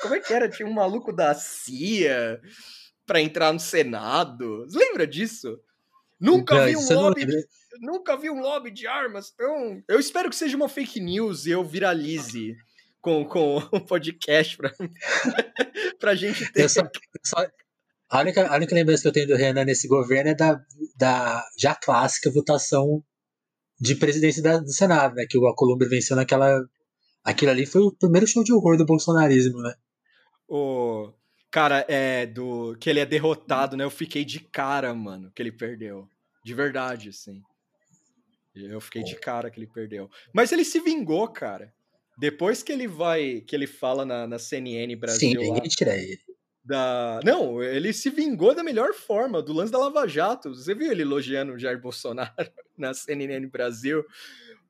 [0.01, 0.49] Como é que era?
[0.49, 2.41] Tinha um maluco da CIA
[3.05, 4.65] para entrar no Senado.
[4.65, 5.59] Você lembra disso?
[6.19, 7.25] Nunca não, vi um lobby.
[7.25, 7.47] De...
[7.79, 9.31] Nunca vi um lobby de armas.
[9.33, 12.55] Então, eu espero que seja uma fake news e eu viralize
[13.01, 14.71] com, com um podcast pra,
[15.99, 16.69] pra gente ter.
[16.69, 16.81] Só,
[17.23, 17.47] só,
[18.09, 20.61] a, única, a única lembrança que eu tenho do Renan nesse governo é da,
[20.95, 23.03] da já clássica votação
[23.79, 25.25] de presidência da, do Senado, né?
[25.27, 26.61] Que o Alcolumbre venceu naquela
[27.23, 29.75] Aquilo ali foi o primeiro show de horror do bolsonarismo, né?
[30.47, 31.13] O
[31.51, 33.83] cara é do que ele é derrotado, né?
[33.83, 36.07] Eu fiquei de cara, mano, que ele perdeu.
[36.43, 37.41] De verdade, assim.
[38.55, 40.09] Eu fiquei de cara que ele perdeu.
[40.33, 41.71] Mas ele se vingou, cara.
[42.21, 45.31] Depois que ele vai, que ele fala na, na CNN Brasil.
[45.31, 46.19] Sim, ninguém tira ele.
[46.63, 47.19] Da...
[47.23, 50.53] Não, ele se vingou da melhor forma, do lance da Lava Jato.
[50.53, 52.31] Você viu ele elogiando o Jair Bolsonaro
[52.77, 54.05] na CNN Brasil?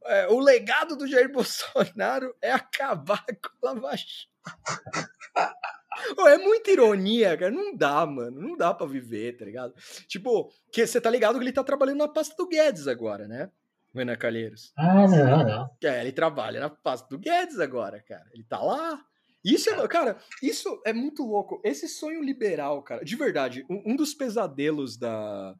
[0.05, 4.31] É, o legado do Jair Bolsonaro é acabar com a Lava Jato.
[6.17, 7.51] Oh, é muita ironia, cara.
[7.51, 8.39] Não dá, mano.
[8.39, 9.73] Não dá para viver, tá ligado?
[10.07, 13.51] Tipo, que você tá ligado que ele tá trabalhando na pasta do Guedes agora, né?
[13.93, 14.71] Renan Calheiros.
[14.77, 15.69] Ah, não, não.
[15.83, 18.25] É, ele trabalha na pasta do Guedes agora, cara.
[18.33, 19.03] Ele tá lá.
[19.43, 21.59] Isso é, cara, isso é muito louco.
[21.63, 25.55] Esse sonho liberal, cara, de verdade, um, um dos pesadelos da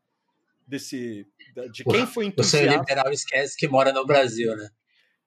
[0.68, 2.68] desse da, de quem foi entusiasta.
[2.68, 4.70] O sonho liberal esquece que mora no Brasil, né?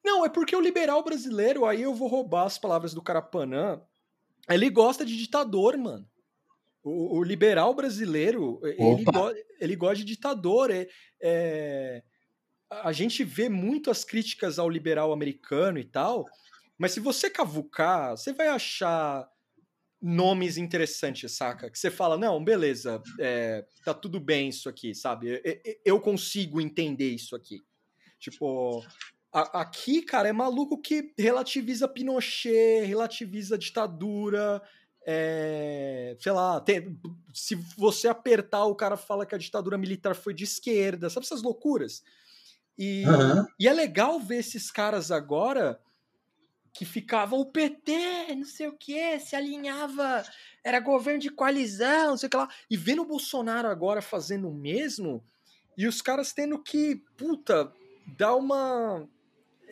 [0.04, 3.80] Não, é porque o liberal brasileiro, aí eu vou roubar as palavras do Carapanã,
[4.48, 6.06] ele gosta de ditador, mano.
[6.82, 10.70] O, o liberal brasileiro, ele, go, ele gosta de ditador.
[10.70, 10.86] É,
[11.22, 12.02] é,
[12.82, 16.26] a gente vê muito as críticas ao liberal americano e tal,
[16.78, 19.28] mas se você cavucar, você vai achar
[20.00, 21.70] nomes interessantes, saca?
[21.70, 25.40] Que você fala, não, beleza, é, tá tudo bem isso aqui, sabe?
[25.84, 27.64] Eu consigo entender isso aqui.
[28.18, 28.84] Tipo,
[29.32, 34.62] a, aqui, cara, é maluco que relativiza Pinochet, relativiza ditadura,
[35.06, 36.98] é, sei lá, tem,
[37.32, 41.42] se você apertar, o cara fala que a ditadura militar foi de esquerda, sabe essas
[41.42, 42.02] loucuras?
[42.78, 43.46] E, uhum.
[43.58, 45.80] e é legal ver esses caras agora
[46.72, 50.24] que ficavam o PT, não sei o que, se alinhava,
[50.64, 54.48] era governo de coalizão, não sei o que lá, e vendo o Bolsonaro agora fazendo
[54.48, 55.24] o mesmo,
[55.78, 57.72] e os caras tendo que, puta,
[58.18, 59.08] dar uma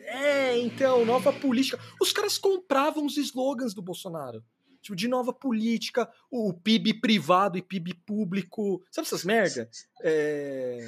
[0.05, 1.79] é, então, nova política.
[2.01, 4.43] Os caras compravam os slogans do Bolsonaro.
[4.81, 8.83] Tipo, de nova política, o PIB privado e PIB público.
[8.91, 9.69] Sabe essas merda?
[10.01, 10.85] É,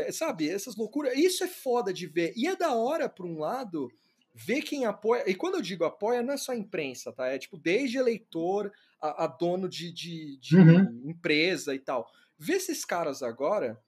[0.00, 1.16] é, sabe, essas loucuras.
[1.16, 2.32] Isso é foda de ver.
[2.36, 3.90] E é da hora, por um lado,
[4.34, 5.28] ver quem apoia.
[5.28, 7.26] E quando eu digo apoia, não é só a imprensa, tá?
[7.26, 11.02] É tipo, desde eleitor a, a dono de, de, de uhum.
[11.04, 12.10] empresa e tal.
[12.38, 13.80] Ver esses caras agora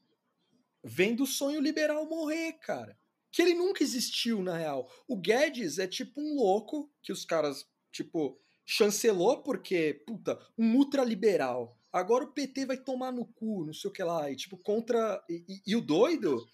[0.82, 2.96] vendo o sonho liberal morrer, cara
[3.30, 4.90] que ele nunca existiu, na real.
[5.06, 11.78] O Guedes é tipo um louco que os caras, tipo, chancelou porque, puta, um ultraliberal.
[11.92, 14.30] Agora o PT vai tomar no cu, não sei o que lá.
[14.30, 15.22] E, tipo, contra.
[15.28, 16.46] E, e, e o doido,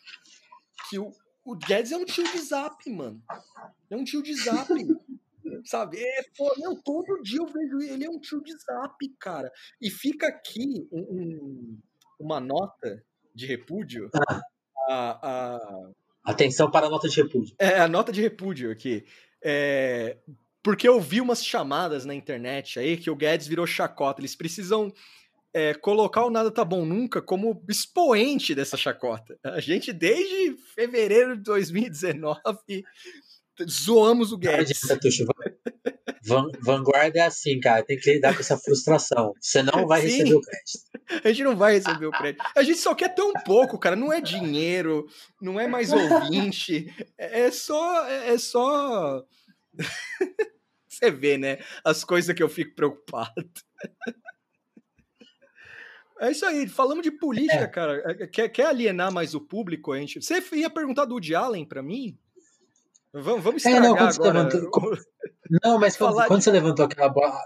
[0.88, 1.12] que o,
[1.44, 3.22] o Guedes é um tio de zap, mano.
[3.90, 4.68] É um tio de zap.
[5.64, 5.98] sabe?
[5.98, 6.52] É, pô,
[6.84, 9.52] todo dia eu vejo ele, é um tio de zap, cara.
[9.80, 11.78] E fica aqui um, um,
[12.18, 13.02] uma nota
[13.34, 14.40] de repúdio ah.
[14.88, 15.56] a,
[16.24, 17.54] a Atenção para a nota de repúdio.
[17.56, 19.06] É, a nota de repúdio aqui.
[19.40, 20.18] É,
[20.60, 24.20] porque eu vi umas chamadas na internet aí que o Guedes virou chacota.
[24.20, 24.92] Eles precisam
[25.56, 29.38] é, colocar o Nada Tá Bom Nunca como expoente dessa chacota.
[29.42, 32.84] A gente, desde fevereiro de 2019,
[33.66, 34.82] zoamos o Guedes.
[34.82, 34.98] Não
[36.22, 37.82] Van, vanguarda é assim, cara.
[37.82, 39.32] Tem que lidar com essa frustração.
[39.40, 40.08] Você não vai Sim.
[40.08, 41.24] receber o crédito.
[41.24, 42.44] A gente não vai receber o crédito.
[42.54, 43.96] A gente só quer tão pouco, cara.
[43.96, 45.06] Não é dinheiro,
[45.40, 46.94] não é mais ouvinte.
[47.16, 48.06] É, é só.
[48.06, 49.24] É, é só.
[50.86, 51.58] Você vê, né?
[51.82, 53.32] As coisas que eu fico preocupado.
[56.20, 57.66] É isso aí, falamos de política, é.
[57.66, 58.02] cara.
[58.06, 59.92] É, quer, quer alienar mais o público?
[59.92, 60.22] A gente...
[60.22, 62.18] Você ia perguntar do Woody Allen pra mim?
[63.12, 64.42] Vamos, vamos estragar é, não, agora.
[64.42, 64.98] Levantou,
[65.64, 67.38] não, mas quando, quando você levantou aquela bola.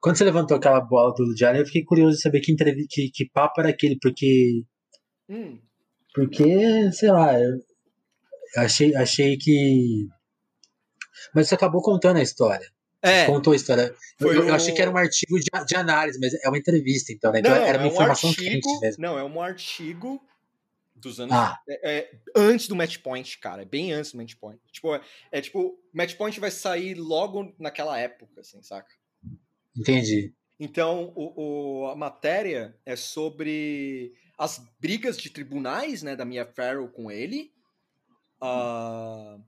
[0.00, 2.54] Quando você levantou aquela bola do Diário, eu fiquei curioso de saber que,
[2.88, 4.62] que, que papo era aquele, porque.
[5.28, 5.58] Hum.
[6.14, 7.58] Porque, sei lá, eu
[8.56, 10.06] achei, achei que.
[11.34, 12.66] Mas você acabou contando a história.
[13.02, 13.26] É.
[13.26, 13.94] Contou a história.
[14.18, 17.30] Eu, eu, achei que era um artigo de, de, análise, mas é uma entrevista, então,
[17.30, 17.38] né?
[17.38, 19.02] Então não, era uma é um informação artigo, quente mesmo.
[19.02, 20.20] Não, é um artigo
[20.96, 21.34] dos anos.
[21.34, 21.58] Ah.
[21.68, 23.62] É, é, antes do Match Point, cara.
[23.62, 24.60] É bem antes do Match Point.
[24.72, 25.00] Tipo, é,
[25.30, 28.90] é tipo, Match Point vai sair logo naquela época, assim, saca?
[29.76, 30.34] Entendi.
[30.58, 36.88] Então, o, o, a matéria é sobre as brigas de tribunais, né, da Mia Farrow
[36.88, 37.52] com ele.
[38.42, 39.40] Uh,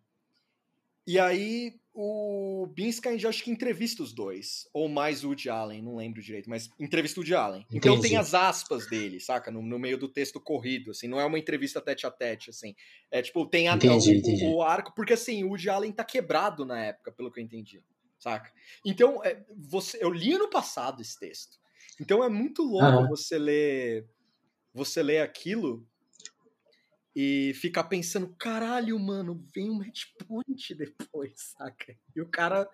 [1.10, 4.68] e aí, o Binsky acho que entrevista os dois.
[4.72, 7.62] Ou mais o Woody Allen, não lembro direito, mas entrevista o Woody Allen.
[7.62, 7.78] Entendi.
[7.78, 9.50] Então tem as aspas dele, saca?
[9.50, 11.08] No, no, meio do texto corrido, assim.
[11.08, 12.76] Não é uma entrevista tete a tete, assim.
[13.10, 14.44] É tipo, tem a, entendi, o, entendi.
[14.46, 14.94] o, arco...
[14.94, 17.82] Porque, assim, o Woody Allen tá quebrado na época, pelo que eu entendi,
[18.16, 18.52] saca?
[18.86, 21.58] Então, é, você, eu li no passado esse texto.
[22.00, 24.06] Então é muito louco você ler...
[24.72, 25.84] Você ler aquilo
[27.14, 31.94] e ficar pensando, caralho, mano, vem um match point depois, saca?
[32.14, 32.68] E o cara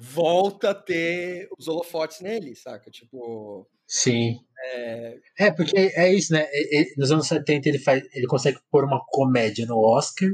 [0.00, 2.90] volta a ter os holofotes nele, saca?
[2.90, 3.68] Tipo.
[3.86, 4.38] Sim.
[4.60, 6.46] É, é porque é isso, né?
[6.52, 10.28] Ele, nos anos 70 ele, faz, ele consegue pôr uma comédia no Oscar.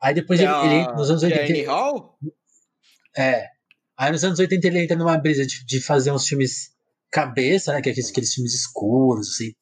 [0.00, 1.40] Aí depois ele, a, ele, nos anos 80.
[1.40, 1.66] É, ele,
[3.16, 3.48] é.
[3.96, 6.74] Aí nos anos 80 ele entra numa brisa de, de fazer uns filmes
[7.10, 7.80] cabeça, né?
[7.80, 9.54] Que é aqueles, aqueles filmes escuros, assim.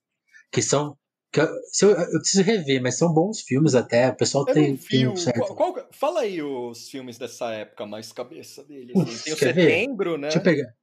[0.50, 0.96] Que são
[1.40, 1.46] eu,
[1.88, 4.10] eu, eu, preciso rever, mas são bons filmes até.
[4.10, 5.54] O pessoal eu tem, um certo.
[5.54, 8.92] Qual, qual, fala aí os filmes dessa época mais cabeça dele.
[8.94, 9.02] Assim.
[9.02, 10.18] Uf, tem o Setembro, ver?
[10.18, 10.28] né?
[10.28, 10.74] Deixa eu pegar.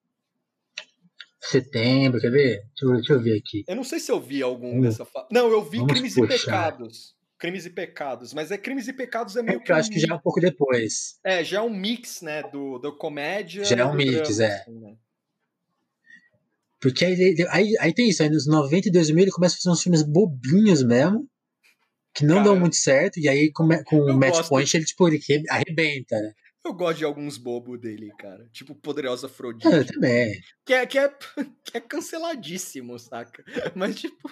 [1.39, 2.63] Setembro, quer ver?
[2.67, 3.63] Deixa eu, deixa eu ver aqui.
[3.67, 4.81] Eu não sei se eu vi algum hum.
[4.81, 5.27] dessa fase.
[5.31, 6.35] Não, eu vi Crimes puxar.
[6.35, 7.15] e Pecados.
[7.37, 9.71] Crimes e Pecados, mas é Crimes e Pecados é meio é que.
[9.71, 11.19] Eu acho que já é um pouco depois.
[11.23, 12.43] É, já é um mix, né?
[12.43, 13.63] Do, do comédia.
[13.63, 14.61] Já é um mix, drama, é.
[14.61, 14.95] Assim, né?
[16.81, 19.69] Porque aí, aí, aí tem isso, aí nos 90 e 2000 ele começa a fazer
[19.69, 21.27] uns filmes bobinhos mesmo,
[22.13, 25.07] que não Cara, dão muito certo, e aí com, com o Match Point ele, tipo,
[25.07, 25.19] ele
[25.49, 26.33] arrebenta, né?
[26.63, 28.47] Eu gosto de alguns bobos dele, cara.
[28.51, 29.65] Tipo Poderosa Afrodite.
[29.65, 30.39] Eu também.
[30.65, 31.09] Que é, que, é,
[31.63, 33.43] que é canceladíssimo, saca?
[33.75, 34.29] Mas, tipo,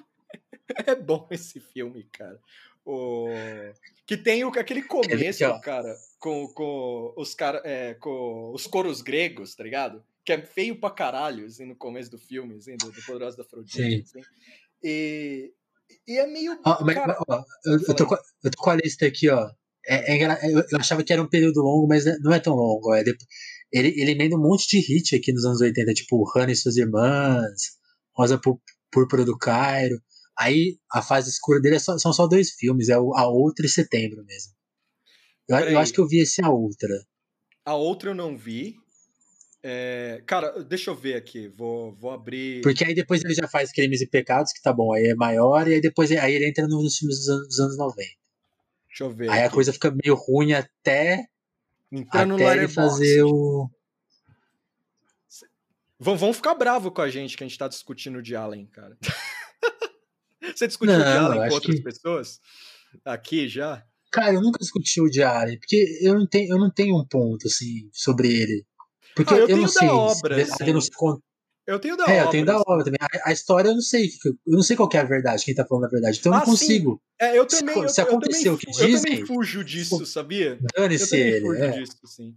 [0.85, 2.39] é bom esse filme, cara.
[2.85, 3.27] O...
[4.05, 9.55] Que tem o, aquele começo, cara, com, com os cara, é, com os coros gregos,
[9.55, 10.01] tá ligado?
[10.27, 13.43] Que é feio pra caralho, assim, no começo do filme, assim, do, do Poderoso da
[13.43, 14.19] Afrodite, assim.
[14.83, 15.53] E,
[16.05, 16.59] e é meio...
[16.81, 16.97] Mas,
[17.65, 19.49] eu, eu, tô com, eu tô com a lista aqui, ó.
[19.87, 22.93] É, é, eu, eu, achava que era um período longo, mas não é tão longo.
[22.93, 23.25] É depois,
[23.71, 26.75] ele, ele emenda um monte de hit aqui nos anos 80, tipo Hannah e suas
[26.75, 27.77] irmãs,
[28.13, 28.37] Rosa
[28.91, 29.97] Púrpura do Cairo.
[30.37, 33.65] Aí a fase escura dele é só, são só dois filmes, é o A Outra
[33.65, 34.51] e Setembro mesmo.
[35.47, 36.93] Eu, eu acho que eu vi esse A Outra.
[37.63, 38.75] A Outra eu não vi,
[39.69, 42.61] é, cara, deixa eu ver aqui, vou, vou abrir.
[42.61, 45.67] Porque aí depois ele já faz Crimes e Pecados, que tá bom, aí é maior,
[45.67, 48.09] e aí depois aí ele entra nos filmes dos anos, dos anos 90.
[48.87, 49.29] Deixa eu ver.
[49.29, 49.47] Aí aqui.
[49.47, 51.27] a coisa fica meio ruim até.
[51.91, 53.69] Entrar até ele fazer o.
[55.99, 58.97] Vão, vão ficar bravo com a gente que a gente tá discutindo de Allen, cara.
[60.55, 61.83] Você discutiu o de Allen com outras que...
[61.83, 62.39] pessoas?
[63.03, 63.85] Aqui já?
[64.13, 67.05] Cara, eu nunca discuti o de Allen, porque eu não tenho, eu não tenho um
[67.05, 68.65] ponto assim sobre ele.
[69.17, 69.87] Porque ah, eu, eu não sei.
[69.87, 70.37] Obra,
[71.65, 72.23] eu, tenho da é, obra.
[72.23, 72.99] eu tenho da obra também.
[73.01, 74.09] A, a, história eu não sei.
[74.23, 76.19] Eu não sei qual é a verdade, quem tá falando a verdade.
[76.19, 77.01] Então eu não ah, consigo.
[77.19, 77.73] É, eu também.
[77.73, 78.93] Se, eu, se aconteceu o que dizem.
[78.93, 80.59] Eu também fujo disso, sabia?
[80.75, 81.41] Dane-se ele.
[81.41, 81.71] Fujo é.
[81.71, 82.35] disso, sim.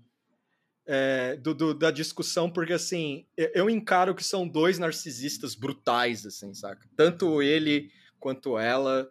[0.87, 6.53] É, do, do, da discussão, porque assim, eu encaro que são dois narcisistas brutais, assim,
[6.55, 6.89] saca?
[6.97, 9.09] Tanto ele quanto ela.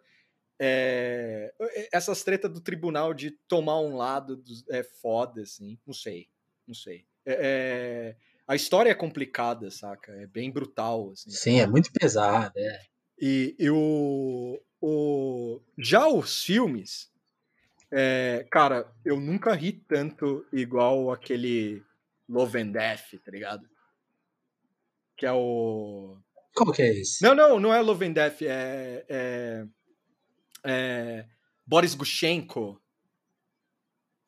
[0.58, 1.54] É,
[1.90, 5.78] essas tretas do tribunal de tomar um lado é foda, assim.
[5.86, 6.28] Não sei,
[6.66, 7.06] não sei.
[7.26, 8.16] É, é,
[8.46, 10.12] a história é complicada, saca?
[10.12, 11.10] É bem brutal.
[11.12, 11.30] Assim.
[11.30, 12.52] Sim, é muito pesada.
[12.56, 12.80] É.
[13.20, 17.10] E, e o, o, já os filmes,
[17.92, 21.82] é, cara, eu nunca ri tanto igual aquele
[22.28, 23.68] Love and Death, tá ligado?
[25.16, 26.16] Que é o.
[26.54, 27.22] Como que é esse?
[27.22, 29.04] Não, não, não é Love and Death, é.
[29.08, 29.66] é,
[30.64, 31.26] é
[31.66, 32.80] Boris Gushenko.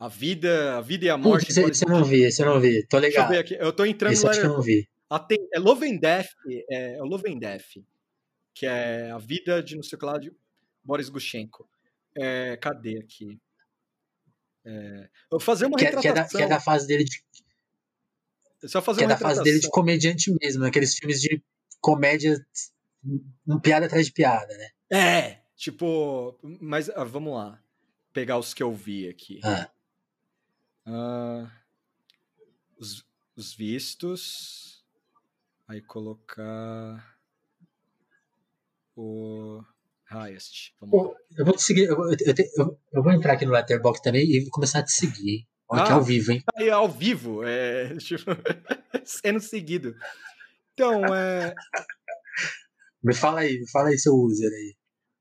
[0.02, 1.46] A vida, a vida e a morte.
[1.46, 2.84] Putz, esse, eu não vi, esse eu não vi.
[2.88, 3.02] Tô ligado.
[3.02, 3.64] Deixa eu ver aqui.
[3.64, 4.88] Eu tô entrando esse que eu não vi.
[5.54, 6.26] É Love and Death,
[6.68, 7.84] é, é Love and Death,
[8.52, 10.32] que é a vida de não sei o que lá de
[10.82, 11.68] Boris Gushenko.
[12.16, 13.38] É, cadê aqui?
[14.64, 16.10] É, eu vou fazer uma que, retratação.
[16.10, 17.22] É, que, é da, que é da fase dele de.
[18.66, 21.40] Só fazer que é da fase dele de comediante mesmo, aqueles filmes de
[21.80, 22.44] comédia,
[23.46, 24.68] um piada atrás de piada, né?
[24.90, 27.62] É, tipo, mas ah, vamos lá,
[28.12, 29.38] pegar os que eu vi aqui.
[29.44, 29.70] Ah.
[30.86, 31.48] Uh,
[32.78, 33.04] os,
[33.36, 34.84] os vistos.
[35.68, 37.16] Aí colocar
[38.96, 39.62] o
[40.04, 40.72] highest.
[40.78, 41.84] Pô, eu vou te seguir.
[41.84, 42.16] Eu, eu,
[42.56, 45.46] eu, eu, vou entrar aqui no Letterboxd também e vou começar a te seguir.
[45.68, 46.42] Olha ah, que é ao vivo, hein?
[46.56, 47.96] Aí, ao vivo, é.
[47.98, 48.30] Tipo,
[49.04, 49.94] sendo seguido.
[50.74, 51.54] Então, é.
[53.02, 54.76] Me fala aí, me fala aí seu user aí.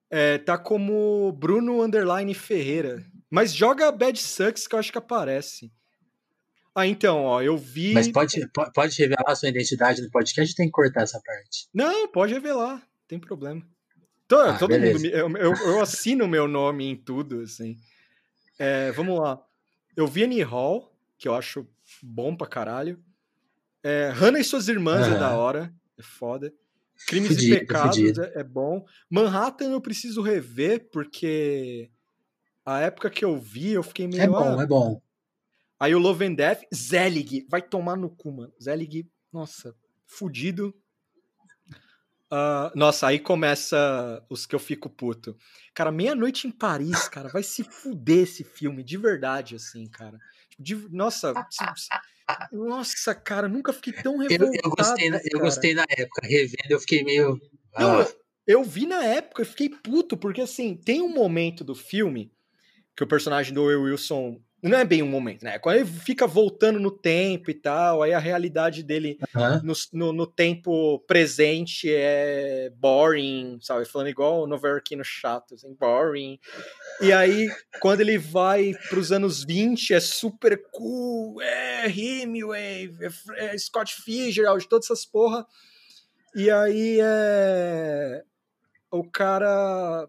[0.10, 3.02] É, tá como Bruno Underline Ferreira.
[3.32, 5.72] Mas joga Bad Sucks que eu acho que aparece.
[6.76, 7.94] Ah, então, ó, eu vi.
[7.94, 11.68] Mas pode, pode revelar sua identidade no podcast tem que cortar essa parte?
[11.74, 13.66] Não, pode revelar, não tem problema.
[14.28, 15.06] Todo, ah, todo mundo.
[15.06, 17.78] Eu, eu, eu, assino meu nome em tudo, assim.
[18.60, 19.42] É, vamos lá.
[19.96, 21.68] Eu vi Annie Hall, que eu acho
[22.02, 23.02] bom pra caralho.
[23.84, 25.74] É, Hannah e suas irmãs é da hora.
[25.98, 26.54] É foda.
[27.08, 28.86] Crimes fudido, e Pecados é, é, bom.
[29.10, 31.90] Manhattan eu preciso rever, porque
[32.66, 34.24] a época que eu vi, eu fiquei meio.
[34.24, 35.02] É bom, ah, é bom.
[35.80, 38.54] Aí o Love and Death, Zelig, vai tomar no cu, mano.
[38.62, 39.76] Zelig, nossa,
[40.06, 40.76] fudido.
[42.32, 45.36] Uh, nossa, aí começa os que eu fico puto.
[45.74, 50.18] Cara, Meia-Noite em Paris, cara, vai se fuder esse filme, de verdade, assim, cara.
[50.50, 51.34] Tipo, de, nossa,
[52.52, 54.56] nossa, cara, nunca fiquei tão revoltado.
[54.56, 57.42] Eu, eu gostei, na, eu gostei na época, revendo, eu fiquei meio.
[57.78, 58.08] Não, ah.
[58.48, 62.32] eu, eu vi na época, eu fiquei puto, porque assim, tem um momento do filme
[62.96, 65.58] que o personagem do Will Wilson não é bem um momento, né?
[65.58, 69.62] Quando ele fica voltando no tempo e tal, aí a realidade dele uhum.
[69.64, 73.86] no, no, no, tempo presente é boring, sabe?
[73.86, 76.40] Falando igual o novo-iorquino chato, assim, boring.
[77.02, 77.50] E aí,
[77.80, 83.96] quando ele vai para os anos 20, é super cool, é Hemingway, é, é Scott
[84.04, 85.44] Fitzgerald, todas essas porra.
[86.36, 88.24] E aí é.
[88.92, 90.08] O cara.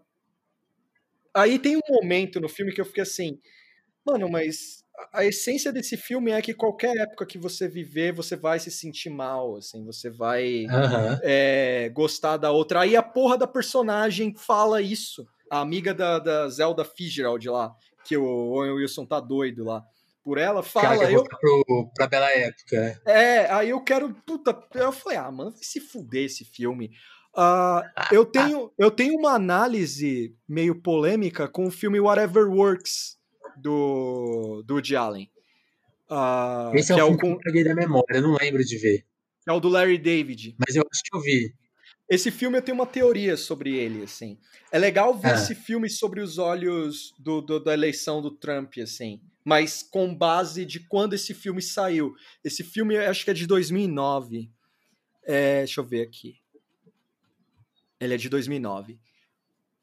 [1.33, 3.39] Aí tem um momento no filme que eu fiquei assim
[4.05, 4.83] Mano, mas
[5.13, 9.09] a essência desse filme é que qualquer época que você viver, você vai se sentir
[9.09, 11.19] mal, assim, você vai uhum.
[11.23, 12.81] é, gostar da outra.
[12.81, 15.25] Aí a porra da personagem fala isso.
[15.49, 17.73] A amiga da, da Zelda Fitzgerald lá,
[18.03, 19.83] que o Owen Wilson tá doido lá.
[20.21, 20.97] Por ela, fala.
[20.97, 23.01] Cara, eu pro, pra bela época.
[23.05, 23.11] É.
[23.11, 24.13] é, aí eu quero.
[24.25, 26.91] Puta, eu falei, ah, mano, vai se fuder esse filme.
[27.35, 27.81] Uh,
[28.11, 33.17] eu, tenho, eu tenho uma análise meio polêmica com o filme Whatever Works,
[33.57, 35.29] do, do Woody Allen.
[36.09, 39.05] Uh, Esse é, é o filme que eu da memória, eu não lembro de ver.
[39.47, 40.55] É o do Larry David.
[40.59, 41.53] Mas eu acho que eu vi.
[42.09, 44.37] Esse filme eu tenho uma teoria sobre ele, assim.
[44.71, 45.35] É legal ver ah.
[45.35, 49.21] esse filme sobre os olhos do, do, da eleição do Trump, assim.
[49.43, 52.13] Mas com base de quando esse filme saiu.
[52.43, 54.49] Esse filme acho que é de 2009.
[55.25, 56.42] É, deixa eu ver aqui.
[58.03, 58.99] Ele é de 2009.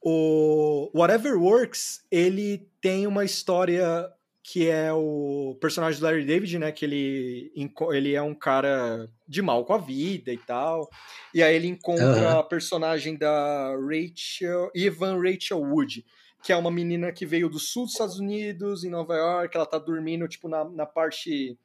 [0.03, 4.11] O Whatever Works, ele tem uma história
[4.43, 6.73] que é o personagem do Larry David, né?
[6.73, 7.53] Que ele,
[7.93, 10.89] ele é um cara de mal com a vida e tal.
[11.35, 12.39] E aí ele encontra uhum.
[12.39, 16.05] a personagem da Rachel, Evan Rachel Wood,
[16.43, 19.55] que é uma menina que veio do sul dos Estados Unidos, em Nova York.
[19.55, 21.57] Ela tá dormindo, tipo, na, na parte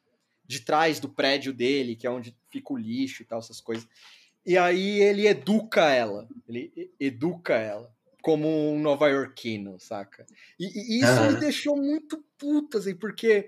[0.46, 3.88] de trás do prédio dele, que é onde fica o lixo e tal, essas coisas.
[4.46, 6.28] E aí ele educa ela.
[6.48, 10.26] Ele educa ela como um nova-iorquino, saca?
[10.60, 11.34] E, e isso uhum.
[11.34, 13.48] me deixou muito puto, assim, porque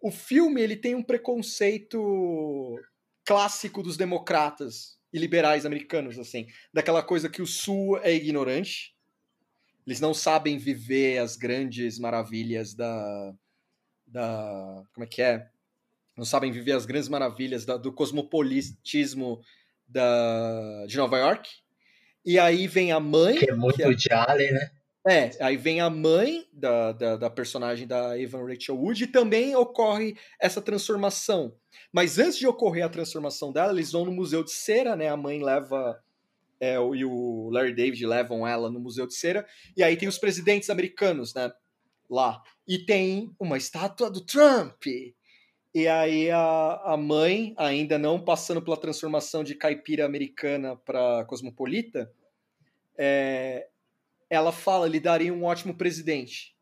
[0.00, 2.80] o filme ele tem um preconceito
[3.22, 8.94] clássico dos democratas e liberais americanos, assim, daquela coisa que o Sul é ignorante,
[9.86, 13.34] eles não sabem viver as grandes maravilhas da,
[14.06, 15.50] da como é que é?
[16.16, 19.40] Não sabem viver as grandes maravilhas da, do cosmopolitismo
[19.86, 21.48] da, de Nova York
[22.24, 23.36] e aí vem a mãe.
[23.36, 24.70] Que é muito que é, de Allen, né?
[25.06, 29.54] É, aí vem a mãe da, da, da, personagem da Evan Rachel Wood e também
[29.54, 31.54] ocorre essa transformação.
[31.92, 35.08] Mas antes de ocorrer a transformação dela, eles vão no Museu de Cera, né?
[35.08, 36.00] A mãe leva.
[36.58, 39.46] É, e o Larry David levam ela no Museu de Cera.
[39.76, 41.52] E aí tem os presidentes americanos, né?
[42.08, 42.40] Lá.
[42.66, 44.84] E tem uma estátua do Trump.
[45.74, 52.12] E aí a, a mãe, ainda não passando pela transformação de caipira americana para cosmopolita,
[52.96, 53.66] é,
[54.30, 56.54] ela fala, ele daria um ótimo presidente.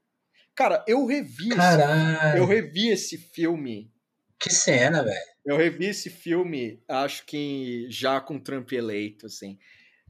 [0.55, 3.93] Cara, eu revi, esse, eu revi esse filme.
[4.39, 5.33] Que cena, velho.
[5.45, 9.59] Eu revi esse filme, acho que já com Trump eleito, assim.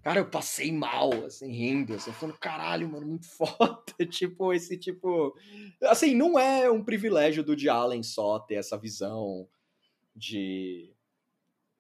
[0.03, 3.85] Cara, eu passei mal, assim, rindo, assim, falando, caralho, mano, muito foda.
[4.11, 5.37] tipo, esse tipo.
[5.83, 9.49] Assim, não é um privilégio do de Allen só ter essa visão
[10.15, 10.93] de.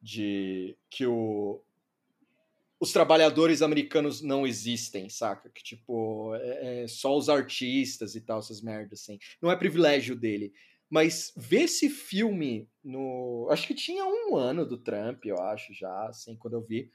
[0.00, 1.60] de que o.
[2.78, 5.48] Os trabalhadores americanos não existem, saca?
[5.50, 9.18] Que, tipo, é, é só os artistas e tal, essas merdas, assim.
[9.40, 10.52] Não é privilégio dele.
[10.92, 13.48] Mas ver esse filme no.
[13.50, 16.90] Acho que tinha um ano do Trump, eu acho, já, assim, quando eu vi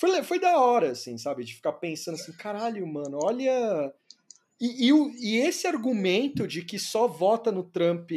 [0.00, 1.44] foi, foi da hora, assim, sabe?
[1.44, 3.92] De ficar pensando assim, caralho, mano, olha.
[4.58, 8.10] E, e, e esse argumento de que só vota no Trump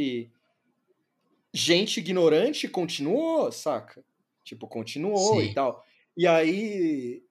[1.54, 4.02] gente ignorante continuou, saca?
[4.46, 5.50] Tipo, continuou Sim.
[5.50, 5.86] e tal.
[6.16, 7.22] E aí,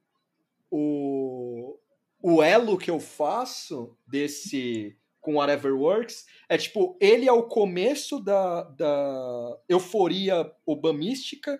[0.70, 1.78] o,
[2.20, 8.20] o elo que eu faço desse com Whatever Works é tipo, ele é o começo
[8.20, 11.58] da, da euforia obamística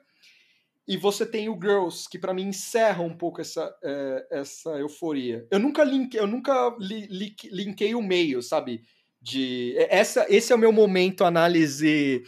[0.86, 5.47] e você tem o Girls, que para mim encerra um pouco essa, é, essa euforia.
[5.51, 8.82] Eu nunca, link, eu nunca li, li, linkei o meio, sabe?
[9.20, 12.24] De, é, essa, esse é o meu momento análise de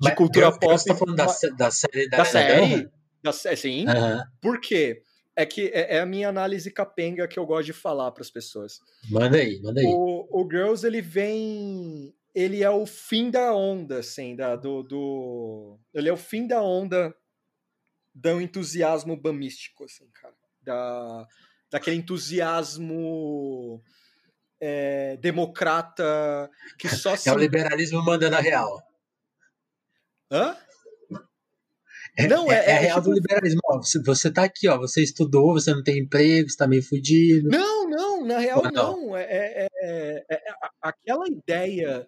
[0.00, 0.78] Mas, cultura pop.
[0.78, 2.90] Você tá falando da, da série da, da série?
[3.22, 3.86] Da, sim.
[3.88, 4.22] Uhum.
[4.40, 5.02] Por quê?
[5.38, 8.30] É que é, é, a minha análise capenga que eu gosto de falar para as
[8.30, 8.80] pessoas.
[9.08, 9.86] Manda aí, manda aí.
[9.86, 15.78] O, o Girls, ele vem ele é o fim da onda, assim, da, do, do...
[15.92, 17.14] Ele é o fim da onda
[18.14, 20.34] do entusiasmo bamístico, assim, cara.
[20.62, 21.26] Da,
[21.70, 23.82] daquele entusiasmo
[24.60, 26.48] é, democrata
[26.78, 27.28] que só se...
[27.28, 28.82] É o liberalismo mandando a real.
[30.30, 30.56] Hã?
[32.18, 33.10] É, não, é, é, é, é real tipo...
[33.10, 33.60] do liberalismo.
[33.64, 36.82] Ó, você, você tá aqui, ó, você estudou, você não tem emprego, você tá meio
[36.82, 37.48] fudido.
[37.48, 38.72] Não, não, na real não.
[38.72, 39.16] não.
[39.16, 40.40] É, é, é, é
[40.82, 42.04] aquela ideia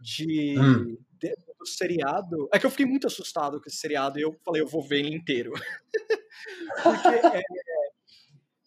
[0.00, 0.96] de, hum.
[1.20, 2.48] de, do seriado.
[2.50, 5.00] É que eu fiquei muito assustado com esse seriado e eu falei, eu vou ver
[5.00, 5.52] ele inteiro.
[6.82, 7.44] porque,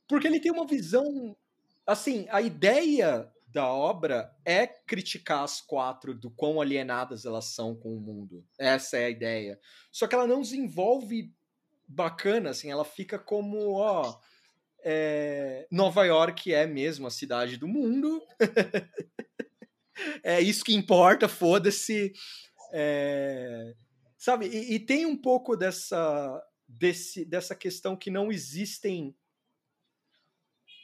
[0.08, 1.36] porque ele tem uma visão.
[1.88, 7.96] Assim, a ideia da obra é criticar as quatro do quão alienadas elas são com
[7.96, 8.46] o mundo.
[8.60, 9.58] Essa é a ideia.
[9.90, 11.34] Só que ela não desenvolve
[11.88, 14.20] bacana, assim, ela fica como, ó,
[14.84, 18.22] é, Nova York é mesmo a cidade do mundo.
[20.22, 22.12] é isso que importa, foda-se.
[22.74, 23.74] É,
[24.18, 29.16] sabe, e, e, tem um pouco dessa, desse, dessa questão que não existem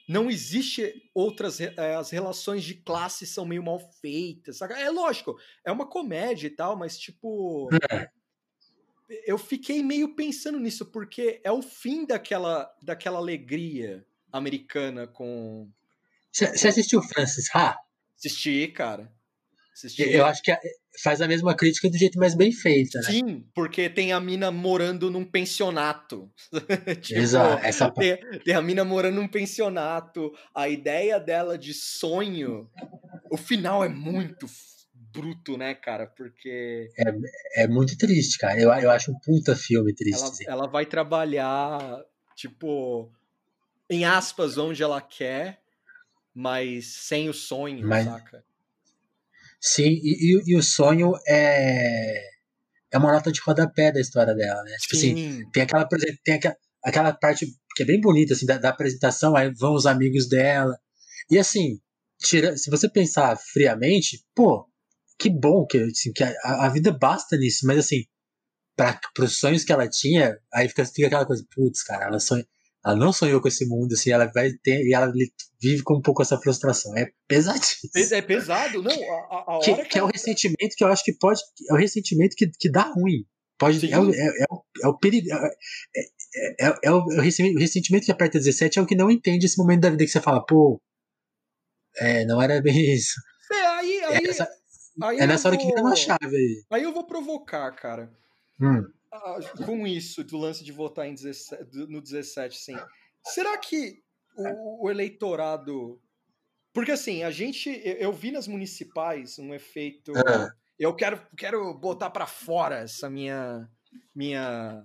[0.07, 4.79] não existe outras é, as relações de classe são meio mal feitas saca?
[4.79, 8.09] é lógico é uma comédia e tal mas tipo é.
[9.25, 15.69] eu fiquei meio pensando nisso porque é o fim daquela daquela alegria americana com
[16.31, 17.77] você assistiu Francis Ha
[18.15, 19.11] assisti cara
[19.73, 20.03] assisti.
[20.03, 20.55] eu acho que
[21.01, 23.05] faz a mesma crítica do jeito mais bem feita, né?
[23.05, 26.31] Sim, porque tem a mina morando num pensionato.
[27.01, 27.65] tipo, Exato.
[27.65, 27.89] Essa...
[27.89, 30.33] Tem, tem, a mina morando num pensionato.
[30.53, 32.69] A ideia dela de sonho.
[33.29, 34.45] O final é muito
[34.93, 36.07] bruto, né, cara?
[36.07, 36.89] Porque.
[36.97, 38.59] É, é muito triste, cara.
[38.59, 40.21] Eu, eu acho um puta filme triste.
[40.21, 40.43] Ela, assim.
[40.47, 42.03] ela vai trabalhar,
[42.35, 43.11] tipo,
[43.89, 45.61] em aspas, onde ela quer,
[46.33, 48.05] mas sem o sonho, mas...
[48.05, 48.43] saca?
[49.61, 52.31] Sim, e, e, e, o sonho é
[52.91, 54.75] é uma nota de rodapé da história dela, né?
[54.81, 55.87] Tipo assim, tem aquela,
[56.25, 59.85] tem aquela, aquela parte que é bem bonita, assim, da, da apresentação, aí vão os
[59.85, 60.77] amigos dela.
[61.29, 61.79] E assim,
[62.19, 64.67] tira, se você pensar friamente, pô,
[65.17, 68.03] que bom que, assim, que a, a vida basta nisso, mas assim,
[68.75, 72.45] para os sonhos que ela tinha, aí fica, fica aquela coisa, putz, cara, ela sonha,
[72.83, 75.11] ela não sonhou com esse mundo, assim, ela vai ter, e ela
[75.61, 76.97] vive com um pouco essa frustração.
[76.97, 77.91] É pesadíssimo.
[78.11, 78.91] É pesado, não.
[78.91, 81.39] A, a que, que, que, é o ressentimento que eu acho que pode.
[81.69, 83.23] É o ressentimento que, que dá ruim.
[83.59, 85.27] Pode, é, o, é, é, o, é o perigo.
[85.31, 85.51] É,
[85.95, 89.81] é, é, é, o, ressentimento que aperta 17 é o que não entende esse momento
[89.81, 90.81] da vida que você fala, pô.
[91.97, 93.21] É, não era bem isso.
[93.51, 94.49] É, aí, aí, essa,
[95.03, 96.63] aí é nessa hora vou, que vira uma chave aí.
[96.71, 98.11] Aí eu vou provocar, cara.
[98.59, 98.83] Hum.
[99.65, 102.77] Com isso, do lance de votar em 17, no 17, sim.
[103.23, 104.01] Será que
[104.35, 106.01] o, o, eleitorado.
[106.73, 107.69] Porque assim, a gente.
[107.83, 110.11] Eu vi nas municipais um efeito.
[110.17, 110.51] É.
[110.79, 113.69] Eu quero, quero botar para fora essa minha,
[114.15, 114.83] minha,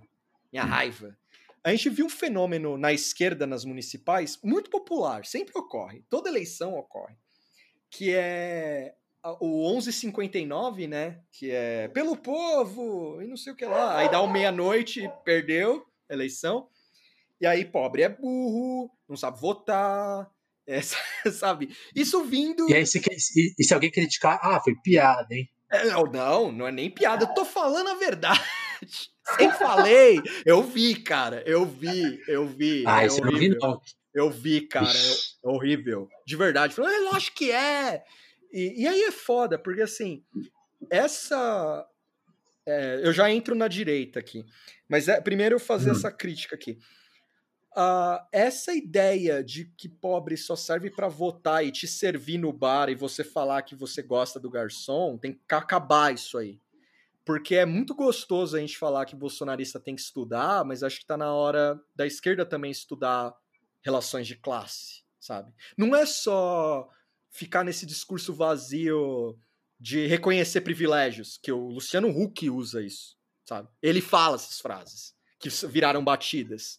[0.52, 1.16] minha raiva.
[1.64, 6.74] A gente viu um fenômeno na esquerda nas municipais muito popular, sempre ocorre, toda eleição
[6.74, 7.16] ocorre,
[7.90, 8.94] que é
[9.40, 11.20] o 1159, né?
[11.32, 13.98] Que é pelo povo e não sei o que lá.
[13.98, 16.68] Aí dá o meia-noite, perdeu a eleição.
[17.40, 20.30] E aí, pobre é burro, não sabe votar,
[20.66, 21.76] é, sabe?
[21.94, 22.68] Isso vindo.
[22.68, 23.00] E aí, se,
[23.58, 25.48] e, se alguém criticar, ah, foi piada, hein?
[25.70, 28.40] É, não, não é nem piada, eu tô falando a verdade.
[29.36, 32.84] Sempre falei, eu vi, cara, eu vi, eu vi.
[32.86, 33.80] Ah, é isso eu não vi, não.
[34.14, 36.08] Eu vi, cara, é horrível.
[36.24, 36.74] De verdade.
[36.74, 38.02] Falei, eu acho que é.
[38.56, 40.24] E, e aí é foda, porque assim,
[40.90, 41.86] essa.
[42.64, 44.46] É, eu já entro na direita aqui.
[44.88, 45.92] Mas é, primeiro eu fazer hum.
[45.92, 46.78] essa crítica aqui.
[47.76, 52.88] Uh, essa ideia de que pobre só serve para votar e te servir no bar
[52.88, 56.58] e você falar que você gosta do garçom, tem que acabar isso aí.
[57.26, 61.04] Porque é muito gostoso a gente falar que bolsonarista tem que estudar, mas acho que
[61.04, 63.34] está na hora da esquerda também estudar
[63.84, 65.52] relações de classe, sabe?
[65.76, 66.88] Não é só
[67.36, 69.36] ficar nesse discurso vazio
[69.78, 73.68] de reconhecer privilégios, que o Luciano Huck usa isso, sabe?
[73.82, 76.78] Ele fala essas frases que viraram batidas.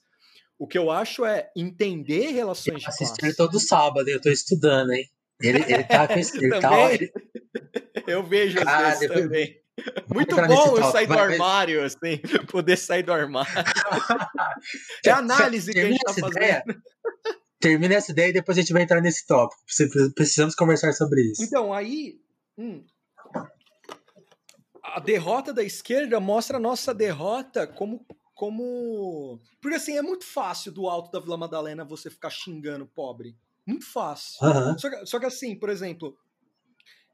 [0.57, 5.07] O que eu acho é entender relações de Assistir todo sábado, eu tô estudando, hein?
[5.39, 6.37] Ele, ele tá com esse.
[6.37, 7.11] Ele tá, ele...
[8.07, 9.23] Eu vejo às ah, vezes depois...
[9.23, 9.61] também.
[10.11, 12.17] Muito bom eu sair do armário, assim,
[12.49, 13.51] poder sair do armário.
[15.05, 16.31] é análise que a gente tá fazendo.
[16.31, 16.63] Ideia,
[17.59, 19.61] termina essa ideia e depois a gente vai entrar nesse tópico.
[20.15, 21.43] Precisamos conversar sobre isso.
[21.43, 22.19] Então, aí.
[22.57, 22.83] Hum,
[24.83, 28.05] a derrota da esquerda mostra a nossa derrota como.
[28.33, 29.39] como.
[29.61, 33.37] Porque assim, é muito fácil do alto da Vila Madalena você ficar xingando pobre.
[33.65, 34.45] Muito fácil.
[34.45, 34.77] Uhum.
[34.77, 36.17] Só, que, só, que, assim, por exemplo.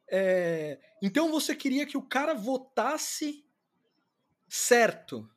[0.10, 3.44] É, então você queria que o cara votasse
[4.48, 5.28] certo.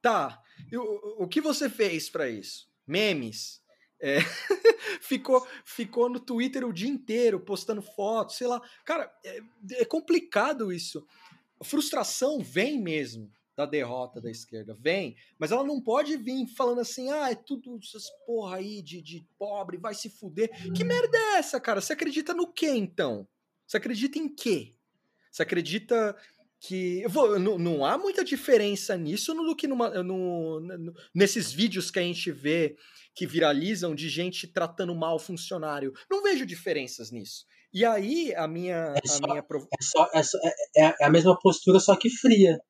[0.00, 0.42] Tá.
[0.72, 2.72] o, o que você fez para isso?
[2.86, 3.61] memes.
[4.02, 4.18] É,
[5.00, 8.60] ficou, ficou no Twitter o dia inteiro postando fotos, sei lá.
[8.84, 9.40] Cara, é,
[9.74, 11.06] é complicado isso.
[11.60, 16.80] A frustração vem mesmo da derrota da esquerda, vem, mas ela não pode vir falando
[16.80, 20.50] assim, ah, é tudo essas porra aí de, de pobre, vai se fuder.
[20.72, 21.80] Que merda é essa, cara?
[21.80, 23.28] Você acredita no quê, então?
[23.66, 24.74] Você acredita em quê?
[25.30, 26.16] Você acredita
[26.62, 27.04] que.
[27.08, 31.98] Vou, não, não, há muita diferença nisso do que numa, no, no, nesses vídeos que
[31.98, 32.76] a gente vê
[33.14, 35.92] que viralizam de gente tratando mal funcionário.
[36.10, 37.44] Não vejo diferenças nisso.
[37.74, 38.94] E aí, a minha.
[38.96, 39.40] É, só, a minha...
[39.40, 40.38] É, só, é, só,
[40.76, 42.60] é, é, a mesma postura, só que fria.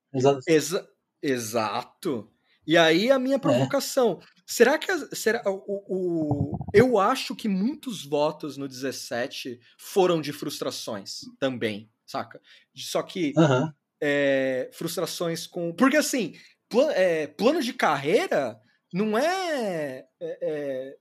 [0.47, 0.89] Exa
[1.23, 2.31] exato.
[2.67, 3.39] E aí, a minha é.
[3.39, 4.21] provocação.
[4.47, 4.91] Será que.
[4.91, 11.91] A, será, o, o, eu acho que muitos votos no 17 foram de frustrações também,
[12.07, 12.41] saca?
[12.75, 13.35] Só que.
[13.37, 13.71] Uhum.
[14.05, 15.73] É, frustrações com.
[15.73, 16.35] Porque assim,
[16.95, 18.61] é, plano de carreira
[18.93, 20.97] não é, é, é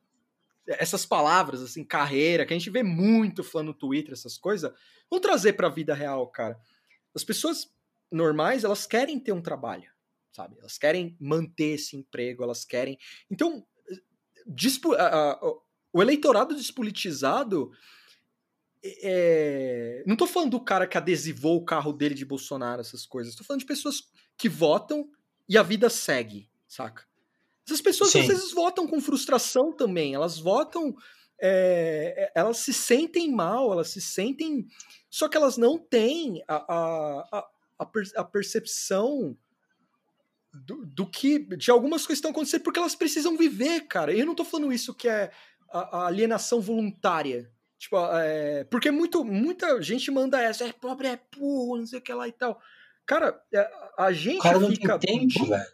[0.67, 4.71] essas palavras, assim, carreira, que a gente vê muito falando no Twitter, essas coisas,
[5.09, 6.59] vamos trazer para a vida real, cara.
[7.13, 7.73] As pessoas
[8.11, 9.89] normais, elas querem ter um trabalho,
[10.31, 10.57] sabe?
[10.59, 12.97] Elas querem manter esse emprego, elas querem.
[13.29, 13.65] Então,
[15.91, 17.71] o eleitorado despolitizado.
[18.83, 20.03] É...
[20.05, 23.35] Não tô falando do cara que adesivou o carro dele de Bolsonaro, essas coisas.
[23.35, 25.09] Tô falando de pessoas que votam
[25.47, 27.05] e a vida segue, saca?
[27.65, 28.21] Essas pessoas Sim.
[28.21, 30.95] às vezes votam com frustração também, elas votam,
[31.39, 34.67] é, elas se sentem mal, elas se sentem.
[35.09, 37.47] Só que elas não têm a, a,
[37.79, 39.37] a, a percepção
[40.53, 41.39] do, do, que.
[41.55, 44.13] de algumas coisas estão acontecendo, porque elas precisam viver, cara.
[44.13, 45.31] Eu não tô falando isso que é
[45.69, 47.51] a alienação voluntária.
[47.81, 52.01] Tipo, é, porque muito, muita gente manda essa, é pobre, é burro, não sei o
[52.01, 52.61] que lá e tal.
[53.07, 54.99] Cara, é, a gente o cara não fica.
[54.99, 55.65] Tem tempo, velho.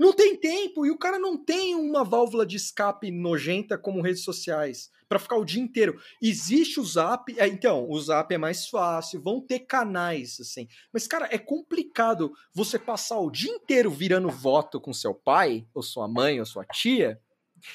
[0.00, 4.24] Não tem tempo e o cara não tem uma válvula de escape nojenta como redes
[4.24, 6.00] sociais para ficar o dia inteiro.
[6.20, 10.66] Existe o Zap, é, então, o Zap é mais fácil, vão ter canais assim.
[10.90, 15.82] Mas cara, é complicado você passar o dia inteiro virando voto com seu pai, ou
[15.82, 17.20] sua mãe, ou sua tia,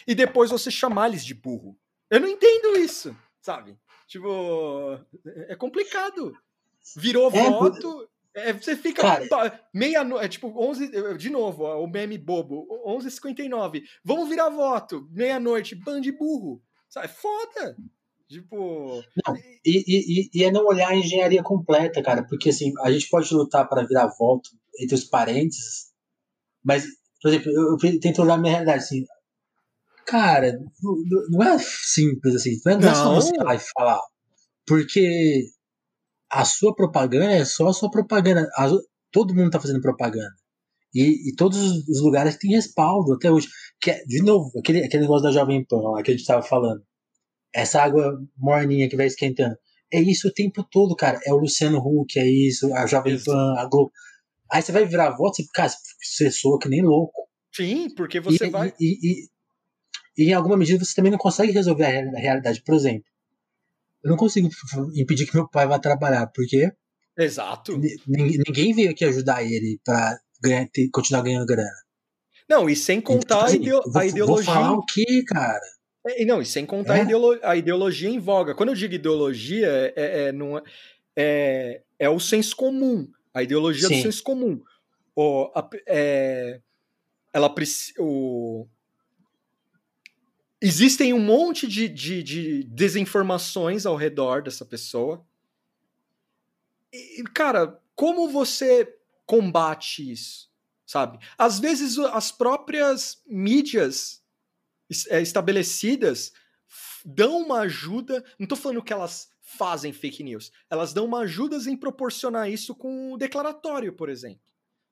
[0.07, 1.77] e depois você chamar eles de burro.
[2.09, 3.77] Eu não entendo isso, sabe?
[4.07, 4.99] Tipo,
[5.47, 6.33] é complicado.
[6.95, 9.03] Virou é, voto, é, você fica
[9.73, 15.75] meia-noite, é tipo 11, de novo, ó, o meme bobo, 11h59, vamos virar voto, meia-noite,
[15.75, 17.75] bando de burro, sabe, foda,
[18.27, 19.03] tipo...
[19.25, 19.35] Não,
[19.65, 23.33] e, e, e é não olhar a engenharia completa, cara, porque assim, a gente pode
[23.33, 24.49] lutar para virar voto
[24.79, 25.91] entre os parênteses,
[26.63, 26.85] mas,
[27.21, 29.05] por exemplo, eu, eu tento olhar a minha realidade, assim,
[30.09, 30.59] cara,
[31.29, 32.89] não, é simples assim, não é, não.
[32.89, 34.01] é só você vai falar,
[34.65, 35.45] porque
[36.31, 38.47] a sua propaganda é só a sua propaganda.
[38.55, 38.69] A,
[39.11, 40.33] todo mundo está fazendo propaganda.
[40.93, 43.47] E, e, todos os lugares têm respaldo até hoje.
[43.79, 46.41] Que é, de novo, aquele, aquele negócio da Jovem Pan lá que a gente estava
[46.41, 46.81] falando.
[47.53, 49.55] Essa água morninha que vai esquentando.
[49.91, 51.19] É isso o tempo todo, cara.
[51.25, 53.25] É o Luciano Huck, é isso, a Jovem isso.
[53.25, 53.91] Pan, a Globo.
[54.51, 55.71] Aí você vai virar voto, você, cara,
[56.01, 57.27] você soa que nem louco.
[57.55, 58.73] Sim, porque você e, vai.
[58.79, 59.29] E, e,
[60.17, 62.61] e, em alguma medida você também não consegue resolver a realidade.
[62.63, 63.05] Por exemplo,
[64.03, 64.49] eu não consigo
[64.95, 66.71] impedir que meu pai vá trabalhar, porque.
[67.17, 67.79] Exato.
[68.07, 70.17] Ninguém veio aqui ajudar ele para
[70.91, 71.69] continuar ganhando grana.
[72.49, 74.45] Não, e sem contar então, assim, a, ideo vou, a, ideologia.
[74.45, 75.61] Vou falar o quê, cara?
[76.07, 77.01] É, não, e sem contar é?
[77.01, 78.55] a, ideolo a, ideologia em voga.
[78.55, 80.63] Quando eu digo ideologia, é, é, não, é,
[81.15, 83.07] é, é o senso comum.
[83.33, 83.97] A ideologia Sim.
[83.97, 84.61] do senso comum.
[85.15, 86.59] O, a, é,
[87.31, 87.53] ela
[87.99, 88.67] o,
[90.61, 95.25] existem um monte de, de, de, desinformações ao redor dessa pessoa.
[96.91, 100.49] E, cara, como você combate isso?
[100.85, 101.19] Sabe?
[101.37, 104.23] Às vezes as próprias mídias
[105.09, 106.33] é, estabelecidas
[107.05, 108.23] dão uma ajuda.
[108.39, 110.51] Não estou falando que elas fazem fake news.
[110.69, 114.41] Elas dão uma ajuda em proporcionar isso com o declaratório, por exemplo.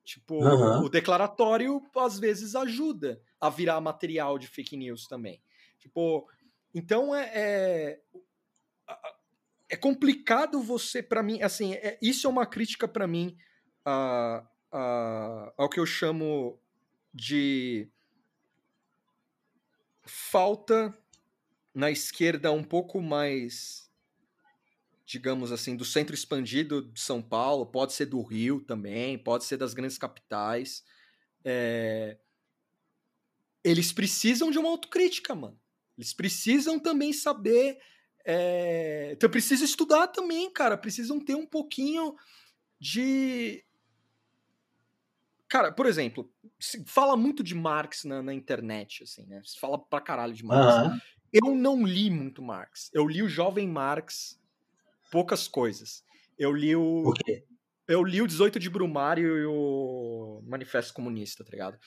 [0.04, 0.84] Tipo, uhum.
[0.84, 5.42] o declaratório às vezes ajuda a virar material de fake news também.
[5.78, 6.28] Tipo,
[6.74, 8.00] então é, é,
[9.68, 13.36] é complicado você, para mim, assim, é, isso é uma crítica para mim
[13.84, 16.60] a, a, ao que eu chamo
[17.12, 17.88] de
[20.04, 20.96] falta
[21.74, 23.90] na esquerda um pouco mais,
[25.04, 29.56] digamos assim, do centro expandido de São Paulo, pode ser do Rio também, pode ser
[29.56, 30.82] das grandes capitais.
[31.44, 32.18] É...
[33.62, 35.60] Eles precisam de uma autocrítica, mano.
[35.98, 37.78] Eles precisam também saber.
[38.24, 39.10] É...
[39.12, 40.78] Então, precisa estudar também, cara.
[40.78, 42.14] Precisam ter um pouquinho
[42.78, 43.64] de.
[45.48, 46.30] Cara, por exemplo,
[46.60, 49.42] se fala muito de Marx na, na internet, assim, né?
[49.44, 50.86] Se fala pra caralho de Marx.
[50.86, 50.98] Uhum.
[51.32, 52.90] Eu não li muito Marx.
[52.94, 54.38] Eu li o Jovem Marx,
[55.10, 56.04] poucas coisas.
[56.38, 57.08] Eu li o.
[57.08, 57.44] O quê?
[57.88, 61.78] Eu li o 18 de Brumário e o Manifesto Comunista, tá ligado?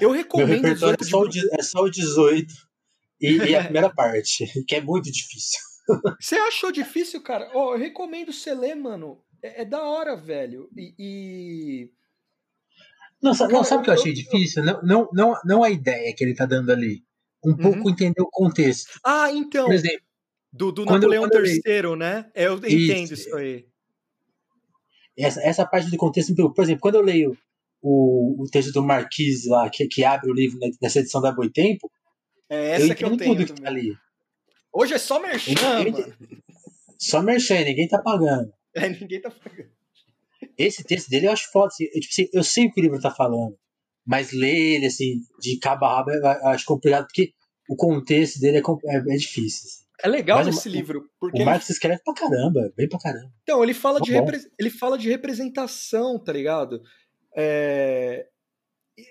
[0.00, 1.54] Eu recomendo 18 é de...
[1.58, 2.71] é só o 18
[3.22, 5.60] e, e a primeira parte, que é muito difícil.
[6.20, 7.50] Você achou difícil, cara?
[7.54, 9.22] Oh, eu recomendo você ler, mano.
[9.42, 10.68] É, é da hora, velho.
[10.76, 10.94] E.
[10.98, 11.90] e...
[13.22, 14.64] Não, sabe, não, sabe o que eu achei difícil?
[14.64, 17.04] Não, não, não, não a ideia que ele tá dando ali.
[17.44, 17.56] Um uhum.
[17.56, 19.00] pouco entender o contexto.
[19.04, 19.66] Ah, então.
[19.66, 20.02] Por exemplo,
[20.52, 22.30] do, do Napoleão III, né?
[22.34, 23.66] Eu entendo isso, isso aí.
[25.16, 27.36] Essa, essa parte do contexto, por exemplo, quando eu leio
[27.80, 31.90] o, o texto do Marquise lá, que, que abre o livro nessa edição da Boitempo,
[32.52, 33.96] é essa eu que eu tenho tudo que tá ali.
[34.72, 35.54] Hoje é só merchan,
[36.98, 38.52] Só merchan, ninguém tá pagando.
[38.74, 39.68] É, ninguém tá pagando.
[40.56, 41.66] Esse texto dele eu acho foda.
[41.66, 43.54] Assim, eu, tipo assim, eu sei o que o livro tá falando,
[44.02, 47.34] mas ler ele, assim, de cabo a rabo, eu acho complicado, porque
[47.68, 49.68] o contexto dele é, é, é difícil.
[49.68, 49.82] Assim.
[50.02, 51.10] É legal mas esse o, livro.
[51.20, 51.74] Porque o Marx ele...
[51.74, 53.30] escreve pra caramba, bem pra caramba.
[53.42, 54.40] Então, ele fala, de repre...
[54.58, 56.82] ele fala de representação, tá ligado?
[57.36, 58.26] É...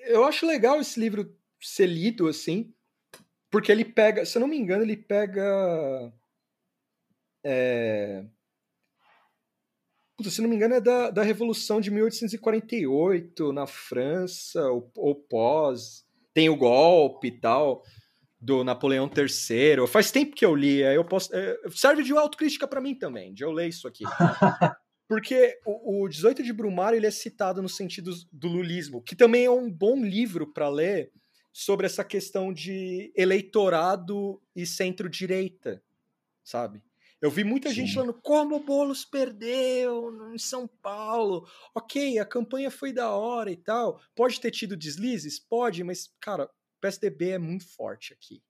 [0.08, 1.32] Eu acho legal esse livro
[1.62, 2.74] ser lido, assim,
[3.52, 6.12] porque ele pega, se eu não me engano, ele pega.
[7.46, 8.24] É...
[10.24, 16.06] se não me engano, é da, da Revolução de 1848 na França, ou, ou pós.
[16.34, 17.84] Tem o golpe e tal,
[18.40, 19.86] do Napoleão III.
[19.86, 21.36] Faz tempo que eu li, eu posso.
[21.36, 24.06] É, serve de autocrítica para mim também, de eu ler isso aqui.
[25.10, 29.44] Porque o, o 18 de Brumário ele é citado no sentido do lulismo, que também
[29.44, 31.12] é um bom livro para ler
[31.52, 35.84] sobre essa questão de eleitorado e centro-direita,
[36.44, 36.84] sabe?
[37.22, 37.76] Eu vi muita Sim.
[37.76, 41.48] gente falando como o Boulos perdeu em São Paulo.
[41.76, 44.02] Ok, a campanha foi da hora e tal.
[44.16, 45.40] Pode ter tido deslizes?
[45.40, 46.50] Pode, mas, cara, o
[46.82, 48.42] PSDB é muito forte aqui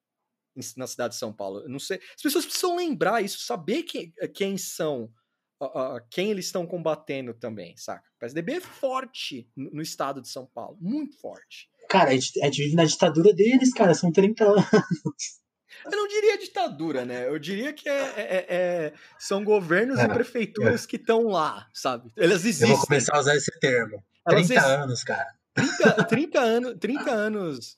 [0.78, 1.60] na cidade de São Paulo.
[1.62, 2.00] Eu não sei.
[2.16, 5.14] As pessoas precisam lembrar isso, saber quem, quem são,
[5.62, 8.10] uh, uh, quem eles estão combatendo também, saca?
[8.16, 11.70] O PSDB é forte no, no estado de São Paulo, muito forte.
[11.92, 15.42] Cara, a gente, a gente vive na ditadura deles, cara, são 30 anos.
[15.84, 17.28] Eu não diria ditadura, né?
[17.28, 21.68] Eu diria que é, é, é, é são governos e é, prefeituras que estão lá,
[21.74, 22.10] sabe?
[22.16, 22.70] Elas existem.
[22.70, 24.02] Eu vou começar a usar esse termo.
[24.26, 25.28] Elas 30 anos, cara.
[25.54, 27.78] 30, 30 anos, 30 anos.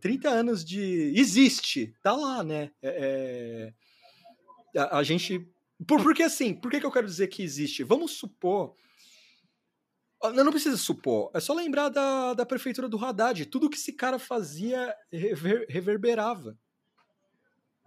[0.00, 1.12] 30 anos de.
[1.14, 2.70] Existe, tá lá, né?
[2.82, 3.72] É,
[4.76, 5.46] a, a, gente.
[5.86, 7.82] Por, porque assim, por que, que eu quero dizer que existe?
[7.82, 8.74] Vamos supor
[10.32, 13.46] não, precisa supor, é só lembrar da, da prefeitura do Haddad.
[13.46, 16.56] Tudo que esse cara fazia rever, reverberava.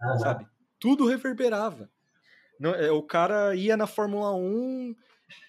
[0.02, 0.18] Uhum.
[0.18, 0.46] Sabe?
[0.78, 1.90] Tudo reverberava.
[2.58, 4.94] Não, é, o cara ia na Fórmula 1,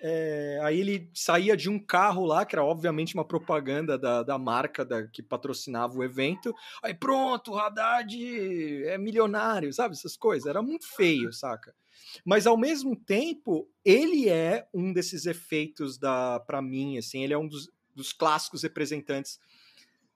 [0.01, 4.37] é, aí ele saía de um carro lá, que era obviamente uma propaganda da, da
[4.37, 6.53] marca da, que patrocinava o evento.
[6.81, 8.15] Aí pronto, o Haddad
[8.85, 9.93] é milionário, sabe?
[9.93, 10.47] Essas coisas.
[10.47, 11.73] Era muito feio, saca?
[12.25, 17.37] Mas ao mesmo tempo, ele é um desses efeitos da, para mim, assim, ele é
[17.37, 19.39] um dos, dos clássicos representantes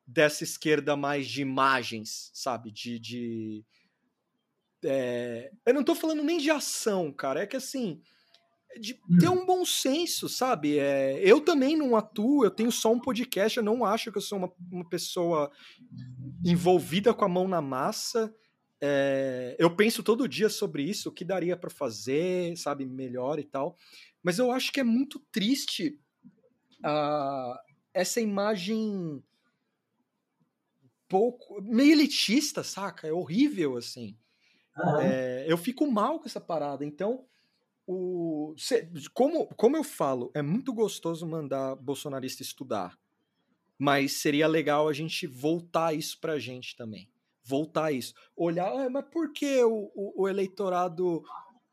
[0.05, 2.71] dessa esquerda mais de imagens, sabe?
[2.71, 2.99] De.
[2.99, 3.65] de
[4.83, 5.51] é...
[5.65, 7.41] Eu não tô falando nem de ação, cara.
[7.41, 8.01] É que assim.
[8.79, 9.41] De ter hum.
[9.41, 10.77] um bom senso, sabe?
[10.77, 11.19] É...
[11.23, 14.37] Eu também não atuo, eu tenho só um podcast, eu não acho que eu sou
[14.37, 15.51] uma, uma pessoa
[16.43, 18.33] envolvida com a mão na massa.
[18.87, 23.43] É, eu penso todo dia sobre isso, o que daria para fazer, sabe, melhor e
[23.43, 23.75] tal.
[24.21, 25.99] Mas eu acho que é muito triste
[26.85, 27.57] uh,
[27.91, 29.23] essa imagem
[31.07, 33.07] pouco meio elitista, saca?
[33.07, 34.15] É horrível assim.
[34.77, 34.99] Uhum.
[34.99, 36.85] É, eu fico mal com essa parada.
[36.85, 37.25] Então,
[37.87, 38.53] o,
[39.15, 42.95] como, como eu falo, é muito gostoso mandar bolsonarista estudar,
[43.79, 47.09] mas seria legal a gente voltar isso pra gente também
[47.45, 48.13] voltar a isso.
[48.35, 51.23] Olhar, ah, mas por que o, o, o, eleitorado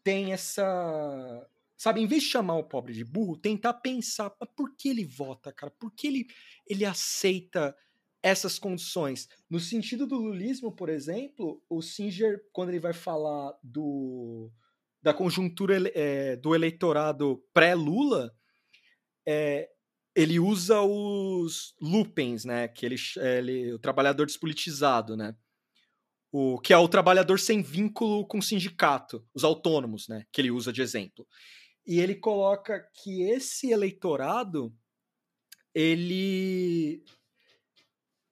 [0.04, 1.48] tem essa.
[1.76, 5.52] Sabe, em vez de chamar o pobre de burro, tentar pensar, por que ele vota,
[5.52, 5.72] cara?
[5.72, 6.26] Por que ele,
[6.68, 7.76] ele aceita
[8.22, 9.28] essas condições?
[9.50, 14.52] No sentido do lulismo, por exemplo, o Singer, quando ele vai falar do
[15.02, 18.32] da conjuntura é, do eleitorado pré-Lula,
[19.26, 19.68] é,
[20.14, 22.68] ele usa os lupens, né?
[22.68, 25.34] Que ele, ele, o trabalhador despolitizado, né?
[26.32, 30.50] O que é o trabalhador sem vínculo com o sindicato, os autônomos, né, que ele
[30.50, 31.26] usa de exemplo.
[31.86, 34.74] E ele coloca que esse eleitorado
[35.74, 37.04] ele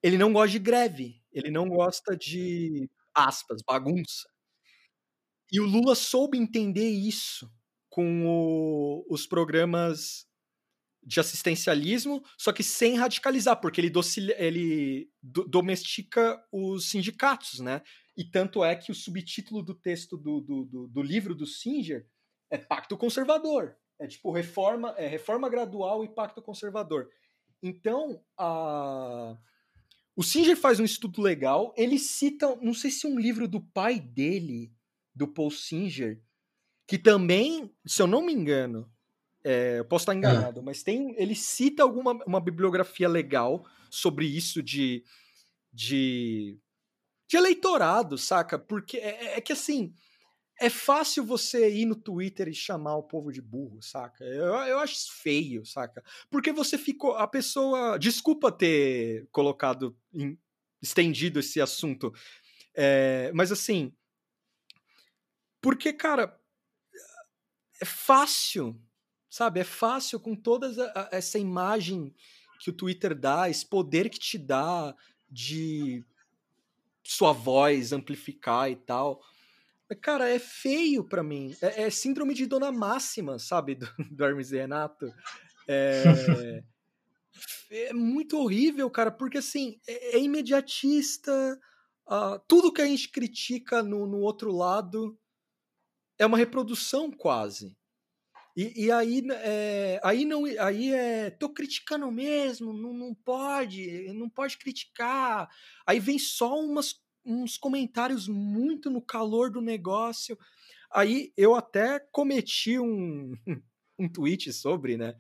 [0.03, 4.27] ele não gosta de greve, ele não gosta de aspas, bagunça.
[5.53, 7.53] E o Lula soube entender isso
[7.91, 10.27] com o, os programas
[11.03, 14.31] de assistencialismo, só que sem radicalizar, porque ele, docil...
[14.37, 17.83] ele do domestica os sindicatos, né?
[18.17, 22.07] E tanto é que o subtítulo do texto do, do, do, do livro do Singer
[22.51, 23.77] é Pacto Conservador.
[23.99, 27.09] É tipo reforma, é reforma gradual e pacto conservador.
[27.63, 29.37] Então, a...
[30.17, 31.75] o Singer faz um estudo legal.
[31.77, 34.73] Ele cita, não sei se um livro do pai dele,
[35.15, 36.23] do Paul Singer,
[36.89, 38.91] que também, se eu não me engano,
[39.45, 44.63] é, eu posso estar enganado, mas tem, ele cita alguma uma bibliografia legal sobre isso
[44.63, 45.05] de,
[45.73, 46.59] de,
[47.29, 48.59] de eleitorado, saca?
[48.59, 49.95] Porque é, é que assim,
[50.61, 54.23] é fácil você ir no Twitter e chamar o povo de burro, saca?
[54.23, 56.05] Eu, eu acho feio, saca?
[56.31, 57.17] Porque você ficou.
[57.17, 57.99] A pessoa.
[57.99, 59.97] Desculpa ter colocado.
[60.13, 60.39] Em,
[60.83, 62.13] estendido esse assunto.
[62.75, 63.91] É, mas assim.
[65.63, 66.39] Porque, cara.
[67.83, 68.79] É fácil,
[69.31, 69.61] sabe?
[69.61, 72.13] É fácil com toda essa imagem
[72.59, 74.95] que o Twitter dá, esse poder que te dá
[75.31, 76.05] de
[77.03, 79.23] sua voz amplificar e tal
[79.97, 81.57] Cara, é feio para mim.
[81.61, 83.75] É, é, síndrome de dona máxima, sabe?
[83.75, 85.13] Do, do Hermes e Renato.
[85.67, 86.63] É,
[87.71, 91.59] é muito horrível, cara, porque assim, é, é imediatista.
[92.07, 95.19] Uh, tudo que a gente critica no, no outro lado
[96.19, 97.77] é uma reprodução quase.
[98.57, 104.29] E, e, aí, é, aí não, aí é, tô criticando mesmo, não, não pode, não
[104.29, 105.49] pode criticar.
[105.87, 110.39] Aí vem só umas uns comentários muito no calor do negócio.
[110.93, 113.35] Aí eu até cometi um,
[113.99, 115.15] um tweet sobre, né?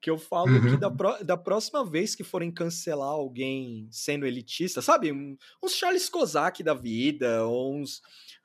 [0.00, 0.70] Que eu falo uhum.
[0.70, 5.10] que da, pro, da próxima vez que forem cancelar alguém sendo elitista, sabe?
[5.62, 8.00] Uns Charles Kozak da vida, ou uns,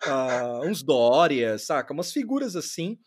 [0.08, 1.94] uh, uns Dória, saca?
[1.94, 2.98] Umas figuras assim.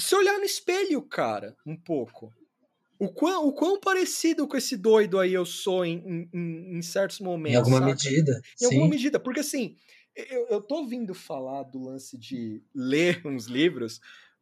[0.00, 2.32] Se olhar no espelho, cara, um pouco.
[2.98, 7.20] O quão, o quão parecido com esse doido aí eu sou em, em, em certos
[7.20, 7.54] momentos.
[7.54, 8.40] Em alguma medida.
[8.54, 8.64] Em sim.
[8.66, 9.76] alguma medida, porque assim,
[10.14, 14.00] eu, eu tô ouvindo falar do lance de ler uns livros,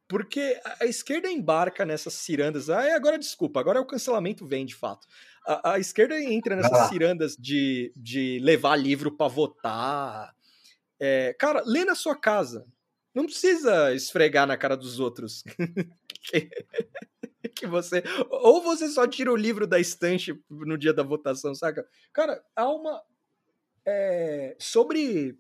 [0.09, 2.71] porque a esquerda embarca nessas cirandas.
[2.71, 5.07] Ah, agora desculpa, agora o cancelamento vem de fato.
[5.47, 10.35] A, a esquerda entra nessas cirandas de, de levar livro para votar.
[10.99, 12.67] É, cara, lê na sua casa.
[13.15, 15.43] Não precisa esfregar na cara dos outros.
[17.55, 18.03] que você.
[18.31, 21.87] Ou você só tira o livro da estante no dia da votação, saca?
[22.13, 23.03] Cara, há uma.
[23.85, 25.39] É, sobre.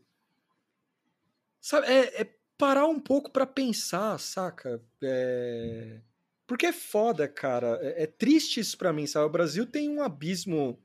[1.61, 4.83] Sabe, é, é parar um pouco para pensar, saca?
[5.03, 6.01] É,
[6.47, 7.79] porque é foda, cara.
[7.83, 9.27] É, é triste isso pra mim, sabe?
[9.27, 10.81] O Brasil tem um abismo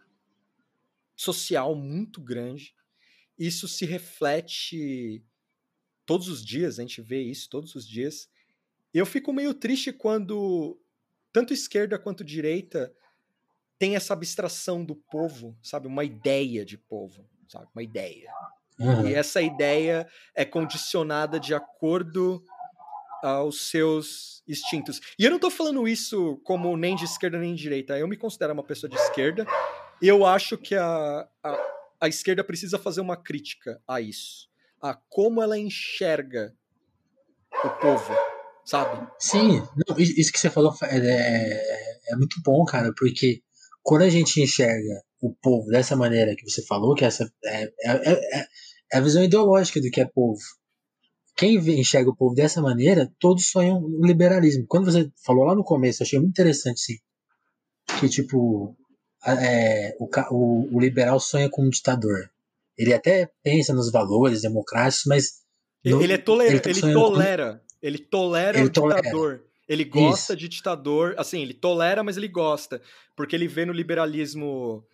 [1.15, 2.75] social muito grande.
[3.37, 5.23] Isso se reflete
[6.05, 8.29] todos os dias, a gente vê isso todos os dias.
[8.93, 10.79] Eu fico meio triste quando
[11.31, 12.93] tanto esquerda quanto direita
[13.79, 15.87] tem essa abstração do povo, sabe?
[15.87, 17.67] Uma ideia de povo, sabe?
[17.75, 18.31] Uma ideia.
[18.79, 19.07] Uhum.
[19.07, 22.43] E essa ideia é condicionada de acordo
[23.23, 24.99] aos seus instintos.
[25.17, 27.97] E eu não estou falando isso como nem de esquerda nem de direita.
[27.97, 29.45] Eu me considero uma pessoa de esquerda.
[30.01, 31.57] Eu acho que a, a,
[32.01, 34.49] a esquerda precisa fazer uma crítica a isso.
[34.83, 36.53] A como ela enxerga
[37.63, 38.13] o povo
[38.65, 39.07] sabe?
[39.19, 43.41] Sim, não, isso que você falou é, é, é, muito bom, cara, porque
[43.81, 48.11] quando a gente enxerga o povo dessa maneira que você falou, que essa é, é,
[48.11, 48.47] é,
[48.93, 50.41] é a visão ideológica do que é povo.
[51.35, 54.65] Quem enxerga o povo dessa maneira, todos sonham o liberalismo.
[54.67, 56.97] Quando você falou lá no começo, achei muito interessante, sim.
[57.99, 58.75] Que, tipo,
[59.25, 62.29] é, o, o, o liberal sonha com um ditador.
[62.77, 65.43] Ele até pensa nos valores democráticos, mas.
[65.83, 69.01] Ele, é tolera, ele, tá ele tolera ele tolera ele o tolera.
[69.01, 69.43] ditador.
[69.67, 70.35] Ele gosta Isso.
[70.37, 71.15] de ditador.
[71.17, 72.81] Assim, ele tolera, mas ele gosta.
[73.13, 74.87] Porque ele vê no liberalismo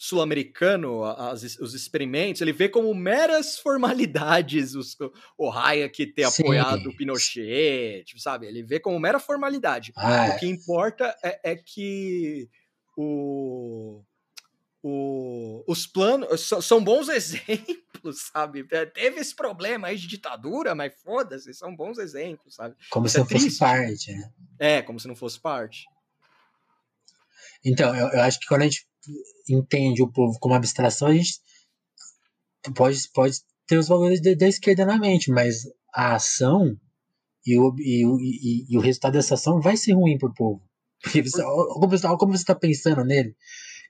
[0.00, 1.02] sul-americano
[1.32, 4.96] os experimentos, ele vê como meras formalidades os,
[5.36, 6.44] o Hayek ter Sim.
[6.44, 8.46] apoiado o Pinochet, tipo, sabe?
[8.46, 9.92] Ele vê como mera formalidade.
[9.96, 12.48] Ah, o que importa é, é que
[12.96, 14.04] o,
[14.88, 18.66] o, os planos são bons exemplos, sabe?
[18.70, 22.74] É, teve esse problema aí de ditadura, mas foda-se, são bons exemplos, sabe?
[22.90, 24.32] Como Isso se é não fosse parte, né?
[24.58, 25.84] É, como se não fosse parte.
[27.64, 28.86] Então, eu, eu acho que quando a gente
[29.48, 31.40] entende o povo como abstração, a gente
[32.74, 36.78] pode, pode ter os valores da esquerda na mente, mas a ação
[37.44, 40.62] e o, e, e, e o resultado dessa ação vai ser ruim pro povo.
[41.02, 43.36] Porque você, como você está pensando nele.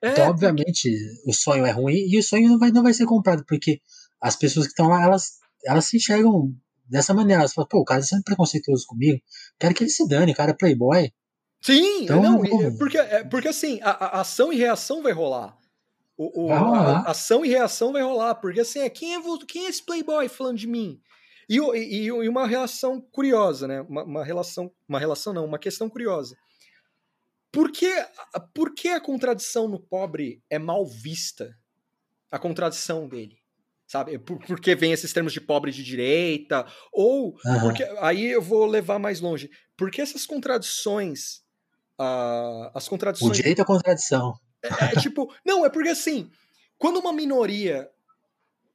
[0.03, 1.31] É, então, obviamente, porque...
[1.31, 3.81] o sonho é ruim e o sonho não vai, não vai ser comprado, porque
[4.21, 6.53] as pessoas que estão lá, elas, elas se enxergam
[6.89, 7.43] dessa maneira.
[7.43, 9.21] Elas falam, pô, o cara está sendo preconceituoso comigo,
[9.59, 11.13] quero que ele se dane, o cara é playboy.
[11.61, 12.41] Sim, então, não,
[12.79, 15.57] porque, é, porque assim, a, a, ação e reação vai rolar.
[16.17, 19.67] O, o a, a, ação e reação vai rolar, porque assim, é, quem, é, quem
[19.67, 21.01] é esse playboy falando de mim?
[21.49, 23.81] E, e, e uma relação curiosa, né?
[23.83, 26.37] Uma, uma, relação, uma relação não, uma questão curiosa.
[27.51, 27.91] Por que,
[28.55, 31.57] por que a contradição no pobre é mal vista?
[32.31, 33.39] A contradição dele
[33.89, 34.19] sabe?
[34.19, 37.61] Por, porque vem esses termos de pobre de direita, ou uhum.
[37.63, 39.51] porque aí eu vou levar mais longe.
[39.77, 41.39] Porque essas contradições,
[41.99, 43.31] uh, as contradições.
[43.31, 44.39] O direito à contradição.
[44.63, 46.31] É, é, tipo, não, é porque assim,
[46.77, 47.89] quando uma minoria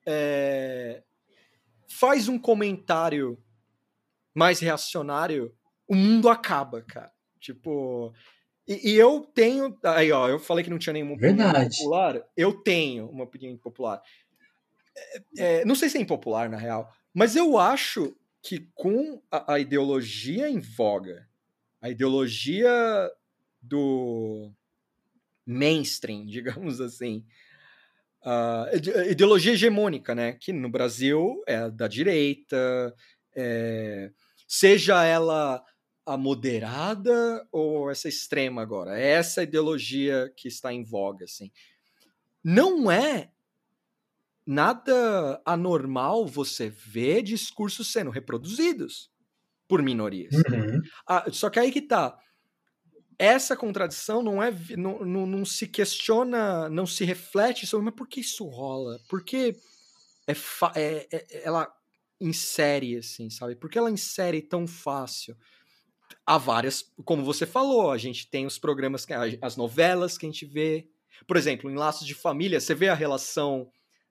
[0.06, 1.04] é,
[1.88, 3.38] faz um comentário
[4.34, 5.54] mais reacionário,
[5.88, 7.12] o mundo acaba, cara.
[7.40, 8.12] Tipo.
[8.68, 9.77] E, e, eu tenho.
[9.84, 11.77] Aí, ó, eu falei que não tinha nenhuma opinião Verdade.
[11.77, 12.22] popular.
[12.35, 14.02] Eu tenho uma opinião popular.
[14.95, 19.53] É, é, não sei se é impopular, na real, mas eu acho que com a,
[19.53, 21.27] a ideologia em voga,
[21.81, 22.72] a ideologia
[23.61, 24.52] do
[25.45, 27.26] mainstream, digamos assim,
[28.23, 28.69] a
[29.10, 32.95] ideologia hegemônica, né, que no Brasil é da direita,
[33.35, 34.11] é,
[34.48, 35.64] seja ela
[36.05, 41.51] a moderada ou essa extrema agora, é essa ideologia que está em voga, assim.
[42.43, 43.31] Não é
[44.45, 49.09] nada anormal você ver discursos sendo reproduzidos
[49.67, 50.34] por minorias.
[50.34, 50.81] Uhum.
[51.07, 52.17] Ah, só que aí que tá.
[53.17, 54.51] Essa contradição não é.
[54.77, 58.99] Não, não, não, se questiona, não se reflete sobre, mas por que isso rola?
[59.07, 59.55] Por que
[60.27, 60.34] é,
[60.75, 61.71] é, é, ela
[62.19, 63.55] insere, assim, sabe?
[63.55, 65.38] Por que ela insere tão fácil?
[66.26, 69.06] Há várias, como você falou, a gente tem os programas,
[69.41, 70.88] as novelas que a gente vê.
[71.27, 73.69] Por exemplo, em Laços de Família, você vê a relação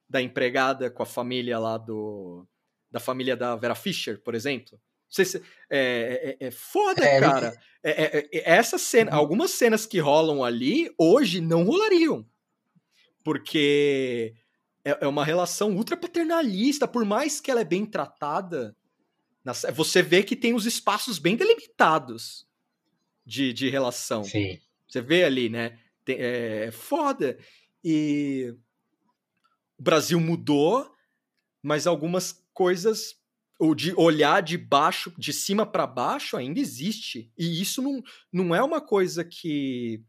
[0.09, 2.47] da empregada com a família lá do.
[2.91, 4.73] Da família da Vera Fischer, por exemplo.
[4.73, 5.41] Não sei se.
[5.69, 7.53] É, é, é foda, é, cara.
[7.83, 9.17] É, é, é, essa cena, uhum.
[9.17, 12.25] algumas cenas que rolam ali, hoje não rolariam.
[13.23, 14.35] Porque
[14.85, 18.75] é, uma relação ultra paternalista, por mais que ela é bem tratada.
[19.73, 22.47] Você vê que tem os espaços bem delimitados
[23.25, 24.23] de, de relação.
[24.23, 24.59] Sim.
[24.87, 25.79] Você vê ali, né?
[26.05, 27.37] Tem, é foda.
[27.83, 28.55] E
[29.77, 30.89] o Brasil mudou,
[31.61, 33.21] mas algumas coisas
[33.59, 37.31] o de olhar de baixo, de cima para baixo ainda existe.
[37.37, 40.03] E isso não, não é uma coisa que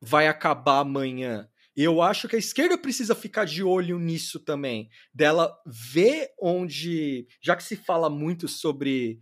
[0.00, 1.48] vai acabar amanhã.
[1.74, 7.56] Eu acho que a esquerda precisa ficar de olho nisso também, dela ver onde, já
[7.56, 9.20] que se fala muito sobre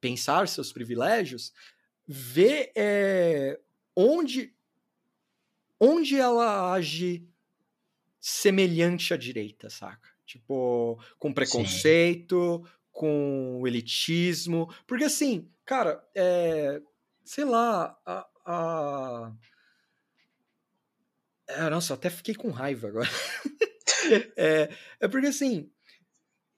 [0.00, 1.52] pensar seus privilégios,
[2.06, 3.58] ver é,
[3.96, 4.54] onde
[5.84, 7.28] onde ela age
[8.20, 10.08] semelhante à direita, saca?
[10.24, 12.72] Tipo, com preconceito, Sim.
[12.92, 14.72] com elitismo.
[14.86, 16.80] Porque assim, cara, é,
[17.24, 18.26] sei lá, a.
[18.46, 19.32] a...
[21.56, 23.08] É, nossa, até fiquei com raiva agora.
[24.36, 24.68] é,
[25.00, 25.70] é porque assim.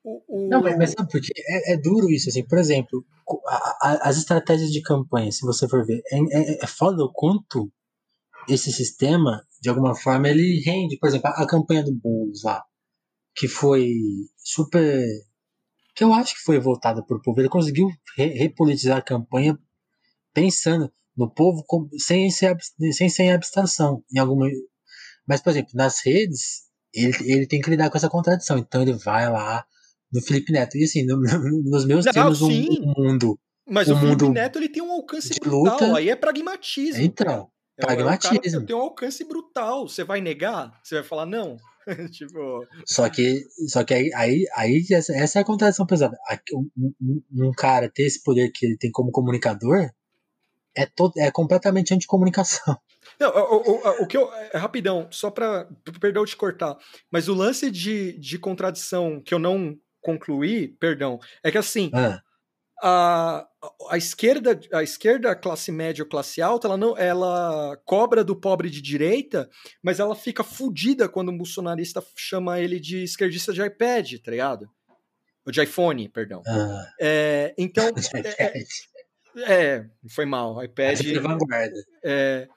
[0.03, 0.49] O, o...
[0.49, 1.33] Não, mas, sabe por quê?
[1.49, 2.47] É, é, duro isso, assim.
[2.47, 3.05] Por exemplo,
[3.47, 7.13] a, a, as estratégias de campanha, se você for ver, é, é, é foda o
[7.13, 7.73] quanto
[8.49, 10.99] esse sistema de alguma forma ele rende.
[10.99, 12.63] Por exemplo, a, campanha do Boulos lá,
[13.35, 13.95] que foi
[14.37, 15.07] super.
[15.95, 17.41] que eu acho que foi votada por povo.
[17.41, 19.59] Ele conseguiu re repolitizar a campanha
[20.35, 21.65] pensando no povo
[21.99, 24.05] sem sem ser abstração.
[24.15, 24.49] Em alguma...
[25.27, 26.65] Mas, por exemplo, nas redes,
[26.95, 28.59] ele, ele tem que lidar com essa contradição.
[28.59, 29.65] Então ele vai lá
[30.13, 30.77] no Felipe Neto.
[30.77, 33.39] E assim, no, no, nos meus Não, termos, um, um, mundo.
[33.69, 35.59] Mas um o Felipe Neto ele tem um alcance brutal.
[35.59, 35.97] Luta.
[35.97, 37.03] Aí é pragmatismo.
[37.03, 37.51] Então.
[37.77, 38.61] É, Pragmatismo.
[38.61, 39.89] É um tem um alcance brutal.
[39.89, 40.73] Você vai negar?
[40.83, 41.57] Você vai falar não?
[42.13, 42.65] tipo...
[42.87, 46.17] Só que, só que aí, aí, aí essa é a contradição pesada.
[46.53, 49.91] Um, um, cara ter esse poder que ele tem como comunicador
[50.77, 52.77] é, todo, é completamente anticomunicação.
[53.21, 54.33] Não, o, o, o que eu.
[54.33, 55.69] É, rapidão, só para.
[56.01, 56.77] Perdão te cortar.
[57.11, 61.91] Mas o lance de, de contradição que eu não concluí, perdão, é que assim.
[61.95, 62.21] Ah
[62.83, 63.47] a,
[63.89, 68.69] a esquerda, a esquerda classe média ou classe alta, ela não, ela cobra do pobre
[68.69, 69.49] de direita,
[69.83, 74.69] mas ela fica fudida quando um bolsonarista chama ele de esquerdista de iPad, tá ligado?
[75.47, 76.43] Ou de iPhone, perdão.
[76.47, 76.93] Ah.
[77.01, 77.85] É, então,
[78.39, 78.65] é,
[79.37, 81.01] é, é, foi mal, iPad.
[81.01, 81.85] É vanguarda.
[82.03, 82.49] É,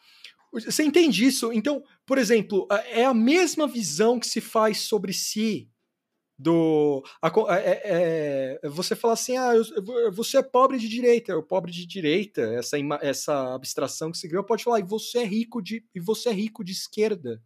[0.51, 1.51] você entende isso?
[1.51, 5.69] Então, por exemplo, é a mesma visão que se faz sobre si
[6.39, 11.41] do a, é, é, você fala assim ah eu, você é pobre de direita o
[11.41, 15.63] pobre de direita essa essa abstração que se criou pode falar e você é rico
[15.63, 17.41] de e você é rico de esquerda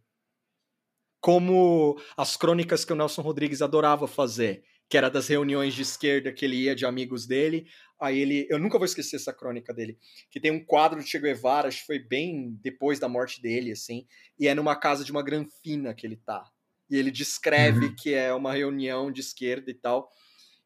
[1.22, 6.32] como as crônicas que o Nelson Rodrigues adorava fazer que era das reuniões de esquerda
[6.32, 7.66] que ele ia de amigos dele.
[8.00, 9.96] Aí ele, eu nunca vou esquecer essa crônica dele,
[10.30, 13.70] que tem um quadro de Che Guevara, acho que foi bem depois da morte dele,
[13.70, 14.06] assim,
[14.38, 16.44] e é numa casa de uma granfina que ele tá.
[16.90, 17.96] E ele descreve uhum.
[17.96, 20.10] que é uma reunião de esquerda e tal.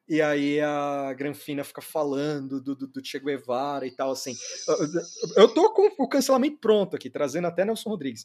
[0.08, 4.34] E aí a Granfina fica falando do, do, do Che Guevara e tal, assim.
[4.68, 8.24] Eu, eu tô com o cancelamento pronto aqui, trazendo até Nelson Rodrigues.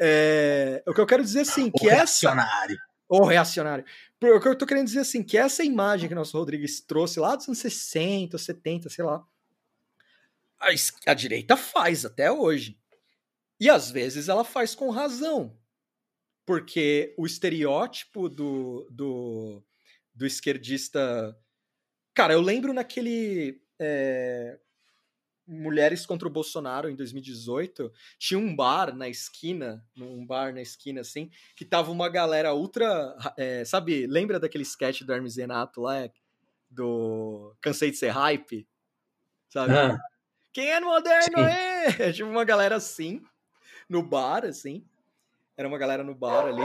[0.00, 2.74] É, o que eu quero dizer, assim, que o reacionário.
[2.74, 2.87] essa...
[3.08, 3.84] O reacionário.
[4.22, 7.18] O que eu tô querendo dizer, assim, que essa imagem que o Nelson Rodrigues trouxe
[7.18, 9.24] lá dos anos 60, 70, sei lá,
[10.60, 10.68] a,
[11.06, 12.78] a direita faz até hoje.
[13.58, 15.56] E às vezes ela faz com razão.
[16.44, 19.62] Porque o estereótipo do, do
[20.18, 21.34] do esquerdista.
[22.12, 23.62] Cara, eu lembro naquele.
[23.78, 24.58] É...
[25.50, 31.00] Mulheres contra o Bolsonaro em 2018, tinha um bar na esquina, um bar na esquina
[31.00, 33.16] assim, que tava uma galera ultra.
[33.36, 36.10] É, sabe, lembra daquele sketch do Hermes Renato lá?
[36.70, 38.68] Do Cansei de ser hype?
[39.48, 39.72] Sabe?
[39.72, 39.98] Ah.
[40.52, 42.12] Quem é moderno é?
[42.12, 43.22] Tipo uma galera assim,
[43.88, 44.84] no bar, assim.
[45.56, 46.62] Era uma galera no bar ali.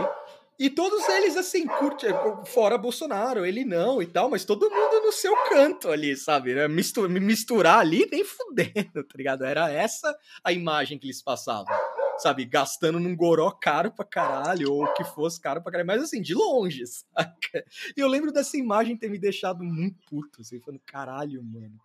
[0.63, 2.05] E todos eles, assim, curte,
[2.45, 6.55] fora Bolsonaro, ele não e tal, mas todo mundo no seu canto ali, sabe?
[6.69, 9.43] Mistur, me misturar ali nem fudendo, tá ligado?
[9.43, 11.75] Era essa a imagem que eles passavam,
[12.17, 12.45] sabe?
[12.45, 16.33] Gastando num goró caro pra caralho, ou que fosse caro pra caralho, mas assim, de
[16.33, 17.65] longe, saca?
[17.97, 21.77] E eu lembro dessa imagem ter me deixado muito puto, assim, falando, caralho, mano.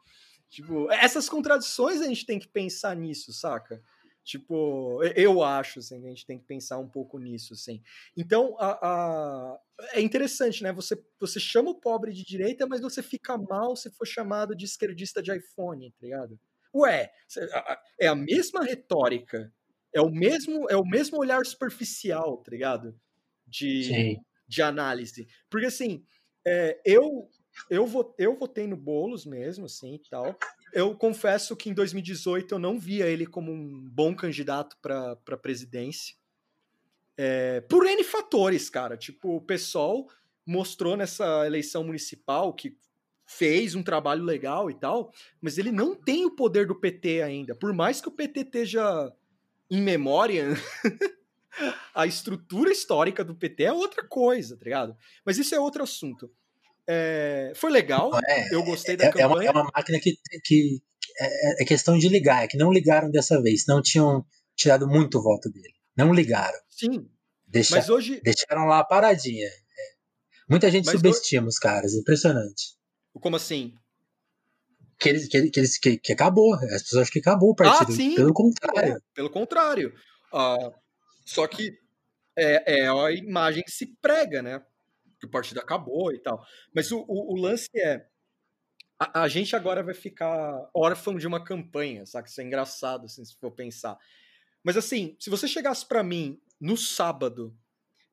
[0.49, 3.83] Tipo, essas contradições a gente tem que pensar nisso, saca?
[4.29, 7.83] Tipo, eu acho assim, a gente tem que pensar um pouco nisso, assim.
[8.15, 9.61] Então, a, a,
[9.95, 10.71] é interessante, né?
[10.71, 14.67] Você, você chama o pobre de direita, mas você fica mal se for chamado de
[14.67, 16.39] esquerdista de iPhone, tá ligado?
[16.75, 17.11] Ué,
[17.99, 19.51] é a mesma retórica,
[19.95, 22.95] é o mesmo, é o mesmo olhar superficial, tá ligado?
[23.47, 25.27] De, de análise.
[25.49, 26.05] Porque assim,
[26.47, 27.31] é, eu,
[27.71, 30.39] eu, eu votei no Boulos mesmo, assim, e tal
[30.73, 35.37] eu confesso que em 2018 eu não via ele como um bom candidato para a
[35.37, 36.15] presidência.
[37.17, 38.97] É, por N fatores, cara.
[38.97, 40.09] Tipo, o PSOL
[40.47, 42.77] mostrou nessa eleição municipal que
[43.27, 47.55] fez um trabalho legal e tal, mas ele não tem o poder do PT ainda.
[47.55, 49.13] Por mais que o PT esteja
[49.71, 50.55] em memória,
[51.95, 54.97] a estrutura histórica do PT é outra coisa, tá ligado?
[55.25, 56.31] Mas isso é outro assunto.
[56.91, 59.49] É, foi legal, é, eu gostei da é, campanha.
[59.49, 60.81] É uma, é uma máquina que, que
[61.21, 64.25] é, é, questão de ligar, é que não ligaram dessa vez, não tinham
[64.57, 65.75] tirado muito voto dele.
[65.95, 66.59] Não ligaram.
[66.71, 67.07] Sim.
[67.47, 68.21] Deixa, mas hoje...
[68.23, 69.47] Deixaram lá paradinha.
[69.47, 69.53] É.
[70.49, 71.55] Muita gente mas subestima hoje...
[71.55, 72.77] os caras, impressionante.
[73.13, 73.75] Como assim?
[74.99, 76.55] Que, eles, que, eles, que, que acabou.
[76.55, 77.93] As pessoas acham que acabou o partido.
[77.93, 78.15] Ah, sim.
[78.15, 78.95] Pelo contrário.
[78.95, 79.93] É, pelo contrário.
[80.33, 80.73] Uh,
[81.27, 81.73] só que
[82.37, 84.63] é, é a imagem que se prega, né?
[85.19, 86.45] Que o partido acabou e tal.
[86.75, 88.07] Mas o, o, o lance é.
[88.99, 92.29] A, a, gente agora vai ficar órfão de uma campanha, sabe?
[92.29, 93.97] Isso é engraçado, assim, se for pensar.
[94.65, 97.57] Mas assim, se você chegasse para mim no sábado,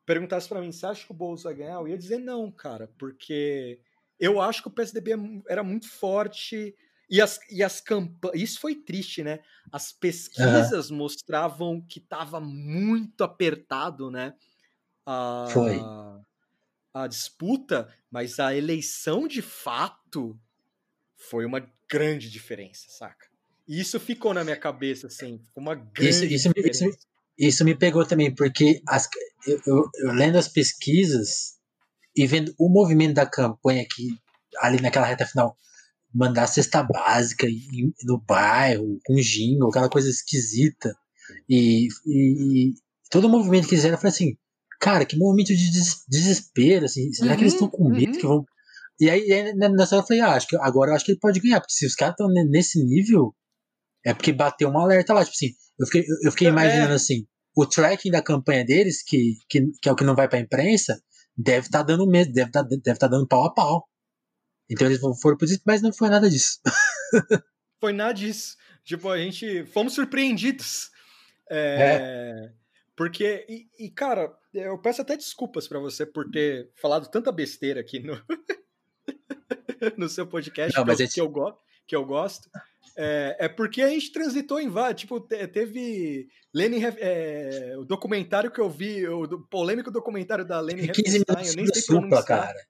[0.05, 1.73] perguntasse para mim, você acha que o Boulos vai ganhar?
[1.73, 3.81] Eu ia dizer não, cara, porque
[4.19, 5.17] eu acho que o PSDB é
[5.49, 6.75] era muito forte
[7.09, 8.39] e as, e as campanhas.
[8.39, 9.39] Isso foi triste, né?
[9.71, 10.97] As pesquisas uhum.
[10.97, 14.33] mostravam que estava muito apertado, né?
[15.05, 15.79] A, foi
[16.95, 20.39] a disputa, mas a eleição de fato
[21.17, 23.27] foi uma grande diferença, saca?
[23.67, 26.87] E isso ficou na minha cabeça, assim, uma grande isso, isso, diferença.
[26.87, 26.97] Isso,
[27.37, 29.09] isso, me pegou também, porque as,
[29.45, 31.57] eu, eu, eu, lendo as pesquisas
[32.15, 34.07] e vendo o movimento da campanha que
[34.59, 35.57] ali naquela reta final
[36.13, 37.45] mandar cesta básica
[38.05, 40.95] no bairro, com jingle, aquela coisa esquisita.
[41.49, 42.73] E, e, e
[43.09, 44.37] todo o movimento que fizeram, falei assim,
[44.79, 45.71] cara, que movimento de
[46.07, 48.19] desespero, assim, será uhum, que eles estão com medo uhum.
[48.19, 48.45] que vão.
[48.99, 51.19] E aí, aí nessa hora eu falei, ah, acho que agora eu acho que ele
[51.19, 53.35] pode ganhar, porque se os caras estão nesse nível,
[54.05, 56.51] é porque bateu um alerta lá, tipo assim, eu fiquei, eu fiquei é.
[56.51, 56.95] imaginando é.
[56.95, 57.25] assim,
[57.55, 61.01] o tracking da campanha deles, que, que, que é o que não vai pra imprensa,
[61.35, 63.87] deve estar tá dando medo, deve estar tá, deve tá dando pau a pau.
[64.69, 66.59] Então eles foram por isso, mas não foi nada disso.
[67.79, 68.55] foi nada disso.
[68.83, 70.89] Tipo, a gente fomos surpreendidos.
[71.49, 72.53] É, é.
[72.95, 77.81] Porque, e, e, cara, eu peço até desculpas para você por ter falado tanta besteira
[77.81, 78.19] aqui no,
[79.97, 81.13] no seu podcast, Não, que, eu, gente...
[81.13, 82.49] que, eu go, que eu gosto.
[82.97, 85.01] É, é, porque a gente transitou em vários.
[85.01, 91.43] Tipo, teve Lenny, é, o documentário que eu vi, o polêmico documentário da Lenny Riefenstahl,
[91.43, 92.65] eu nem sei supla, cara.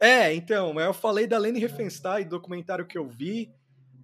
[0.00, 3.52] É, então, eu falei da Lenny Riefenstahl, documentário que eu vi.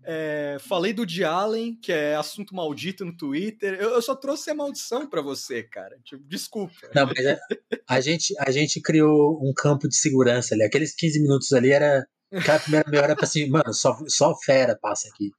[0.06, 3.74] É, falei do de Allen, que é assunto maldito no Twitter.
[3.80, 5.98] Eu, eu só trouxe a maldição para você, cara.
[6.04, 6.74] Tipo, desculpa.
[6.94, 7.40] Não, mas a, é,
[7.88, 10.62] a, gente, a gente criou um campo de segurança ali.
[10.62, 12.06] Aqueles 15 minutos ali era.
[12.32, 15.30] Aquela primeira meia hora pra assim, mano, só, só fera passa aqui.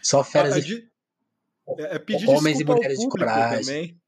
[0.00, 0.56] Só feras.
[0.56, 0.88] É, de,
[1.78, 3.64] é, é pedir homens e mulheres de coragem.
[3.64, 4.03] Também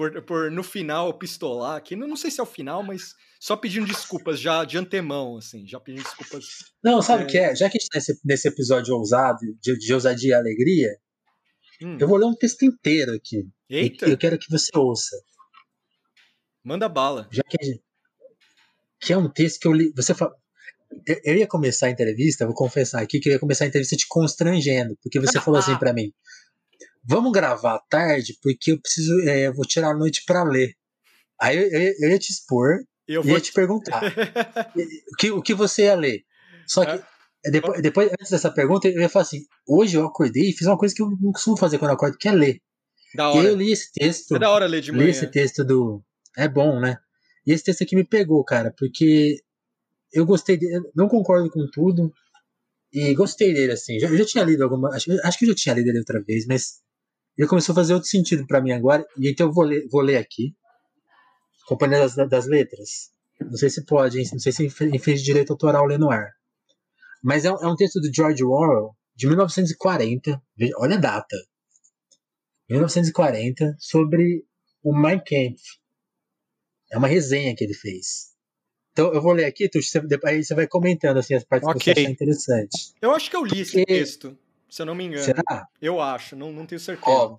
[0.00, 1.94] por, por no final pistolar aqui.
[1.94, 5.66] Não, não sei se é o final, mas só pedindo desculpas já de antemão, assim,
[5.66, 6.46] já pedindo desculpas.
[6.82, 7.28] Não, sabe o é...
[7.28, 7.54] que é?
[7.54, 10.88] Já que a gente tá nesse, nesse episódio ousado, de, de ousadia e alegria,
[11.82, 11.98] hum.
[12.00, 13.46] eu vou ler um texto inteiro aqui.
[13.68, 14.06] Eita!
[14.06, 15.14] Eu quero que você ouça.
[16.64, 17.28] Manda bala.
[17.30, 17.82] Já que, gente,
[19.02, 19.92] que é um texto que eu li.
[19.94, 20.32] Você fala.
[21.06, 23.96] Eu, eu ia começar a entrevista, vou confessar aqui que eu ia começar a entrevista
[23.96, 26.10] te constrangendo, porque você falou assim para mim:
[27.02, 30.74] vamos gravar à tarde, porque eu preciso, é, eu vou tirar a noite para ler.
[31.40, 32.78] Aí eu, eu, eu, ia te expor
[33.10, 34.00] eu ia te perguntar
[35.12, 36.22] o, que, o que você ia ler.
[36.66, 37.02] Só que
[37.44, 37.50] é.
[37.50, 40.78] depois, depois, antes dessa pergunta, eu ia falar assim: hoje eu acordei e fiz uma
[40.78, 42.60] coisa que eu não costumo fazer quando eu acordo, que é ler.
[43.16, 43.38] Da hora.
[43.38, 44.36] E aí eu li esse texto.
[44.36, 45.04] É da hora ler de manhã.
[45.04, 46.00] Li esse texto do.
[46.36, 46.98] É bom, né?
[47.44, 49.38] E esse texto aqui me pegou, cara, porque
[50.12, 50.80] eu gostei dele.
[50.94, 52.12] Não concordo com tudo.
[52.92, 53.98] E gostei dele, assim.
[54.00, 54.94] Eu já tinha lido alguma.
[54.94, 56.80] Acho, acho que eu já tinha lido ele outra vez, mas
[57.36, 60.00] ele começou a fazer outro sentido para mim agora, e então eu vou ler, vou
[60.00, 60.54] ler aqui.
[61.66, 63.10] Companhia das, das Letras.
[63.40, 64.28] Não sei se pode, hein?
[64.32, 66.30] não sei se infringe direito autoral ler no ar.
[67.22, 70.42] Mas é um, é um texto do George Orwell, de 1940,
[70.76, 71.36] olha a data.
[72.68, 74.44] 1940, sobre
[74.82, 75.62] o Mein Kampf.
[76.92, 78.30] É uma resenha que ele fez.
[78.92, 79.78] Então eu vou ler aqui, tu,
[80.24, 81.78] aí você vai comentando assim, as partes okay.
[81.78, 82.94] que você achar interessantes.
[83.00, 83.60] Eu acho que eu li Porque...
[83.60, 84.38] esse texto
[84.70, 85.24] se eu não me engano.
[85.24, 85.66] Será?
[85.80, 87.10] Eu acho, não, não tenho certeza.
[87.10, 87.38] Ó,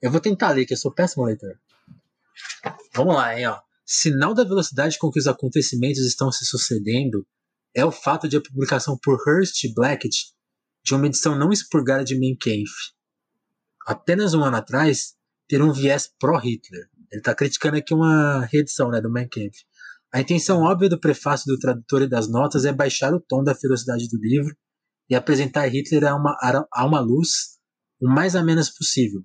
[0.00, 1.58] eu vou tentar ler, que eu sou péssimo leitor.
[2.94, 3.60] Vamos lá, hein, ó.
[3.84, 7.26] Sinal da velocidade com que os acontecimentos estão se sucedendo
[7.74, 10.32] é o fato de a publicação por Hearst e Blackett
[10.84, 12.72] de uma edição não expurgada de Mein Kampf.
[13.86, 15.14] Apenas um ano atrás,
[15.48, 16.88] ter um viés pró-Hitler.
[17.10, 19.64] Ele está criticando aqui uma reedição né, do Mein Kampf.
[20.12, 23.54] A intenção óbvia do prefácio do tradutor e das notas é baixar o tom da
[23.54, 24.54] ferocidade do livro
[25.12, 26.34] e apresentar Hitler a uma,
[26.72, 27.58] a uma luz
[28.00, 29.20] o mais a menos possível,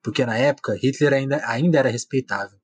[0.00, 2.56] porque na época Hitler ainda, ainda era respeitável.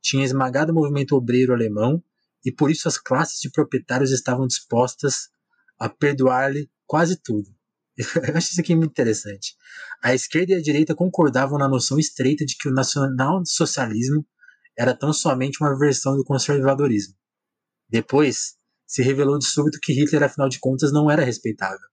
[0.00, 2.02] Tinha esmagado o movimento obreiro alemão
[2.42, 5.28] e por isso as classes de proprietários estavam dispostas
[5.78, 7.50] a perdoar-lhe quase tudo.
[7.98, 9.54] Eu acho isso aqui muito interessante.
[10.02, 14.26] A esquerda e a direita concordavam na noção estreita de que o nacional-socialismo
[14.74, 17.14] era tão somente uma versão do conservadorismo.
[17.90, 18.54] Depois,
[18.86, 21.91] se revelou de súbito que Hitler, afinal de contas, não era respeitável.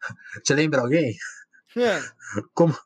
[0.44, 1.14] Te lembra alguém?
[1.76, 2.00] É.
[2.54, 2.76] Como,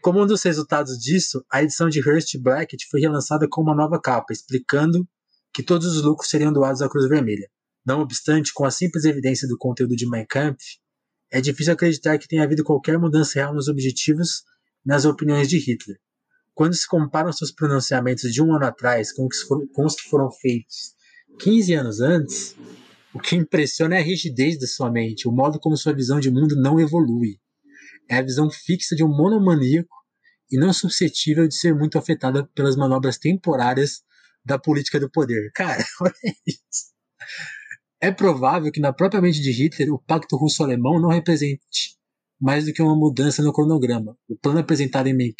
[0.00, 4.00] como um dos resultados disso, a edição de Hearst Blackett foi relançada com uma nova
[4.00, 5.06] capa, explicando
[5.52, 7.48] que todos os lucros seriam doados à Cruz Vermelha.
[7.84, 10.62] Não obstante, com a simples evidência do conteúdo de Mein Kampf,
[11.30, 14.42] é difícil acreditar que tenha havido qualquer mudança real nos objetivos
[14.84, 15.98] e nas opiniões de Hitler.
[16.54, 20.30] Quando se comparam seus pronunciamentos de um ano atrás com os, com os que foram
[20.30, 20.94] feitos
[21.40, 22.54] 15 anos antes,
[23.14, 26.30] o que impressiona é a rigidez da sua mente, o modo como sua visão de
[26.30, 27.38] mundo não evolui.
[28.08, 29.94] É a visão fixa de um monomaníaco
[30.50, 34.02] e não suscetível de ser muito afetada pelas manobras temporárias
[34.44, 35.50] da política do poder.
[35.54, 36.14] Cara, olha
[36.46, 36.92] isso.
[38.00, 41.96] É provável que na própria mente de Hitler o pacto russo-alemão não represente
[42.40, 44.16] mais do que uma mudança no cronograma.
[44.28, 45.32] O plano apresentado em Mein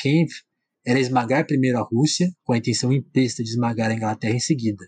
[0.86, 4.84] era esmagar primeiro a Rússia, com a intenção implícita de esmagar a Inglaterra em seguida.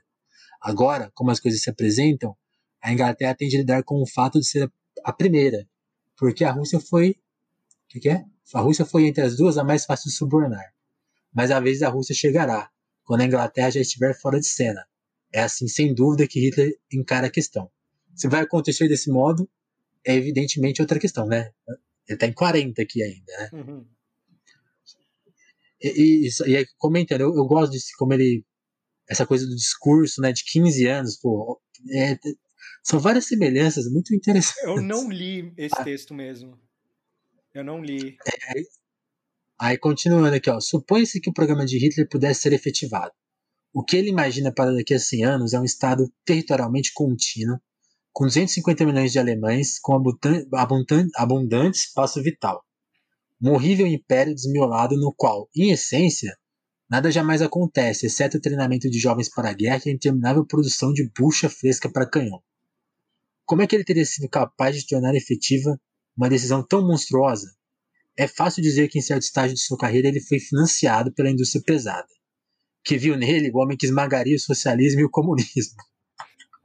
[0.61, 2.37] Agora, como as coisas se apresentam,
[2.85, 4.71] a Inglaterra tem de lidar com o fato de ser
[5.03, 5.67] a primeira,
[6.19, 7.13] porque a Rússia foi.
[7.13, 7.15] O
[7.89, 8.23] que, que, é?
[8.53, 10.75] A Rússia foi entre as duas a mais fácil de subornar.
[11.33, 12.71] Mas a vez da Rússia chegará,
[13.03, 14.87] quando a Inglaterra já estiver fora de cena.
[15.33, 17.71] É assim, sem dúvida, que Hitler encara a questão.
[18.15, 19.49] Se vai acontecer desse modo,
[20.07, 21.53] é evidentemente outra questão, né?
[22.07, 23.51] Ele está em 40 aqui ainda, né?
[23.55, 23.87] Uhum.
[25.81, 28.45] E, e, e aí, comentando, eu, eu gosto de como ele.
[29.09, 32.19] Essa coisa do discurso, né, de 15 anos, pô, é,
[32.85, 34.63] são várias semelhanças muito interessantes.
[34.63, 35.83] Eu não li esse ah.
[35.83, 36.59] texto mesmo.
[37.55, 38.17] Eu não li.
[38.27, 38.61] É,
[39.59, 40.61] aí, continuando aqui, ó.
[40.61, 43.13] Supõe-se que o programa de Hitler pudesse ser efetivado.
[43.73, 47.59] O que ele imagina para daqui a 100 anos é um Estado territorialmente contínuo,
[48.13, 49.95] com 250 milhões de alemães, com
[50.55, 52.63] abundante, abundante espaço vital.
[53.43, 56.37] Um horrível império desmiolado no qual, em essência,
[56.89, 60.93] nada jamais acontece, exceto o treinamento de jovens para a guerra e a interminável produção
[60.93, 62.43] de bucha fresca para canhão.
[63.47, 65.79] Como é que ele teria sido capaz de tornar efetiva
[66.17, 67.55] uma decisão tão monstruosa?
[68.17, 71.63] É fácil dizer que em certo estágio de sua carreira ele foi financiado pela indústria
[71.63, 72.09] pesada,
[72.85, 75.77] que viu nele o homem que esmagaria o socialismo e o comunismo.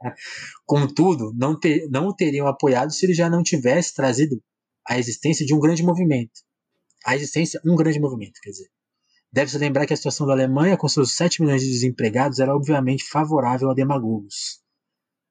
[0.64, 4.40] Contudo, não, ter, não o teriam apoiado se ele já não tivesse trazido
[4.88, 6.40] a existência de um grande movimento.
[7.04, 8.70] A existência, um grande movimento, quer dizer.
[9.32, 13.04] Deve-se lembrar que a situação da Alemanha, com seus 7 milhões de desempregados, era obviamente
[13.04, 14.59] favorável a demagogos.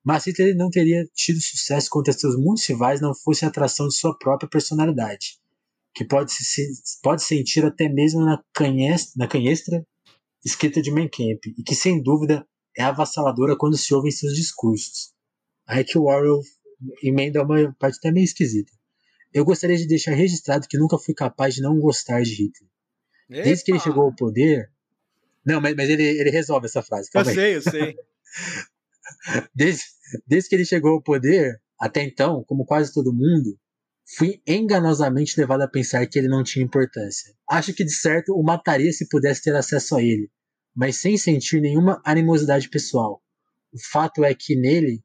[0.09, 3.95] Mas Hitler não teria tido sucesso contra seus muitos rivais não fosse a atração de
[3.95, 5.37] sua própria personalidade,
[5.93, 6.67] que pode se
[7.03, 9.85] pode sentir até mesmo na canhestra, na canhestra
[10.43, 12.43] escrita de Camp e que sem dúvida
[12.75, 15.13] é avassaladora quando se ouve em seus discursos.
[15.67, 16.41] Aí que o Orwell
[17.03, 18.71] emenda uma parte até meio esquisita.
[19.31, 22.69] Eu gostaria de deixar registrado que nunca fui capaz de não gostar de Hitler.
[23.29, 23.43] Epa.
[23.43, 24.71] Desde que ele chegou ao poder.
[25.45, 27.11] Não, mas, mas ele, ele resolve essa frase.
[27.13, 27.35] eu aí.
[27.35, 27.95] sei, eu sei.
[29.53, 29.83] desde,
[30.27, 33.57] desde que ele chegou ao poder, até então, como quase todo mundo,
[34.17, 37.33] fui enganosamente levado a pensar que ele não tinha importância.
[37.49, 40.29] Acho que de certo o mataria se pudesse ter acesso a ele,
[40.75, 43.21] mas sem sentir nenhuma animosidade pessoal.
[43.71, 45.03] O fato é que nele.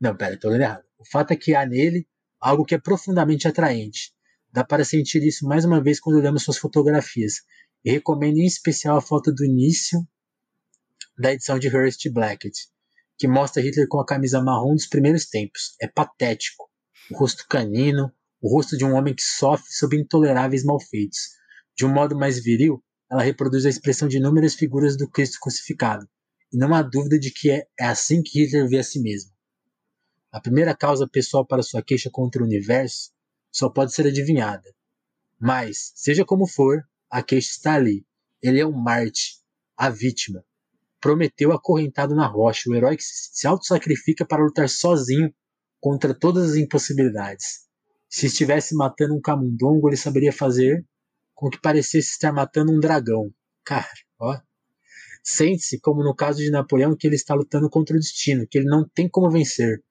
[0.00, 0.84] Não, pera, tô lendo errado.
[0.98, 2.06] O fato é que há nele
[2.40, 4.12] algo que é profundamente atraente.
[4.52, 7.42] Dá para sentir isso mais uma vez quando olhamos suas fotografias.
[7.84, 10.06] E recomendo em especial a foto do início
[11.18, 12.68] da edição de Hearst Blackett,
[13.18, 15.74] que mostra Hitler com a camisa marrom dos primeiros tempos.
[15.82, 16.70] É patético.
[17.10, 21.30] O rosto canino, o rosto de um homem que sofre sob intoleráveis malfeitos.
[21.76, 26.08] De um modo mais viril, ela reproduz a expressão de inúmeras figuras do Cristo crucificado.
[26.52, 29.32] E não há dúvida de que é, é assim que Hitler vê a si mesmo.
[30.30, 33.10] A primeira causa pessoal para sua queixa contra o universo
[33.50, 34.74] só pode ser adivinhada.
[35.40, 38.06] Mas, seja como for, a queixa está ali.
[38.42, 39.40] Ele é um Marte,
[39.76, 40.44] a vítima.
[41.00, 45.32] Prometeu acorrentado na rocha, o herói que se auto-sacrifica para lutar sozinho
[45.80, 47.68] contra todas as impossibilidades.
[48.08, 50.84] Se estivesse matando um camundongo, ele saberia fazer
[51.34, 53.32] com que parecesse estar matando um dragão.
[53.64, 53.86] Cara,
[54.18, 54.40] ó.
[55.22, 58.66] Sente-se, como no caso de Napoleão, que ele está lutando contra o destino, que ele
[58.66, 59.82] não tem como vencer,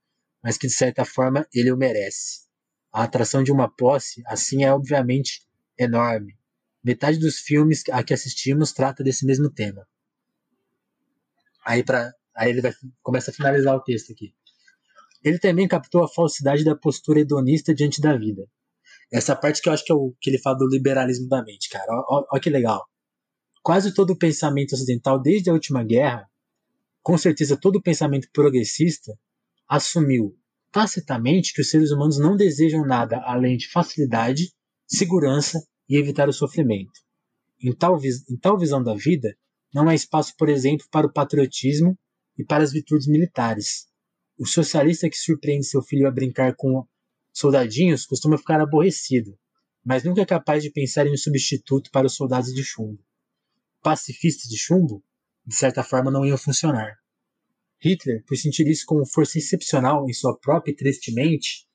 [0.43, 2.47] mas que de certa forma ele o merece.
[2.91, 5.45] A atração de uma posse, assim, é obviamente
[5.77, 6.35] enorme.
[6.83, 9.87] Metade dos filmes a que assistimos trata desse mesmo tema.
[11.67, 12.71] Aí, pra, aí ele vai,
[13.03, 14.33] começa a finalizar o texto aqui.
[15.21, 18.47] Ele também captou a falsidade da postura hedonista diante da vida.
[19.11, 21.69] Essa parte que eu acho que é o que ele fala do liberalismo da mente,
[21.69, 21.87] cara.
[22.07, 22.85] Olha que legal.
[23.61, 26.25] Quase todo o pensamento ocidental, desde a última guerra,
[27.03, 29.17] com certeza todo o pensamento progressista,
[29.67, 30.37] assumiu
[30.71, 34.53] tacitamente que os seres humanos não desejam nada além de facilidade,
[34.87, 37.01] segurança e evitar o sofrimento.
[37.61, 37.99] Em tal,
[38.29, 39.35] em tal visão da vida,
[39.73, 41.97] não há espaço, por exemplo, para o patriotismo
[42.37, 43.87] e para as virtudes militares.
[44.37, 46.85] O socialista que surpreende seu filho a brincar com
[47.33, 49.37] soldadinhos costuma ficar aborrecido,
[49.83, 52.99] mas nunca é capaz de pensar em um substituto para os soldados de chumbo.
[53.81, 55.03] Pacifistas de chumbo,
[55.45, 56.97] de certa forma, não iam funcionar.
[57.79, 61.67] Hitler, por sentir isso como força excepcional em sua própria e triste mente,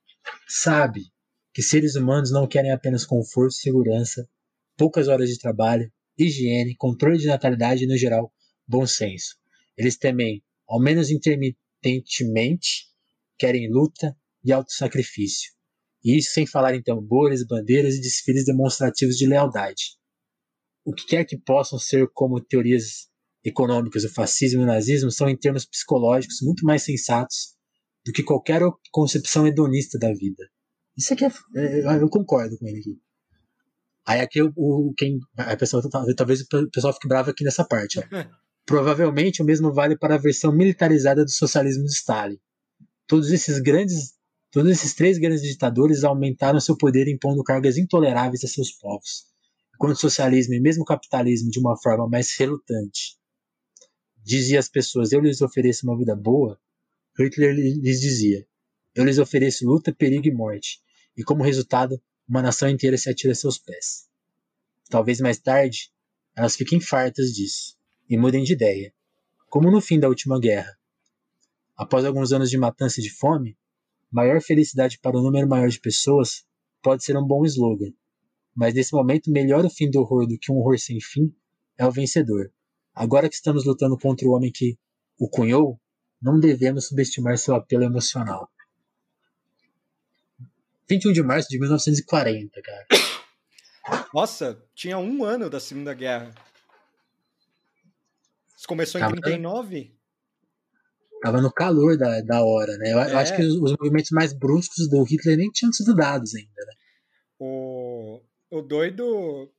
[0.49, 1.13] sabe
[1.55, 4.29] que seres humanos não querem apenas conforto, segurança,
[4.77, 5.93] poucas horas de trabalho,
[6.25, 8.33] higiene, controle de natalidade e, no geral,
[8.67, 9.37] bom senso.
[9.77, 12.87] Eles também, ao menos intermitentemente,
[13.39, 15.53] querem luta e autossacrifício.
[16.05, 19.97] E isso sem falar em tambores, bandeiras e desfiles demonstrativos de lealdade.
[20.85, 23.09] O que quer que possam ser como teorias
[23.45, 27.55] econômicas, o fascismo e o nazismo são, em termos psicológicos, muito mais sensatos
[28.05, 30.49] do que qualquer concepção hedonista da vida.
[30.97, 33.01] Isso aqui é, é, eu concordo com ele aqui.
[34.07, 35.83] Aí aqui o, o quem a pessoa
[36.17, 37.99] talvez o pessoal fique bravo aqui nessa parte.
[37.99, 38.03] Ó.
[38.65, 42.39] Provavelmente o mesmo vale para a versão militarizada do socialismo de Stalin.
[43.07, 44.15] Todos esses grandes,
[44.51, 49.27] todos esses três grandes ditadores aumentaram seu poder impondo cargas intoleráveis a seus povos,
[49.75, 53.21] enquanto o socialismo e mesmo o capitalismo de uma forma mais relutante
[54.25, 56.59] dizia às pessoas: Eu lhes ofereço uma vida boa,
[57.19, 58.47] Hitler lhes dizia:
[58.95, 60.81] Eu lhes ofereço luta, perigo e morte.
[61.17, 62.01] E como resultado,
[62.33, 64.09] uma nação inteira se atira a seus pés.
[64.89, 65.93] Talvez mais tarde,
[66.35, 67.77] elas fiquem fartas disso
[68.09, 68.91] e mudem de ideia,
[69.51, 70.75] como no fim da última guerra.
[71.77, 73.55] Após alguns anos de matança e de fome,
[74.11, 76.43] maior felicidade para um número maior de pessoas
[76.83, 77.93] pode ser um bom slogan,
[78.55, 81.35] mas nesse momento, melhor o fim do horror do que um horror sem fim
[81.77, 82.51] é o vencedor.
[82.95, 84.79] Agora que estamos lutando contra o homem que
[85.19, 85.79] o cunhou,
[86.19, 88.51] não devemos subestimar seu apelo emocional.
[90.93, 92.87] 21 de março de 1940, cara.
[94.13, 96.35] Nossa, tinha um ano da Segunda Guerra.
[98.57, 99.97] Isso começou em tava, 39?
[101.23, 102.93] Tava no calor da, da hora, né?
[102.93, 103.13] Eu, é.
[103.13, 106.65] eu acho que os, os, movimentos mais bruscos do Hitler nem tinham sido dados ainda,
[106.67, 106.75] né?
[107.39, 108.21] O,
[108.51, 109.51] o doido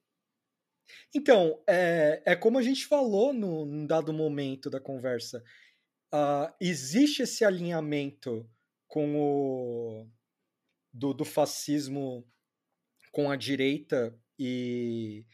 [1.16, 5.44] então, é, é como a gente falou no, num dado momento da conversa.
[6.14, 8.48] Uh, existe esse alinhamento
[8.88, 10.08] com o
[10.94, 12.26] do, do fascismo
[13.12, 15.26] com a direita e.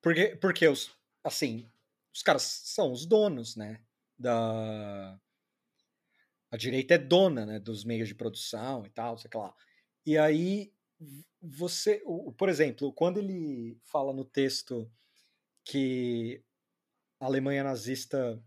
[0.00, 0.90] Porque, porque os,
[1.24, 1.68] assim,
[2.14, 3.82] os caras são os donos, né?
[4.18, 5.18] Da.
[6.50, 7.58] A direita é dona, né?
[7.58, 9.54] Dos meios de produção e tal, sei lá.
[10.06, 10.72] E aí,
[11.40, 12.02] você.
[12.36, 14.90] Por exemplo, quando ele fala no texto
[15.64, 16.42] que
[17.20, 18.42] a Alemanha nazista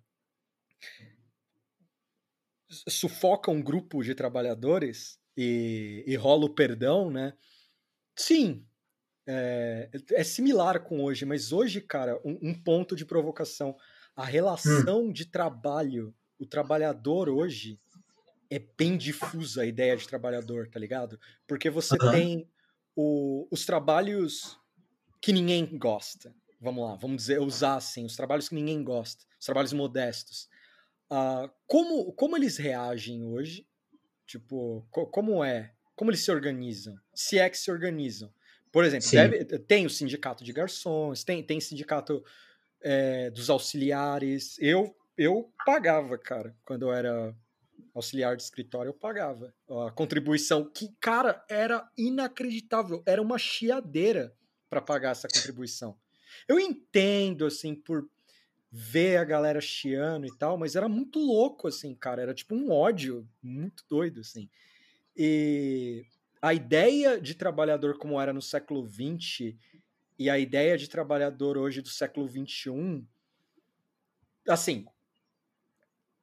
[2.88, 7.34] sufoca um grupo de trabalhadores e, e rola o perdão, né?
[8.16, 8.66] Sim,
[9.26, 13.76] é, é, similar com hoje, mas hoje, cara, um, um ponto de provocação.
[14.16, 15.12] A relação hum.
[15.12, 17.80] de trabalho, o trabalhador hoje
[18.50, 21.20] é bem difusa a ideia de trabalhador, tá ligado?
[21.48, 22.12] Porque você uhum.
[22.12, 22.50] tem
[22.96, 24.60] o, os trabalhos
[25.20, 26.36] que ninguém gosta.
[26.62, 30.48] Vamos lá, vamos dizer, usar assim, os trabalhos que ninguém gosta, os trabalhos modestos.
[31.12, 33.68] Uh, como, como eles reagem hoje?
[34.34, 35.72] Tipo, co como é?
[35.96, 36.96] Como eles se organizam?
[37.14, 38.34] Se é que se organizam.
[38.72, 42.26] Por exemplo, deve, tem o sindicato de garçons, tem, tem sindicato
[42.82, 44.58] é, dos auxiliares.
[44.58, 47.36] Eu, eu pagava, cara, quando eu era
[47.94, 53.04] auxiliar de escritório, eu pagava a contribuição, que, cara, era inacreditável.
[53.06, 54.36] Era uma chiadeira
[54.68, 55.96] para pagar essa contribuição.
[56.48, 58.10] Eu entendo, assim, por
[58.76, 62.24] ver a galera chiando e tal, mas era muito louco, assim, cara.
[62.24, 64.50] Era tipo um ódio muito doido, assim.
[65.16, 66.04] E
[66.42, 69.56] a ideia de trabalhador como era no século XX
[70.18, 73.06] e a ideia de trabalhador hoje do século XXI,
[74.50, 74.88] assim,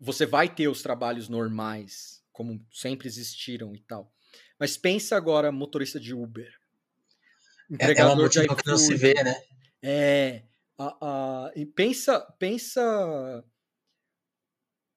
[0.00, 4.12] você vai ter os trabalhos normais, como sempre existiram e tal.
[4.58, 6.52] Mas pensa agora motorista de Uber.
[7.78, 9.40] É, é uma iFood, que não se vê, né?
[9.80, 10.42] É.
[11.54, 13.44] E pensa, pensa,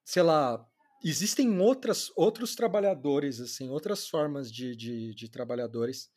[0.06, 0.66] sei lá,
[1.04, 6.10] existem outras, outros trabalhadores, assim, outras formas de, de, de trabalhadores.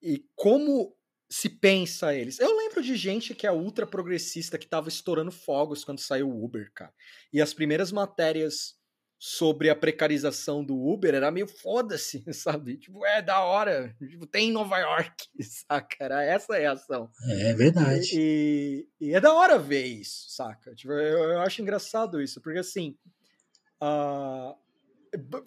[0.00, 0.96] E como
[1.30, 2.38] se pensa eles?
[2.38, 6.44] Eu lembro de gente que é ultra progressista que tava estourando fogos quando saiu o
[6.44, 6.94] Uber, cara.
[7.32, 8.77] E as primeiras matérias
[9.18, 12.76] sobre a precarização do Uber era meio foda-se, sabe?
[12.76, 15.96] Tipo, é da hora, tipo, tem em Nova York, saca?
[16.00, 17.10] Era essa é a ação.
[17.28, 18.10] É verdade.
[18.14, 20.74] E, e, e é da hora ver isso, saca?
[20.74, 22.96] Tipo, eu, eu acho engraçado isso, porque assim,
[23.80, 24.56] Uh,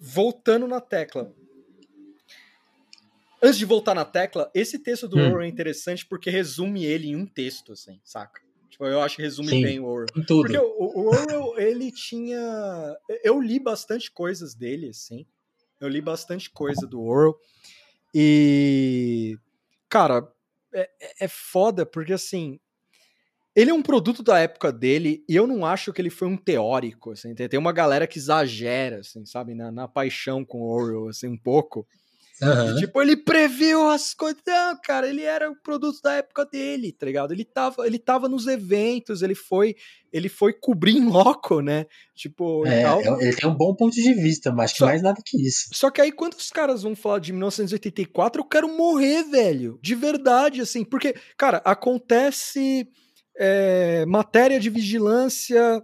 [0.00, 1.32] voltando na tecla.
[3.42, 5.26] Antes de voltar na tecla, esse texto do hum.
[5.26, 8.40] Orwell é interessante porque resume ele em um texto, assim, saca?
[8.82, 10.06] Tipo, eu acho que resume Sim, bem o Orwell.
[10.26, 10.42] Tudo.
[10.42, 12.96] Porque o, o Orwell, ele tinha...
[13.22, 15.24] Eu li bastante coisas dele, assim.
[15.80, 17.38] Eu li bastante coisa do Orwell.
[18.14, 19.38] E...
[19.88, 20.28] Cara,
[20.74, 22.58] é, é foda porque, assim,
[23.54, 26.36] ele é um produto da época dele e eu não acho que ele foi um
[26.36, 31.28] teórico, assim, tem uma galera que exagera, assim, sabe, na, na paixão com Orwell, assim,
[31.28, 31.86] um pouco.
[32.42, 32.74] Uhum.
[32.76, 34.42] tipo, ele previu as coisas.
[34.44, 37.32] Não, cara, ele era o produto da época dele, tá ligado?
[37.32, 39.76] Ele tava, ele tava nos eventos, ele foi,
[40.12, 41.86] ele foi cobrir em loco, né?
[42.16, 45.40] Tipo, é, é ele tem um bom ponto de vista, mas só, mais nada que
[45.40, 45.68] isso.
[45.72, 49.78] Só que aí, quando os caras vão falar de 1984, eu quero morrer, velho.
[49.80, 52.88] De verdade, assim, porque, cara, acontece
[53.36, 55.80] é, matéria de vigilância,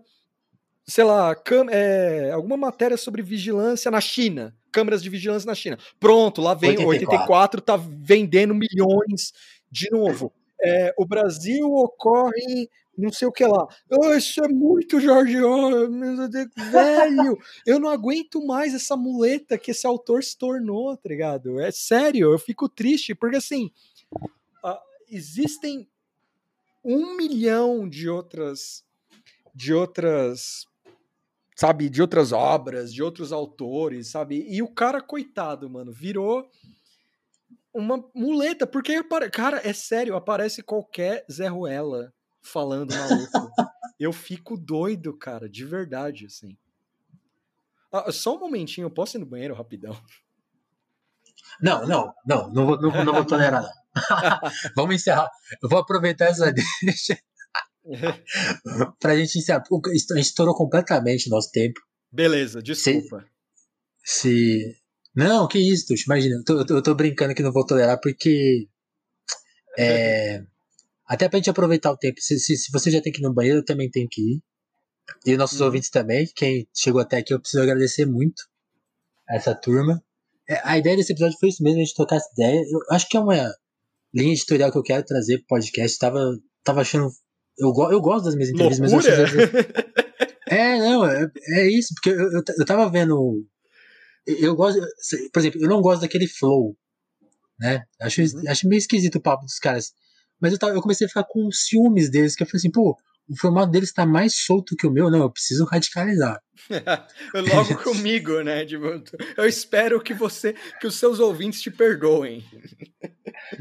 [0.89, 1.36] sei lá,
[1.70, 5.78] é, alguma matéria sobre vigilância na China, câmeras de vigilância na China.
[6.00, 9.33] Pronto, lá vem 84, 84 tá vendendo milhões
[9.70, 10.33] de novo.
[10.60, 12.68] É, o Brasil ocorre
[12.99, 13.65] não sei o que lá.
[13.89, 15.89] Oh, isso é muito Jorge Orwell,
[16.73, 17.39] velho.
[17.65, 21.60] Eu não aguento mais essa muleta que esse autor se tornou, tá ligado?
[21.60, 23.70] É sério, eu fico triste, porque assim,
[24.65, 25.89] uh, existem
[26.84, 28.83] um milhão de outras
[29.55, 30.67] de outras
[31.58, 34.46] sabe de outras obras de outros autores sabe?
[34.48, 36.48] E o cara coitado mano virou
[37.74, 43.52] uma muleta porque cara é sério aparece qualquer Zé Ruela falando maluco.
[43.98, 46.56] Eu fico doido cara de verdade assim.
[47.92, 50.00] Ah, só um momentinho eu posso ir no banheiro rapidão?
[51.60, 53.72] Não não não não vou, não, não vou tolerar não.
[54.76, 55.28] Vamos encerrar.
[55.60, 57.18] Eu vou aproveitar essa deixa
[59.00, 59.62] pra gente encerrar.
[59.62, 61.81] A gente estourou completamente o nosso tempo.
[62.12, 63.25] Beleza, desculpa.
[64.05, 64.76] Se, se...
[65.15, 66.36] Não, que isso, Tuxo, imagina.
[66.36, 68.68] Eu tô, eu tô, brincando que não vou tolerar porque.
[69.76, 70.42] É,
[71.07, 72.20] até pra gente aproveitar o tempo.
[72.20, 74.42] Se, se, se, você já tem que ir no banheiro, eu também tenho que ir.
[75.26, 75.67] E nossos uhum.
[75.67, 76.31] ouvintes também.
[76.36, 78.42] Quem chegou até aqui, eu preciso agradecer muito
[79.28, 80.02] a essa turma.
[80.49, 82.62] É, a ideia desse episódio foi isso mesmo, a gente tocar essa ideia.
[82.70, 83.52] Eu acho que é uma
[84.15, 85.99] linha editorial que eu quero trazer pro podcast.
[85.99, 87.10] Tava, tava achando.
[87.58, 89.22] Eu, eu gosto das minhas entrevistas, Loucura?
[89.22, 89.50] mas eu achei.
[90.48, 93.44] é, não, é, é isso, porque eu, eu, eu tava vendo.
[94.26, 94.80] Eu gosto.
[95.32, 96.76] Por exemplo, eu não gosto daquele flow
[97.58, 97.82] né?
[98.00, 98.42] Acho, uhum.
[98.48, 99.92] acho meio esquisito o papo dos caras.
[100.40, 102.96] Mas eu, tava, eu comecei a ficar com ciúmes deles, que eu falei assim, pô,
[103.28, 106.40] o formato deles tá mais solto que o meu, não, eu preciso radicalizar.
[107.34, 108.64] Logo comigo, né?
[109.36, 112.44] eu espero que você, que os seus ouvintes te perdoem.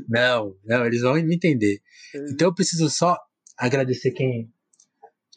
[0.07, 1.79] Não, não, eles vão me entender.
[2.31, 3.17] Então eu preciso só
[3.57, 4.51] agradecer quem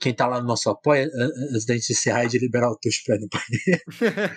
[0.01, 1.11] quem tá lá no nosso apoio,
[1.53, 4.31] antes da gente encerrar e de liberar o ir no painel.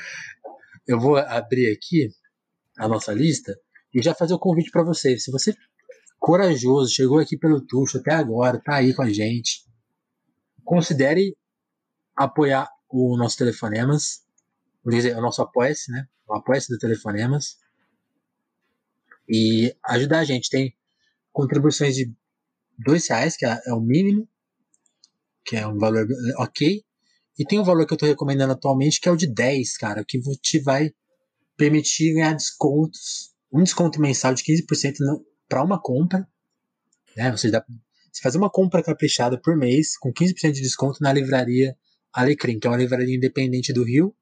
[0.86, 2.10] eu vou abrir aqui
[2.78, 3.58] a nossa lista
[3.94, 5.18] e já fazer o convite para você.
[5.18, 5.56] Se você
[6.20, 9.66] corajoso, chegou aqui pelo Tuxo até agora, tá aí com a gente,
[10.64, 11.36] considere
[12.16, 14.24] apoiar o nosso Telefonemas,
[14.84, 16.08] quer dizer, o nosso apoia-se, né?
[16.28, 17.58] O apoia-se do Telefonemas.
[19.28, 20.50] E ajudar a gente.
[20.50, 20.76] Tem
[21.32, 22.14] contribuições de
[22.78, 24.28] dois reais, que é, é o mínimo,
[25.46, 26.84] que é um valor ok.
[27.38, 30.06] E tem um valor que eu estou recomendando atualmente, que é o de 10, cara,
[30.08, 30.92] que te vai
[31.58, 33.34] permitir ganhar descontos.
[33.52, 34.96] Um desconto mensal de 15%
[35.48, 36.28] para uma compra.
[37.16, 37.32] Né?
[37.32, 37.64] Você, dá,
[38.12, 41.76] você faz uma compra caprichada por mês, com 15% de desconto na livraria
[42.14, 44.16] Alecrim, que é uma livraria independente do Rio,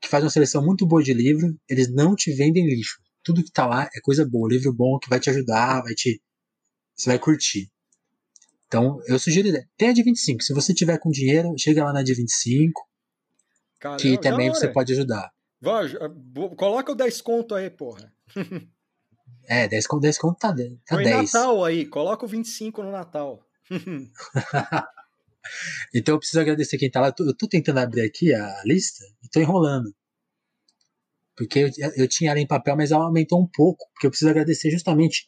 [0.00, 1.54] que faz uma seleção muito boa de livro.
[1.68, 2.98] Eles não te vendem lixo.
[3.22, 6.22] Tudo que tá lá é coisa boa, livro bom que vai te ajudar, vai te.
[7.00, 7.72] Você vai curtir.
[8.66, 9.48] Então, eu sugiro.
[9.76, 10.42] Tem a de 25.
[10.42, 12.86] Se você tiver com dinheiro, chega lá na de 25.
[13.78, 15.32] Caramba, que também você pode ajudar.
[15.60, 15.88] Vai,
[16.56, 18.12] coloca o 10 conto aí, porra.
[19.48, 21.32] É, 10 conto, 10 conto tá, tá Põe 10.
[21.32, 23.42] Natal aí, coloca o 25 no Natal.
[25.94, 27.08] então eu preciso agradecer quem tá lá.
[27.08, 29.92] Eu tô, eu tô, tentando abrir aqui a lista e tô enrolando.
[31.34, 33.88] Porque eu, eu tinha ela em papel, mas ela aumentou um pouco.
[33.94, 35.26] Porque eu preciso agradecer justamente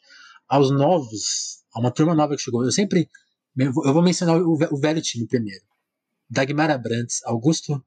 [0.52, 2.64] aos novos, a uma turma nova que chegou.
[2.64, 3.08] Eu sempre.
[3.56, 5.64] Eu vou mencionar o, o velho time primeiro.
[6.28, 7.84] Dagmar Abrantes, Augusto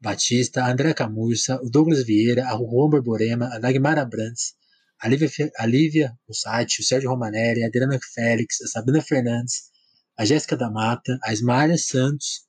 [0.00, 4.54] Batista, André Camurça, o Douglas Vieira, a Juan Borborema, a Dagmar Abrantes,
[5.00, 9.70] a Lívia, a Lívia o Sérgio Romanelli, a Adriana Félix, a Sabrina Fernandes,
[10.16, 12.46] a Jéssica da Mata, a Ismaria Santos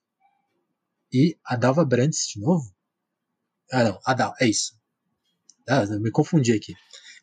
[1.12, 2.72] e a Dalva Brandes de novo?
[3.72, 4.78] Ah, não, a Dal, é isso.
[5.68, 6.74] Ah, eu me confundi aqui.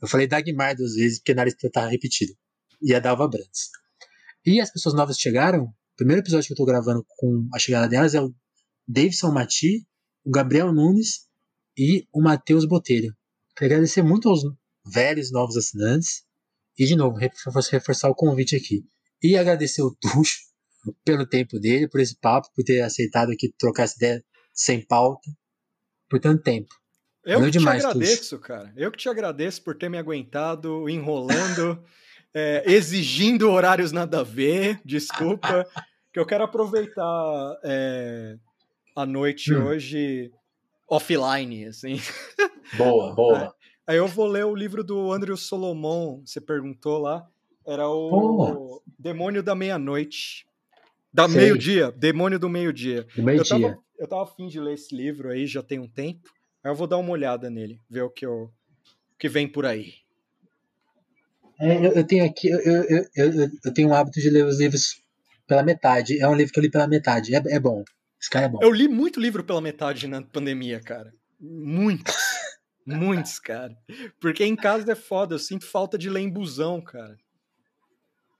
[0.01, 2.37] Eu falei Dagmar duas vezes porque na lista tá repetido.
[2.81, 3.71] E a Dalva Brandes.
[4.45, 5.65] E as pessoas novas chegaram.
[5.65, 8.35] O primeiro episódio que eu tô gravando com a chegada delas é o
[8.87, 9.87] Davidson Mati,
[10.25, 11.27] o Gabriel Nunes
[11.77, 13.15] e o Matheus Botelho.
[13.57, 14.43] Quero agradecer muito aos
[14.85, 16.25] velhos novos assinantes.
[16.79, 18.85] E, de novo, reforçar o convite aqui.
[19.23, 20.41] E agradecer o Tuxo
[21.05, 25.31] pelo tempo dele, por esse papo, por ter aceitado aqui trocar essa ideia sem pauta,
[26.09, 26.69] por tanto tempo.
[27.25, 28.39] Eu Valeu que demais, te agradeço, Tuxo.
[28.39, 28.73] cara.
[28.77, 31.83] Eu que te agradeço por ter me aguentado, enrolando,
[32.37, 34.79] é, exigindo horários nada a ver.
[34.85, 35.67] Desculpa.
[36.13, 38.37] que eu quero aproveitar é,
[38.95, 39.65] a noite hum.
[39.65, 40.31] hoje
[40.87, 41.99] offline, assim.
[42.77, 43.55] Boa, boa.
[43.87, 47.27] Aí eu vou ler o livro do Andrew Solomon, você perguntou lá.
[47.67, 50.47] Era o Demônio da Meia-Noite.
[51.13, 53.07] Da meio-dia, Demônio do Meio-Dia.
[53.17, 56.29] Meio eu, tava, eu tava afim de ler esse livro aí, já tem um tempo.
[56.63, 58.53] Aí eu vou dar uma olhada nele, ver o que, eu,
[59.13, 59.95] o que vem por aí.
[61.59, 64.59] É, eu, eu, tenho aqui, eu, eu, eu, eu tenho o hábito de ler os
[64.61, 65.01] livros
[65.47, 66.21] pela metade.
[66.21, 67.35] É um livro que eu li pela metade.
[67.35, 67.83] É, é bom.
[68.21, 68.59] Esse cara é bom.
[68.63, 71.13] Eu li muito livro pela metade na pandemia, cara.
[71.41, 72.15] Muitos.
[72.85, 73.77] muitos, cara.
[74.21, 77.17] Porque em casa é foda, eu sinto falta de ler em busão, cara.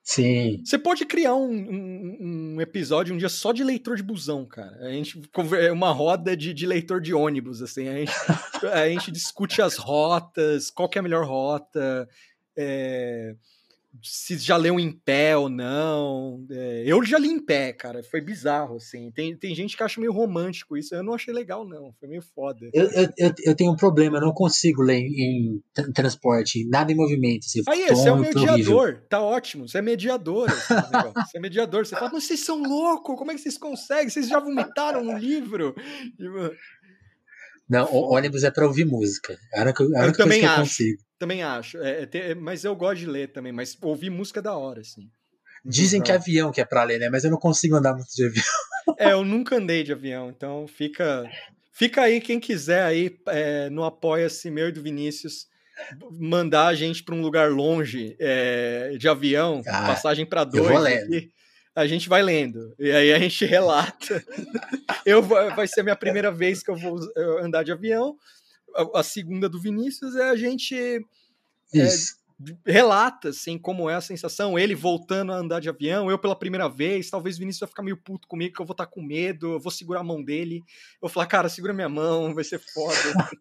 [0.03, 0.63] Sim.
[0.65, 2.17] Você pode criar um, um,
[2.55, 4.77] um, episódio um dia só de leitor de busão, cara.
[4.87, 5.21] A gente
[5.59, 7.89] é uma roda de, de leitor de ônibus, assim.
[7.89, 8.13] A gente,
[8.73, 12.09] a gente discute as rotas, qual é a melhor rota.
[12.57, 13.35] É,
[14.03, 16.45] se já leu em pé ou não.
[16.51, 18.03] É, eu já li em pé, cara.
[18.03, 19.11] Foi bizarro, assim.
[19.11, 20.95] Tem, tem gente que acha meio romântico isso.
[20.95, 21.93] Eu não achei legal, não.
[21.99, 22.69] Foi meio foda.
[22.73, 24.19] Eu, eu, eu tenho um problema.
[24.19, 26.67] Eu não consigo ler em, em transporte.
[26.69, 27.45] Nada em movimento.
[27.45, 29.03] Assim, Aí, você é o mediador.
[29.09, 29.69] Tá ótimo.
[29.69, 30.51] Você é mediador.
[30.51, 31.87] Assim, você é mediador.
[31.87, 33.17] Você fala, mas vocês são loucos.
[33.17, 34.09] Como é que vocês conseguem?
[34.09, 35.75] Vocês já vomitaram no livro?
[37.69, 39.37] Não, o ônibus é para ouvir música.
[39.53, 40.61] Era que, era eu também acho.
[40.61, 41.06] consigo.
[41.19, 41.79] Também acho.
[41.79, 43.53] É, é, mas eu gosto de ler também.
[43.53, 45.09] Mas ouvir música é da hora, assim.
[45.65, 47.09] Dizem que é avião que é para ler, né?
[47.09, 48.45] Mas eu não consigo andar muito de avião.
[48.99, 51.29] É, eu nunca andei de avião, então fica,
[51.73, 55.49] fica aí quem quiser aí é, no apoia-se meu e do Vinícius
[56.13, 60.85] mandar a gente para um lugar longe é, de avião, ah, passagem para dois.
[60.87, 61.33] Aqui,
[61.75, 64.25] a gente vai lendo e aí a gente relata.
[65.05, 67.01] eu vai ser a minha primeira vez que eu vou
[67.43, 68.17] andar de avião
[68.95, 71.01] a, segunda do Vinícius é a gente é,
[72.65, 76.69] relata assim como é a sensação, ele voltando a andar de avião, eu pela primeira
[76.69, 79.03] vez, talvez o Vinícius vai ficar meio puto comigo, que eu vou estar tá com
[79.03, 80.65] medo, eu vou segurar a mão dele, eu
[81.03, 82.97] vou falar, cara, segura minha mão, vai ser foda.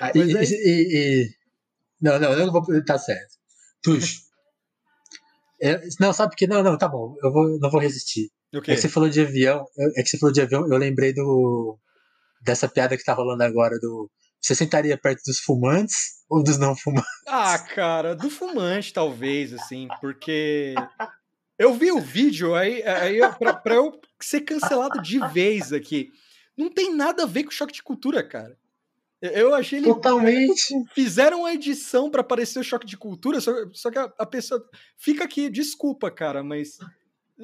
[0.00, 0.44] ah, e, é...
[0.44, 1.30] e,
[2.00, 2.62] Não, não, eu não vou.
[2.84, 3.38] Tá certo.
[3.82, 4.28] Tuxo.
[5.62, 7.16] É, não, sabe que Não, não, tá bom.
[7.22, 8.30] Eu vou, não vou resistir.
[8.52, 9.64] É que você falou de avião.
[9.96, 11.78] É que você falou de avião, eu lembrei do.
[12.40, 14.10] Dessa piada que tá rolando agora do.
[14.40, 17.10] Você sentaria perto dos fumantes ou dos não fumantes?
[17.28, 20.74] Ah, cara, do fumante, talvez, assim, porque.
[21.58, 26.10] Eu vi o vídeo aí, aí pra, pra eu ser cancelado de vez aqui.
[26.56, 28.56] Não tem nada a ver com choque de cultura, cara.
[29.20, 29.86] Eu achei ele.
[29.86, 30.74] Totalmente.
[30.94, 34.66] Fizeram a edição para aparecer o choque de cultura, só, só que a, a, pessoa.
[34.96, 36.78] Fica aqui, desculpa, cara, mas.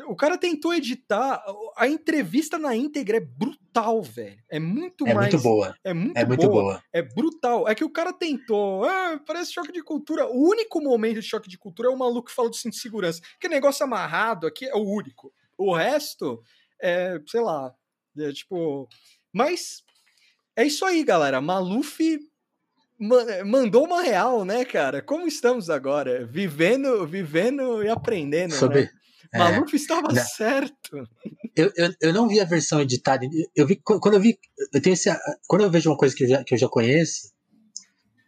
[0.05, 1.43] O cara tentou editar.
[1.77, 4.39] A entrevista na íntegra é brutal, velho.
[4.49, 5.33] É muito é mais.
[5.33, 5.75] Muito boa.
[5.83, 6.37] É muito, é boa.
[6.37, 6.85] muito boa.
[6.93, 7.69] É brutal.
[7.69, 8.85] É que o cara tentou.
[8.85, 10.27] Ah, parece choque de cultura.
[10.27, 12.81] O único momento de choque de cultura é o maluco que fala do cinto de
[12.81, 13.23] segurança.
[13.41, 15.33] Que negócio amarrado aqui é o único.
[15.57, 16.43] O resto
[16.81, 17.73] é, sei lá.
[18.19, 18.89] É tipo.
[19.33, 19.83] Mas
[20.55, 21.41] é isso aí, galera.
[21.41, 22.19] Maluf
[23.45, 25.03] mandou uma real, né, cara?
[25.03, 26.25] Como estamos agora?
[26.25, 28.55] Vivendo, vivendo e aprendendo.
[28.55, 28.83] Sobre...
[28.83, 28.91] Né?
[29.37, 30.25] É, Maluf estava não.
[30.25, 31.09] certo.
[31.55, 33.27] Eu, eu, eu não vi a versão editada.
[33.55, 34.39] Eu vi quando eu vi,
[34.73, 35.11] eu tenho esse,
[35.47, 37.33] quando eu vejo uma coisa que eu já, que eu já conheço,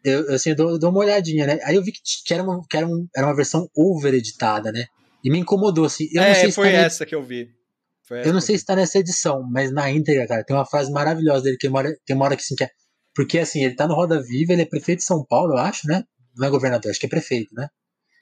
[0.05, 1.59] eu assim eu dou, dou uma olhadinha, né?
[1.65, 4.71] Aí eu vi que, que, era, uma, que era, um, era uma versão over editada,
[4.73, 4.87] né?
[5.25, 6.09] E me incomodou assim.
[6.13, 7.51] Eu é, não sei se foi essa que eu vi.
[8.11, 11.43] Eu não sei se tá nessa edição, mas na íntegra, cara, tem uma frase maravilhosa
[11.43, 12.71] dele que mora, tem uma hora que assim que é.
[13.15, 15.87] Porque assim, ele tá no Roda Viva, ele é prefeito de São Paulo, eu acho,
[15.87, 16.05] né?
[16.37, 17.69] Não é governador, acho que é prefeito, né?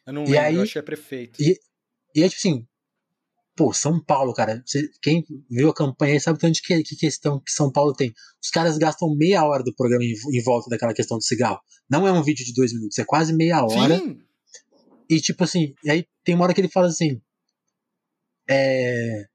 [0.06, 1.40] Eu não e lembro, aí, eu acho que é prefeito.
[1.40, 1.58] E,
[2.14, 2.66] e é tipo assim,
[3.56, 7.40] pô, São Paulo, cara, você, quem viu a campanha aí sabe tanto que, que questão
[7.40, 8.12] que São Paulo tem.
[8.42, 11.60] Os caras gastam meia hora do programa em, em, volta daquela questão do cigarro.
[11.90, 13.98] Não é um vídeo de dois minutos, é quase meia hora.
[13.98, 14.18] Sim.
[15.08, 17.20] E tipo assim, e aí tem uma hora que ele fala assim.
[18.48, 19.26] É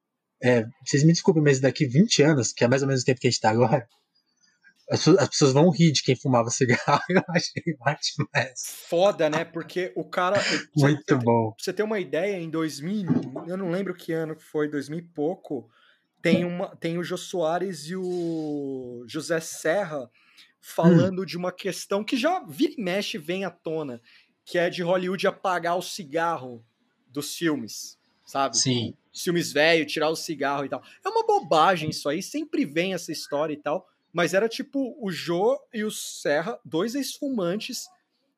[0.44, 3.20] é, vocês me desculpem, mas daqui 20 anos, que é mais ou menos o tempo
[3.20, 3.88] que a gente tá agora,
[4.92, 7.02] as, as pessoas vão rir de quem fumava cigarro.
[7.10, 8.72] Eu achei ótimo essa.
[8.90, 9.46] Foda, né?
[9.46, 10.38] Porque o cara.
[10.76, 11.52] Muito você, bom.
[11.52, 13.10] Pra você ter uma ideia, em 2000,
[13.48, 15.70] eu não lembro que ano foi, 2000 e pouco,
[16.22, 20.10] tem, uma, tem o Jô Soares e o José Serra
[20.60, 21.26] falando hum.
[21.26, 24.02] de uma questão que já vira e mexe vem à tona,
[24.46, 26.64] que é de Hollywood apagar o cigarro
[27.08, 28.58] dos filmes, sabe?
[28.58, 30.82] Sim filmes velho, tirar o cigarro e tal.
[31.04, 33.86] É uma bobagem isso aí, sempre vem essa história e tal.
[34.14, 37.86] Mas era tipo o Jô e o Serra, dois ex-fumantes,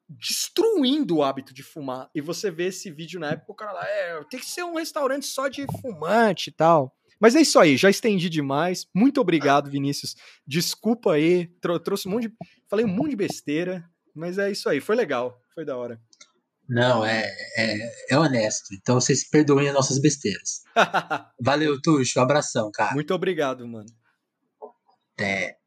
[0.07, 2.09] destruindo o hábito de fumar.
[2.13, 4.75] E você vê esse vídeo na época, o cara lá, é, tem que ser um
[4.75, 6.95] restaurante só de fumante e tal.
[7.19, 8.85] Mas é isso aí, já estendi demais.
[8.93, 10.15] Muito obrigado, Vinícius.
[10.45, 11.47] Desculpa aí,
[11.83, 12.33] trouxe um monte de.
[12.69, 15.99] Falei um monte de besteira, mas é isso aí, foi legal, foi da hora.
[16.67, 18.73] Não, é, é, é, honesto.
[18.73, 20.63] Então vocês perdoem as nossas besteiras.
[21.39, 22.19] Valeu, Tuxo.
[22.19, 22.93] Um abração, cara.
[22.93, 23.89] Muito obrigado, mano.
[25.13, 25.57] Até.